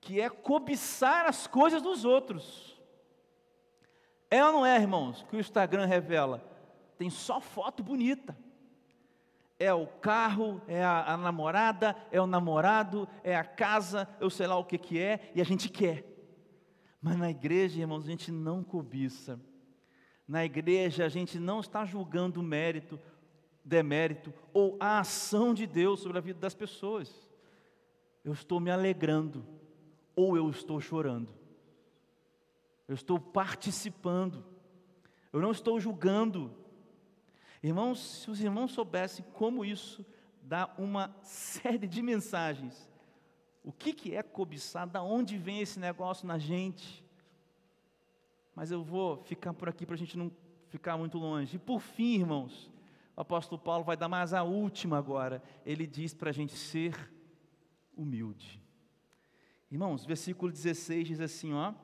que 0.00 0.20
é 0.20 0.28
cobiçar 0.28 1.26
as 1.26 1.46
coisas 1.46 1.80
dos 1.80 2.04
outros. 2.04 2.78
É 4.28 4.44
ou 4.44 4.52
não 4.52 4.66
é, 4.66 4.76
irmãos, 4.76 5.24
que 5.28 5.36
o 5.36 5.40
Instagram 5.40 5.86
revela? 5.86 6.50
tem 7.00 7.08
só 7.08 7.40
foto 7.40 7.82
bonita. 7.82 8.36
É 9.60 9.72
o 9.72 9.86
carro, 9.86 10.60
é 10.66 10.82
a, 10.82 11.12
a, 11.12 11.16
namorada, 11.18 11.94
é 12.10 12.20
o 12.20 12.26
namorado, 12.26 13.06
é 13.22 13.36
a 13.36 13.44
casa, 13.44 14.08
eu 14.18 14.30
sei 14.30 14.46
lá 14.46 14.56
o 14.56 14.64
que, 14.64 14.78
que 14.78 14.98
é, 14.98 15.30
e 15.34 15.40
a 15.40 15.44
gente 15.44 15.68
quer. 15.68 16.04
Mas 17.00 17.16
na 17.16 17.30
igreja, 17.30 17.78
irmãos, 17.78 18.04
a 18.04 18.10
gente 18.10 18.32
não 18.32 18.64
cobiça. 18.64 19.38
Na 20.26 20.44
igreja 20.44 21.04
a 21.04 21.08
gente 21.08 21.38
não 21.38 21.60
está 21.60 21.84
julgando 21.84 22.42
mérito, 22.42 22.98
demérito 23.64 24.32
ou 24.52 24.76
a 24.80 25.00
ação 25.00 25.52
de 25.52 25.66
Deus 25.66 26.00
sobre 26.00 26.18
a 26.18 26.22
vida 26.22 26.40
das 26.40 26.54
pessoas. 26.54 27.28
Eu 28.24 28.32
estou 28.32 28.60
me 28.60 28.70
alegrando 28.70 29.44
ou 30.16 30.36
eu 30.36 30.48
estou 30.48 30.80
chorando. 30.80 31.32
Eu 32.86 32.94
estou 32.94 33.18
participando. 33.18 34.44
Eu 35.32 35.40
não 35.40 35.50
estou 35.50 35.78
julgando. 35.78 36.50
Irmãos, 37.62 38.00
se 38.00 38.30
os 38.30 38.40
irmãos 38.40 38.72
soubessem 38.72 39.24
como 39.34 39.64
isso 39.64 40.04
dá 40.42 40.68
uma 40.78 41.14
série 41.22 41.86
de 41.86 42.02
mensagens. 42.02 42.88
O 43.62 43.70
que, 43.70 43.92
que 43.92 44.16
é 44.16 44.22
cobiçar? 44.22 44.88
Da 44.88 45.02
onde 45.02 45.36
vem 45.36 45.60
esse 45.60 45.78
negócio 45.78 46.26
na 46.26 46.38
gente? 46.38 47.04
Mas 48.54 48.70
eu 48.70 48.82
vou 48.82 49.18
ficar 49.18 49.52
por 49.52 49.68
aqui 49.68 49.84
para 49.84 49.94
a 49.94 49.98
gente 49.98 50.16
não 50.16 50.32
ficar 50.68 50.96
muito 50.96 51.18
longe. 51.18 51.56
E 51.56 51.58
por 51.58 51.80
fim, 51.80 52.18
irmãos, 52.18 52.70
o 53.16 53.20
apóstolo 53.20 53.60
Paulo 53.60 53.84
vai 53.84 53.96
dar 53.96 54.08
mais 54.08 54.32
a 54.32 54.42
última 54.42 54.96
agora. 54.98 55.42
Ele 55.64 55.86
diz 55.86 56.14
para 56.14 56.30
a 56.30 56.32
gente 56.32 56.56
ser 56.56 57.12
humilde. 57.96 58.60
Irmãos, 59.70 60.04
versículo 60.04 60.50
16 60.50 61.06
diz 61.06 61.20
assim: 61.20 61.52
ó, 61.52 61.74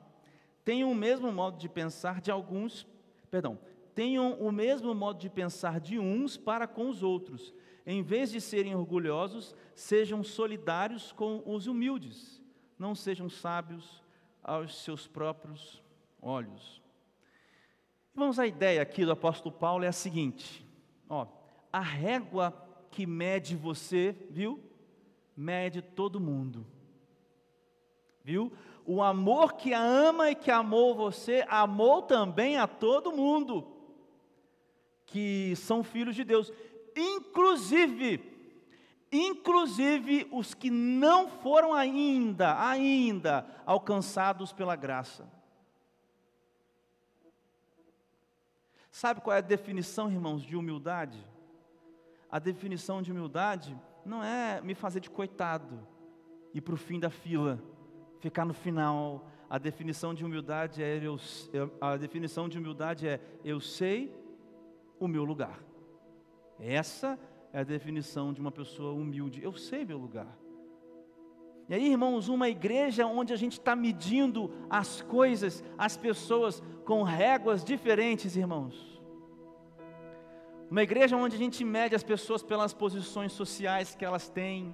tenham 0.65 0.91
o 0.91 0.95
mesmo 0.95 1.31
modo 1.31 1.57
de 1.57 1.69
pensar 1.69 2.19
de 2.19 2.31
alguns, 2.31 2.85
perdão, 3.29 3.59
tenham 3.97 4.33
o 4.33 4.51
mesmo 4.51 4.93
modo 4.93 5.17
de 5.17 5.27
pensar 5.27 5.79
de 5.79 5.97
uns 5.97 6.37
para 6.37 6.67
com 6.67 6.87
os 6.87 7.01
outros. 7.01 7.51
Em 7.83 8.03
vez 8.03 8.29
de 8.29 8.39
serem 8.39 8.75
orgulhosos, 8.75 9.55
sejam 9.73 10.23
solidários 10.23 11.11
com 11.11 11.41
os 11.43 11.65
humildes. 11.65 12.39
Não 12.77 12.93
sejam 12.93 13.27
sábios 13.27 14.03
aos 14.43 14.83
seus 14.83 15.07
próprios 15.07 15.81
olhos. 16.21 16.79
Irmãos, 18.13 18.37
a 18.37 18.45
ideia 18.45 18.83
aqui 18.83 19.03
do 19.03 19.13
apóstolo 19.13 19.55
Paulo 19.55 19.83
é 19.83 19.87
a 19.87 19.91
seguinte: 19.91 20.63
ó, 21.09 21.25
a 21.73 21.81
régua 21.81 22.53
que 22.91 23.07
mede 23.07 23.55
você, 23.55 24.15
viu? 24.29 24.63
Mede 25.35 25.81
todo 25.81 26.19
mundo. 26.19 26.67
Viu? 28.23 28.53
O 28.85 29.01
amor 29.01 29.53
que 29.53 29.73
a 29.73 29.81
ama 29.81 30.29
e 30.29 30.35
que 30.35 30.51
amou 30.51 30.93
você, 30.93 31.43
amou 31.49 32.03
também 32.03 32.57
a 32.57 32.67
todo 32.67 33.11
mundo 33.11 33.75
que 35.07 35.55
são 35.55 35.83
filhos 35.83 36.15
de 36.15 36.23
Deus, 36.23 36.53
inclusive 36.95 38.37
inclusive 39.11 40.27
os 40.31 40.53
que 40.53 40.69
não 40.69 41.29
foram 41.29 41.73
ainda, 41.73 42.61
ainda 42.61 43.45
alcançados 43.65 44.51
pela 44.51 44.75
graça. 44.75 45.27
Sabe 48.91 49.21
qual 49.21 49.35
é 49.35 49.39
a 49.39 49.41
definição, 49.41 50.11
irmãos, 50.11 50.41
de 50.41 50.55
humildade? 50.55 51.23
A 52.29 52.39
definição 52.39 53.01
de 53.01 53.11
humildade 53.11 53.77
não 54.05 54.23
é 54.23 54.59
me 54.61 54.73
fazer 54.73 54.99
de 54.99 55.09
coitado, 55.09 55.87
ir 56.53 56.61
para 56.61 56.73
o 56.73 56.77
fim 56.77 56.99
da 56.99 57.09
fila, 57.09 57.61
ficar 58.19 58.43
no 58.43 58.53
final. 58.53 59.29
A 59.49 59.57
definição 59.57 60.13
de 60.13 60.25
humildade 60.25 60.83
é 60.83 60.99
eu, 61.01 61.17
a 61.79 61.95
definição 61.95 62.49
de 62.49 62.57
humildade 62.57 63.07
é 63.07 63.21
eu 63.45 63.61
sei 63.61 64.13
o 64.99 65.07
meu 65.07 65.23
lugar. 65.23 65.63
Essa 66.59 67.19
é 67.53 67.59
a 67.59 67.63
definição 67.63 68.33
de 68.33 68.41
uma 68.41 68.51
pessoa 68.51 68.93
humilde. 68.93 69.43
Eu 69.43 69.53
sei 69.53 69.85
meu 69.85 69.97
lugar. 69.97 70.37
E 71.69 71.73
aí, 71.73 71.91
irmãos, 71.91 72.29
uma 72.29 72.47
igreja 72.47 73.05
onde 73.05 73.33
a 73.33 73.35
gente 73.35 73.53
está 73.53 73.75
medindo 73.75 74.51
as 74.69 75.01
coisas, 75.01 75.63
as 75.77 75.97
pessoas 75.97 76.63
com 76.85 77.03
réguas 77.03 77.63
diferentes, 77.63 78.35
irmãos. 78.37 79.01
Uma 80.71 80.83
igreja 80.83 81.15
onde 81.15 81.35
a 81.35 81.39
gente 81.39 81.63
mede 81.63 81.95
as 81.95 82.03
pessoas 82.03 82.41
pelas 82.41 82.73
posições 82.73 83.33
sociais 83.33 83.95
que 83.95 84.05
elas 84.05 84.29
têm, 84.29 84.73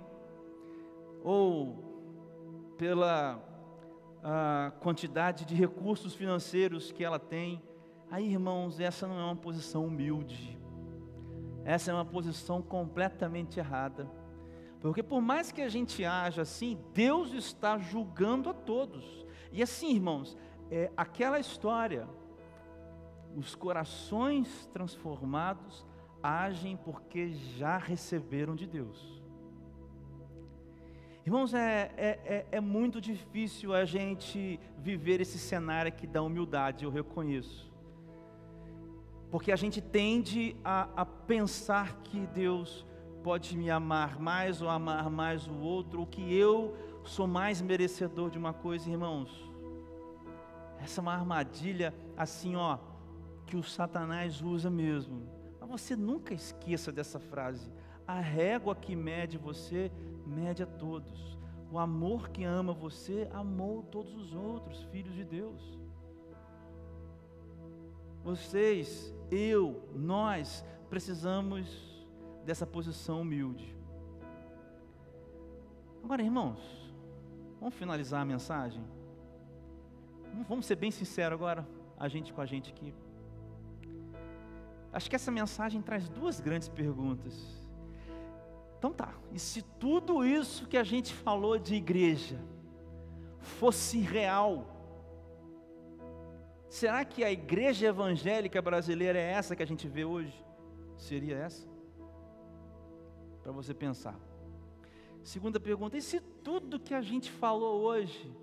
ou 1.23 2.75
pela 2.77 3.41
quantidade 4.79 5.45
de 5.45 5.55
recursos 5.55 6.13
financeiros 6.15 6.91
que 6.91 7.03
ela 7.03 7.19
tem. 7.19 7.61
Aí, 8.13 8.29
irmãos, 8.29 8.79
essa 8.79 9.07
não 9.07 9.19
é 9.19 9.23
uma 9.23 9.35
posição 9.35 9.87
humilde. 9.87 10.55
Essa 11.65 11.89
é 11.89 11.93
uma 11.95 12.05
posição 12.05 12.61
completamente 12.61 13.57
errada. 13.57 14.07
Porque 14.79 15.01
por 15.01 15.19
mais 15.19 15.51
que 15.51 15.63
a 15.63 15.67
gente 15.67 16.05
haja 16.05 16.43
assim, 16.43 16.77
Deus 16.93 17.33
está 17.33 17.79
julgando 17.79 18.51
a 18.51 18.53
todos. 18.53 19.25
E 19.51 19.63
assim, 19.63 19.95
irmãos, 19.95 20.37
é 20.69 20.91
aquela 20.95 21.39
história, 21.39 22.07
os 23.35 23.55
corações 23.55 24.69
transformados 24.71 25.83
agem 26.21 26.77
porque 26.77 27.33
já 27.57 27.79
receberam 27.79 28.55
de 28.55 28.67
Deus. 28.67 29.23
Irmãos, 31.25 31.51
é, 31.55 31.91
é, 31.97 32.19
é, 32.25 32.47
é, 32.51 32.61
muito 32.61 33.01
difícil 33.01 33.73
a 33.73 33.85
gente 33.85 34.59
viver 34.77 35.19
esse 35.19 35.39
cenário 35.39 35.89
aqui 35.89 36.05
da 36.05 36.21
humildade, 36.21 36.85
eu 36.85 36.91
reconheço. 36.91 37.72
Porque 39.33 39.51
a 39.51 39.55
gente 39.55 39.81
tende 39.81 40.55
a, 40.63 40.87
a 40.95 41.03
pensar 41.03 42.03
que 42.03 42.19
Deus 42.19 42.85
pode 43.23 43.57
me 43.57 43.67
amar 43.67 44.19
mais 44.19 44.61
ou 44.61 44.69
amar 44.69 45.09
mais 45.09 45.47
o 45.47 45.55
outro, 45.55 46.01
ou 46.01 46.05
que 46.05 46.21
eu 46.31 46.77
sou 47.03 47.25
mais 47.25 47.59
merecedor 47.59 48.29
de 48.29 48.37
uma 48.37 48.53
coisa, 48.53 48.87
irmãos. 48.87 49.51
Essa 50.79 50.99
é 50.99 51.01
uma 51.01 51.15
armadilha 51.15 51.95
assim, 52.15 52.55
ó, 52.55 52.77
que 53.47 53.57
o 53.57 53.63
Satanás 53.63 54.39
usa 54.39 54.69
mesmo. 54.69 55.27
Mas 55.59 55.81
você 55.81 55.95
nunca 55.95 56.31
esqueça 56.31 56.91
dessa 56.91 57.19
frase. 57.19 57.73
A 58.05 58.19
régua 58.19 58.75
que 58.75 58.95
mede 58.95 59.39
você, 59.39 59.91
mede 60.27 60.61
a 60.61 60.67
todos. 60.67 61.39
O 61.71 61.79
amor 61.79 62.29
que 62.29 62.43
ama 62.43 62.71
você, 62.71 63.27
amou 63.33 63.81
todos 63.81 64.13
os 64.13 64.35
outros, 64.35 64.83
filhos 64.91 65.15
de 65.15 65.23
Deus. 65.23 65.81
Vocês, 68.23 69.13
eu, 69.31 69.87
nós 69.93 70.63
precisamos 70.89 71.67
dessa 72.45 72.65
posição 72.65 73.21
humilde. 73.21 73.75
Agora, 76.03 76.21
irmãos, 76.21 76.59
vamos 77.59 77.75
finalizar 77.75 78.21
a 78.21 78.25
mensagem? 78.25 78.83
Vamos 80.47 80.65
ser 80.65 80.75
bem 80.75 80.91
sinceros 80.91 81.37
agora, 81.37 81.67
a 81.97 82.07
gente 82.07 82.33
com 82.33 82.41
a 82.41 82.45
gente 82.45 82.71
aqui. 82.71 82.93
Acho 84.91 85.09
que 85.09 85.15
essa 85.15 85.31
mensagem 85.31 85.81
traz 85.81 86.09
duas 86.09 86.39
grandes 86.39 86.67
perguntas. 86.67 87.63
Então 88.77 88.91
tá, 88.91 89.13
e 89.31 89.39
se 89.39 89.61
tudo 89.61 90.25
isso 90.25 90.67
que 90.67 90.77
a 90.77 90.83
gente 90.83 91.13
falou 91.13 91.57
de 91.57 91.75
igreja 91.75 92.37
fosse 93.39 93.97
real, 93.99 94.72
será 96.79 96.99
que 97.11 97.21
a 97.23 97.31
igreja 97.31 97.85
evangélica 97.93 98.59
brasileira 98.69 99.19
é 99.19 99.29
essa 99.39 99.55
que 99.55 99.63
a 99.67 99.69
gente 99.73 99.87
vê 99.95 100.03
hoje? 100.15 100.37
Seria 101.09 101.37
essa? 101.47 101.73
para 103.43 103.51
você 103.51 103.73
pensar. 103.73 104.17
Segunda 105.21 105.59
pergunta: 105.59 105.97
e 105.97 106.01
se 106.01 106.19
tudo 106.19 106.79
que 106.79 106.93
a 106.93 107.01
gente 107.01 107.29
falou 107.29 107.81
hoje 107.81 108.33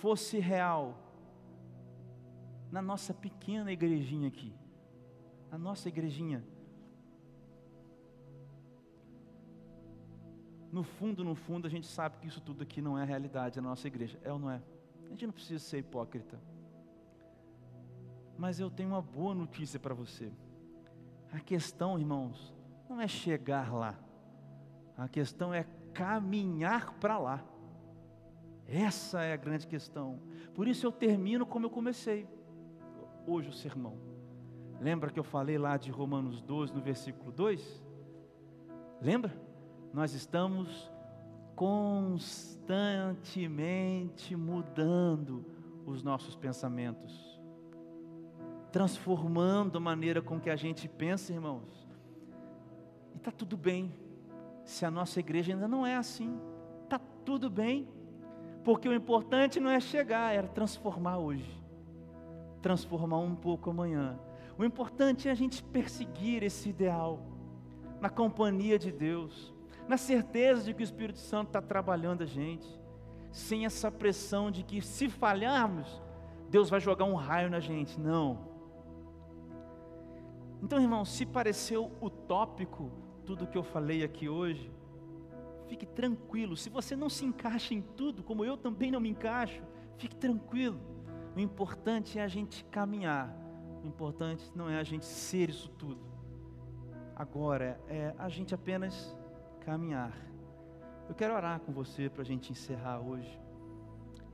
fosse 0.00 0.38
real 0.38 0.98
na 2.70 2.82
nossa 2.82 3.12
pequena 3.14 3.72
igrejinha 3.72 4.28
aqui? 4.28 4.52
Na 5.50 5.58
nossa 5.58 5.88
igrejinha. 5.88 6.44
No 10.70 10.82
fundo, 10.82 11.22
no 11.22 11.34
fundo, 11.34 11.66
a 11.66 11.70
gente 11.70 11.86
sabe 11.86 12.16
que 12.18 12.26
isso 12.26 12.40
tudo 12.40 12.62
aqui 12.62 12.80
não 12.80 12.98
é 12.98 13.04
realidade 13.04 13.60
na 13.60 13.68
nossa 13.68 13.86
igreja. 13.86 14.18
É 14.22 14.32
ou 14.32 14.38
não 14.38 14.50
é? 14.50 14.62
A 15.06 15.08
gente 15.10 15.26
não 15.26 15.32
precisa 15.32 15.58
ser 15.58 15.78
hipócrita. 15.78 16.38
Mas 18.36 18.58
eu 18.58 18.70
tenho 18.70 18.90
uma 18.90 19.02
boa 19.02 19.34
notícia 19.34 19.78
para 19.78 19.94
você. 19.94 20.32
A 21.32 21.40
questão, 21.40 21.98
irmãos, 21.98 22.54
não 22.88 23.00
é 23.00 23.08
chegar 23.08 23.72
lá, 23.72 23.98
a 24.96 25.08
questão 25.08 25.54
é 25.54 25.64
caminhar 25.94 26.94
para 26.94 27.18
lá. 27.18 27.44
Essa 28.66 29.22
é 29.22 29.32
a 29.32 29.36
grande 29.36 29.66
questão. 29.66 30.20
Por 30.54 30.68
isso 30.68 30.86
eu 30.86 30.92
termino 30.92 31.46
como 31.46 31.66
eu 31.66 31.70
comecei 31.70 32.28
hoje 33.26 33.48
o 33.48 33.52
sermão. 33.52 33.96
Lembra 34.80 35.10
que 35.10 35.18
eu 35.18 35.24
falei 35.24 35.58
lá 35.58 35.76
de 35.76 35.90
Romanos 35.90 36.40
12, 36.42 36.72
no 36.74 36.80
versículo 36.80 37.30
2? 37.30 37.84
Lembra? 39.00 39.32
Nós 39.92 40.14
estamos 40.14 40.90
constantemente 41.54 44.34
mudando 44.34 45.44
os 45.86 46.02
nossos 46.02 46.34
pensamentos, 46.34 47.31
transformando 48.72 49.76
a 49.76 49.80
maneira 49.80 50.22
com 50.22 50.40
que 50.40 50.48
a 50.48 50.56
gente 50.56 50.88
pensa, 50.88 51.32
irmãos. 51.32 51.86
E 53.14 53.18
está 53.18 53.30
tudo 53.30 53.56
bem, 53.56 53.92
se 54.64 54.86
a 54.86 54.90
nossa 54.90 55.20
igreja 55.20 55.52
ainda 55.52 55.68
não 55.68 55.86
é 55.86 55.96
assim, 55.96 56.40
está 56.84 56.98
tudo 57.24 57.50
bem, 57.50 57.86
porque 58.64 58.88
o 58.88 58.94
importante 58.94 59.60
não 59.60 59.70
é 59.70 59.78
chegar, 59.78 60.34
é 60.34 60.42
transformar 60.42 61.18
hoje, 61.18 61.62
transformar 62.62 63.18
um 63.18 63.34
pouco 63.34 63.70
amanhã, 63.70 64.18
O 64.58 64.64
importante 64.64 65.28
é 65.28 65.30
a 65.30 65.34
gente 65.34 65.62
perseguir 65.62 66.42
esse 66.42 66.68
ideal, 66.68 67.20
na 68.00 68.10
companhia 68.10 68.78
de 68.78 68.92
Deus, 68.92 69.52
na 69.88 69.96
certeza 69.96 70.64
de 70.64 70.74
que 70.74 70.82
o 70.82 70.84
Espírito 70.84 71.18
Santo 71.18 71.48
está 71.48 71.62
trabalhando 71.62 72.22
a 72.22 72.26
gente, 72.26 72.66
sem 73.30 73.64
essa 73.64 73.90
pressão 73.90 74.50
de 74.50 74.62
que 74.62 74.82
se 74.82 75.08
falharmos, 75.08 76.02
Deus 76.50 76.68
vai 76.68 76.80
jogar 76.80 77.06
um 77.06 77.14
raio 77.14 77.50
na 77.50 77.60
gente. 77.60 77.98
Não. 77.98 78.51
Então, 80.62 80.80
irmão, 80.80 81.04
se 81.04 81.26
pareceu 81.26 81.90
utópico 82.00 82.90
tudo 83.26 83.46
que 83.46 83.58
eu 83.58 83.64
falei 83.64 84.04
aqui 84.04 84.28
hoje, 84.28 84.70
fique 85.66 85.84
tranquilo. 85.84 86.56
Se 86.56 86.70
você 86.70 86.94
não 86.94 87.08
se 87.08 87.24
encaixa 87.24 87.74
em 87.74 87.82
tudo, 87.82 88.22
como 88.22 88.44
eu 88.44 88.56
também 88.56 88.90
não 88.90 89.00
me 89.00 89.08
encaixo, 89.08 89.62
fique 89.98 90.14
tranquilo. 90.14 90.80
O 91.34 91.40
importante 91.40 92.18
é 92.18 92.22
a 92.22 92.28
gente 92.28 92.64
caminhar. 92.66 93.34
O 93.82 93.86
importante 93.86 94.52
não 94.54 94.68
é 94.68 94.78
a 94.78 94.84
gente 94.84 95.04
ser 95.04 95.50
isso 95.50 95.68
tudo. 95.70 96.00
Agora 97.16 97.80
é 97.88 98.14
a 98.16 98.28
gente 98.28 98.54
apenas 98.54 99.16
caminhar. 99.60 100.16
Eu 101.08 101.14
quero 101.14 101.34
orar 101.34 101.58
com 101.60 101.72
você 101.72 102.08
para 102.08 102.22
a 102.22 102.24
gente 102.24 102.52
encerrar 102.52 103.00
hoje. 103.00 103.38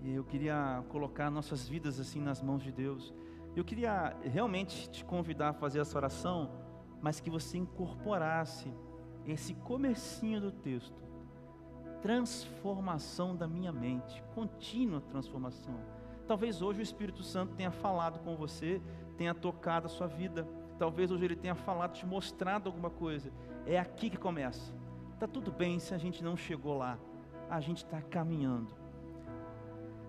E 0.03 0.13
eu 0.13 0.25
queria 0.25 0.85
colocar 0.89 1.31
nossas 1.31 1.67
vidas 1.67 1.99
assim 1.99 2.21
nas 2.21 2.43
mãos 2.43 2.63
de 2.63 2.71
Deus. 2.71 3.15
Eu 3.59 3.65
queria 3.65 4.17
realmente 4.23 4.89
te 4.89 5.05
convidar 5.05 5.49
a 5.49 5.53
fazer 5.53 5.81
essa 5.81 5.99
oração, 5.99 6.49
mas 7.03 7.19
que 7.19 7.29
você 7.29 7.59
incorporasse 7.59 8.73
esse 9.27 9.53
comecinho 9.53 10.41
do 10.41 10.53
texto. 10.53 11.03
Transformação 12.01 13.35
da 13.35 13.49
minha 13.49 13.73
mente, 13.73 14.23
contínua 14.33 15.01
transformação. 15.01 15.75
Talvez 16.25 16.63
hoje 16.63 16.79
o 16.79 16.83
Espírito 16.83 17.25
Santo 17.25 17.57
tenha 17.57 17.73
falado 17.73 18.21
com 18.21 18.37
você, 18.37 18.81
tenha 19.17 19.35
tocado 19.35 19.87
a 19.87 19.91
sua 19.91 20.07
vida. 20.07 20.47
Talvez 20.79 21.11
hoje 21.11 21.25
ele 21.25 21.35
tenha 21.35 21.57
falado, 21.57 21.95
te 21.95 22.07
mostrado 22.07 22.69
alguma 22.69 22.91
coisa. 22.91 23.33
É 23.67 23.77
aqui 23.77 24.09
que 24.09 24.17
começa. 24.17 24.73
Tá 25.19 25.27
tudo 25.27 25.51
bem 25.51 25.81
se 25.81 25.93
a 25.93 25.99
gente 25.99 26.23
não 26.23 26.37
chegou 26.37 26.79
lá. 26.79 26.97
A 27.51 27.59
gente 27.59 27.79
está 27.79 28.01
caminhando. 28.01 28.78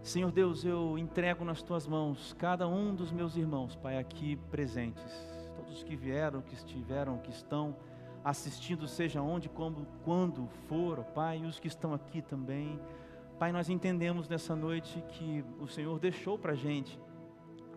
Senhor 0.01 0.31
Deus, 0.31 0.63
eu 0.63 0.97
entrego 0.97 1.43
nas 1.43 1.61
tuas 1.61 1.85
mãos 1.85 2.33
cada 2.39 2.67
um 2.67 2.95
dos 2.95 3.11
meus 3.11 3.35
irmãos, 3.35 3.75
Pai, 3.75 3.97
aqui 3.97 4.37
presentes, 4.49 5.03
todos 5.55 5.83
que 5.83 5.95
vieram, 5.95 6.41
que 6.41 6.53
estiveram, 6.55 7.17
que 7.17 7.29
estão 7.29 7.75
assistindo, 8.23 8.87
seja 8.87 9.21
onde, 9.21 9.49
como, 9.49 9.85
quando 10.03 10.47
for, 10.67 11.03
Pai, 11.03 11.39
e 11.39 11.45
os 11.45 11.59
que 11.59 11.67
estão 11.67 11.93
aqui 11.93 12.21
também. 12.21 12.79
Pai, 13.37 13.51
nós 13.51 13.69
entendemos 13.69 14.27
nessa 14.27 14.55
noite 14.55 15.03
que 15.09 15.43
o 15.59 15.67
Senhor 15.67 15.99
deixou 15.99 16.39
para 16.39 16.53
a 16.53 16.55
gente 16.55 16.99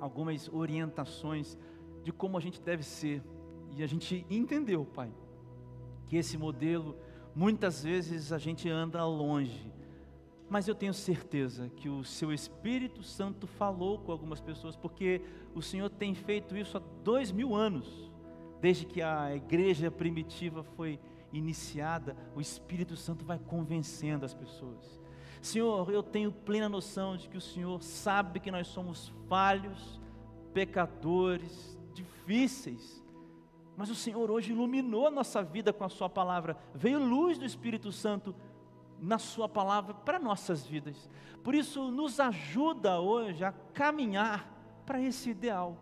algumas 0.01 0.49
orientações 0.49 1.59
de 2.03 2.13
como 2.13 2.39
a 2.39 2.41
gente 2.41 2.61
deve 2.63 2.85
ser, 2.85 3.23
e 3.77 3.83
a 3.83 3.87
gente 3.87 4.25
entendeu, 4.31 4.85
Pai, 4.85 5.13
que 6.07 6.17
esse 6.17 6.39
modelo, 6.39 6.97
muitas 7.35 7.83
vezes 7.83 8.33
a 8.33 8.39
gente 8.39 8.69
anda 8.71 9.05
longe, 9.05 9.72
mas 10.53 10.69
eu 10.69 10.75
tenho 10.75 10.93
certeza 10.93 11.71
que 11.71 11.89
o 11.89 12.05
seu 12.05 12.31
Espírito 12.31 13.03
Santo 13.03 13.47
falou 13.47 13.99
com 13.99 14.13
algumas 14.13 14.39
pessoas, 14.39 14.77
porque 14.77 15.23
o 15.55 15.63
Senhor 15.63 15.89
tem 15.89 16.15
feito 16.15 16.55
isso 16.55 16.77
há 16.77 16.83
dois 17.03 17.33
mil 17.33 17.55
anos, 17.55 18.13
desde 18.61 18.85
que 18.85 19.01
a 19.01 19.35
igreja 19.35 19.91
primitiva 19.91 20.63
foi 20.63 21.01
iniciada, 21.33 22.15
o 22.37 22.41
Espírito 22.41 22.99
Santo 22.99 23.25
vai 23.25 23.39
convencendo 23.39 24.27
as 24.27 24.35
pessoas. 24.35 25.01
Senhor, 25.41 25.91
eu 25.91 26.03
tenho 26.03 26.31
plena 26.31 26.69
noção 26.69 27.17
de 27.17 27.31
que 27.31 27.39
o 27.39 27.41
Senhor 27.41 27.83
sabe 27.83 28.39
que 28.39 28.51
nós 28.51 28.67
somos 28.67 29.11
falhos, 29.31 29.99
pecadores, 30.53 31.81
difíceis, 31.95 33.03
mas 33.75 33.89
o 33.89 33.95
Senhor 33.95 34.31
hoje 34.31 34.53
iluminou 34.53 35.07
a 35.07 35.11
nossa 35.11 35.43
vida 35.43 35.73
com 35.73 35.83
a 35.83 35.89
Sua 35.89 36.11
palavra, 36.11 36.59
veio 36.75 37.03
luz 37.03 37.39
do 37.39 37.47
Espírito 37.47 37.91
Santo 37.91 38.35
na 39.03 39.19
Sua 39.19 39.49
palavra 39.49 39.93
para 39.93 40.21
nossas 40.21 40.65
vidas. 40.65 41.11
Por 41.43 41.57
isso, 41.57 41.91
nos 41.91 42.21
ajuda 42.21 43.01
hoje 43.01 43.45
a 43.45 43.51
caminhar 43.51 44.49
para 44.87 45.01
esse 45.01 45.31
ideal, 45.31 45.77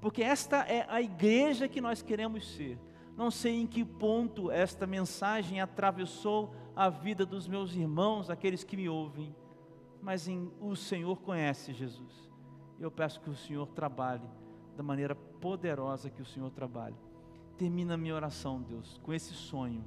porque 0.00 0.22
esta 0.22 0.58
é 0.66 0.84
a 0.88 1.00
igreja 1.00 1.68
que 1.68 1.80
nós 1.80 2.02
queremos 2.02 2.52
ser. 2.54 2.78
Não 3.16 3.30
sei 3.30 3.60
em 3.60 3.66
que 3.66 3.84
ponto 3.84 4.50
esta 4.50 4.86
mensagem 4.86 5.60
atravessou 5.60 6.52
a 6.74 6.88
vida 6.88 7.24
dos 7.24 7.46
meus 7.46 7.74
irmãos, 7.74 8.28
aqueles 8.28 8.64
que 8.64 8.76
me 8.76 8.88
ouvem, 8.88 9.34
mas 10.00 10.26
em, 10.26 10.50
o 10.60 10.74
Senhor 10.74 11.20
conhece 11.20 11.72
Jesus. 11.72 12.30
Eu 12.80 12.90
peço 12.90 13.20
que 13.20 13.30
o 13.30 13.36
Senhor 13.36 13.68
trabalhe 13.68 14.28
da 14.76 14.82
maneira 14.82 15.14
poderosa 15.14 16.10
que 16.10 16.22
o 16.22 16.26
Senhor 16.26 16.50
trabalha. 16.50 16.96
Termina 17.56 17.94
a 17.94 17.96
minha 17.96 18.14
oração, 18.14 18.60
Deus, 18.60 18.98
com 19.02 19.12
esse 19.12 19.34
sonho 19.34 19.84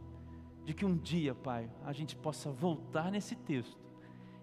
de 0.66 0.74
que 0.74 0.84
um 0.84 0.98
dia, 0.98 1.36
Pai, 1.36 1.70
a 1.86 1.94
gente 1.94 2.16
possa 2.16 2.52
voltar 2.52 3.12
nesse 3.12 3.36
texto 3.36 3.80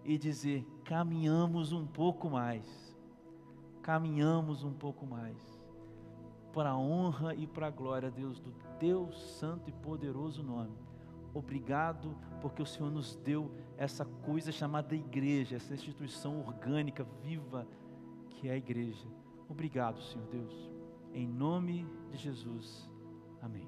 e 0.04 0.16
dizer: 0.16 0.64
caminhamos 0.84 1.72
um 1.72 1.84
pouco 1.84 2.30
mais, 2.30 2.96
caminhamos 3.82 4.62
um 4.62 4.72
pouco 4.72 5.04
mais, 5.04 5.36
para 6.52 6.70
a 6.70 6.78
honra 6.78 7.34
e 7.34 7.46
para 7.46 7.66
a 7.66 7.70
glória, 7.70 8.10
Deus, 8.10 8.38
do 8.38 8.52
Teu 8.78 9.12
santo 9.12 9.68
e 9.68 9.72
poderoso 9.72 10.42
nome. 10.42 10.76
Obrigado, 11.34 12.16
porque 12.40 12.62
o 12.62 12.66
Senhor 12.66 12.90
nos 12.90 13.16
deu 13.16 13.50
essa 13.76 14.04
coisa 14.04 14.52
chamada 14.52 14.94
igreja, 14.94 15.56
essa 15.56 15.74
instituição 15.74 16.40
orgânica, 16.40 17.06
viva, 17.22 17.66
que 18.30 18.48
é 18.48 18.52
a 18.52 18.56
igreja. 18.56 19.06
Obrigado, 19.48 20.00
Senhor 20.02 20.26
Deus. 20.28 20.70
Em 21.14 21.26
nome 21.26 21.86
de 22.10 22.18
Jesus. 22.18 22.90
Amém. 23.40 23.66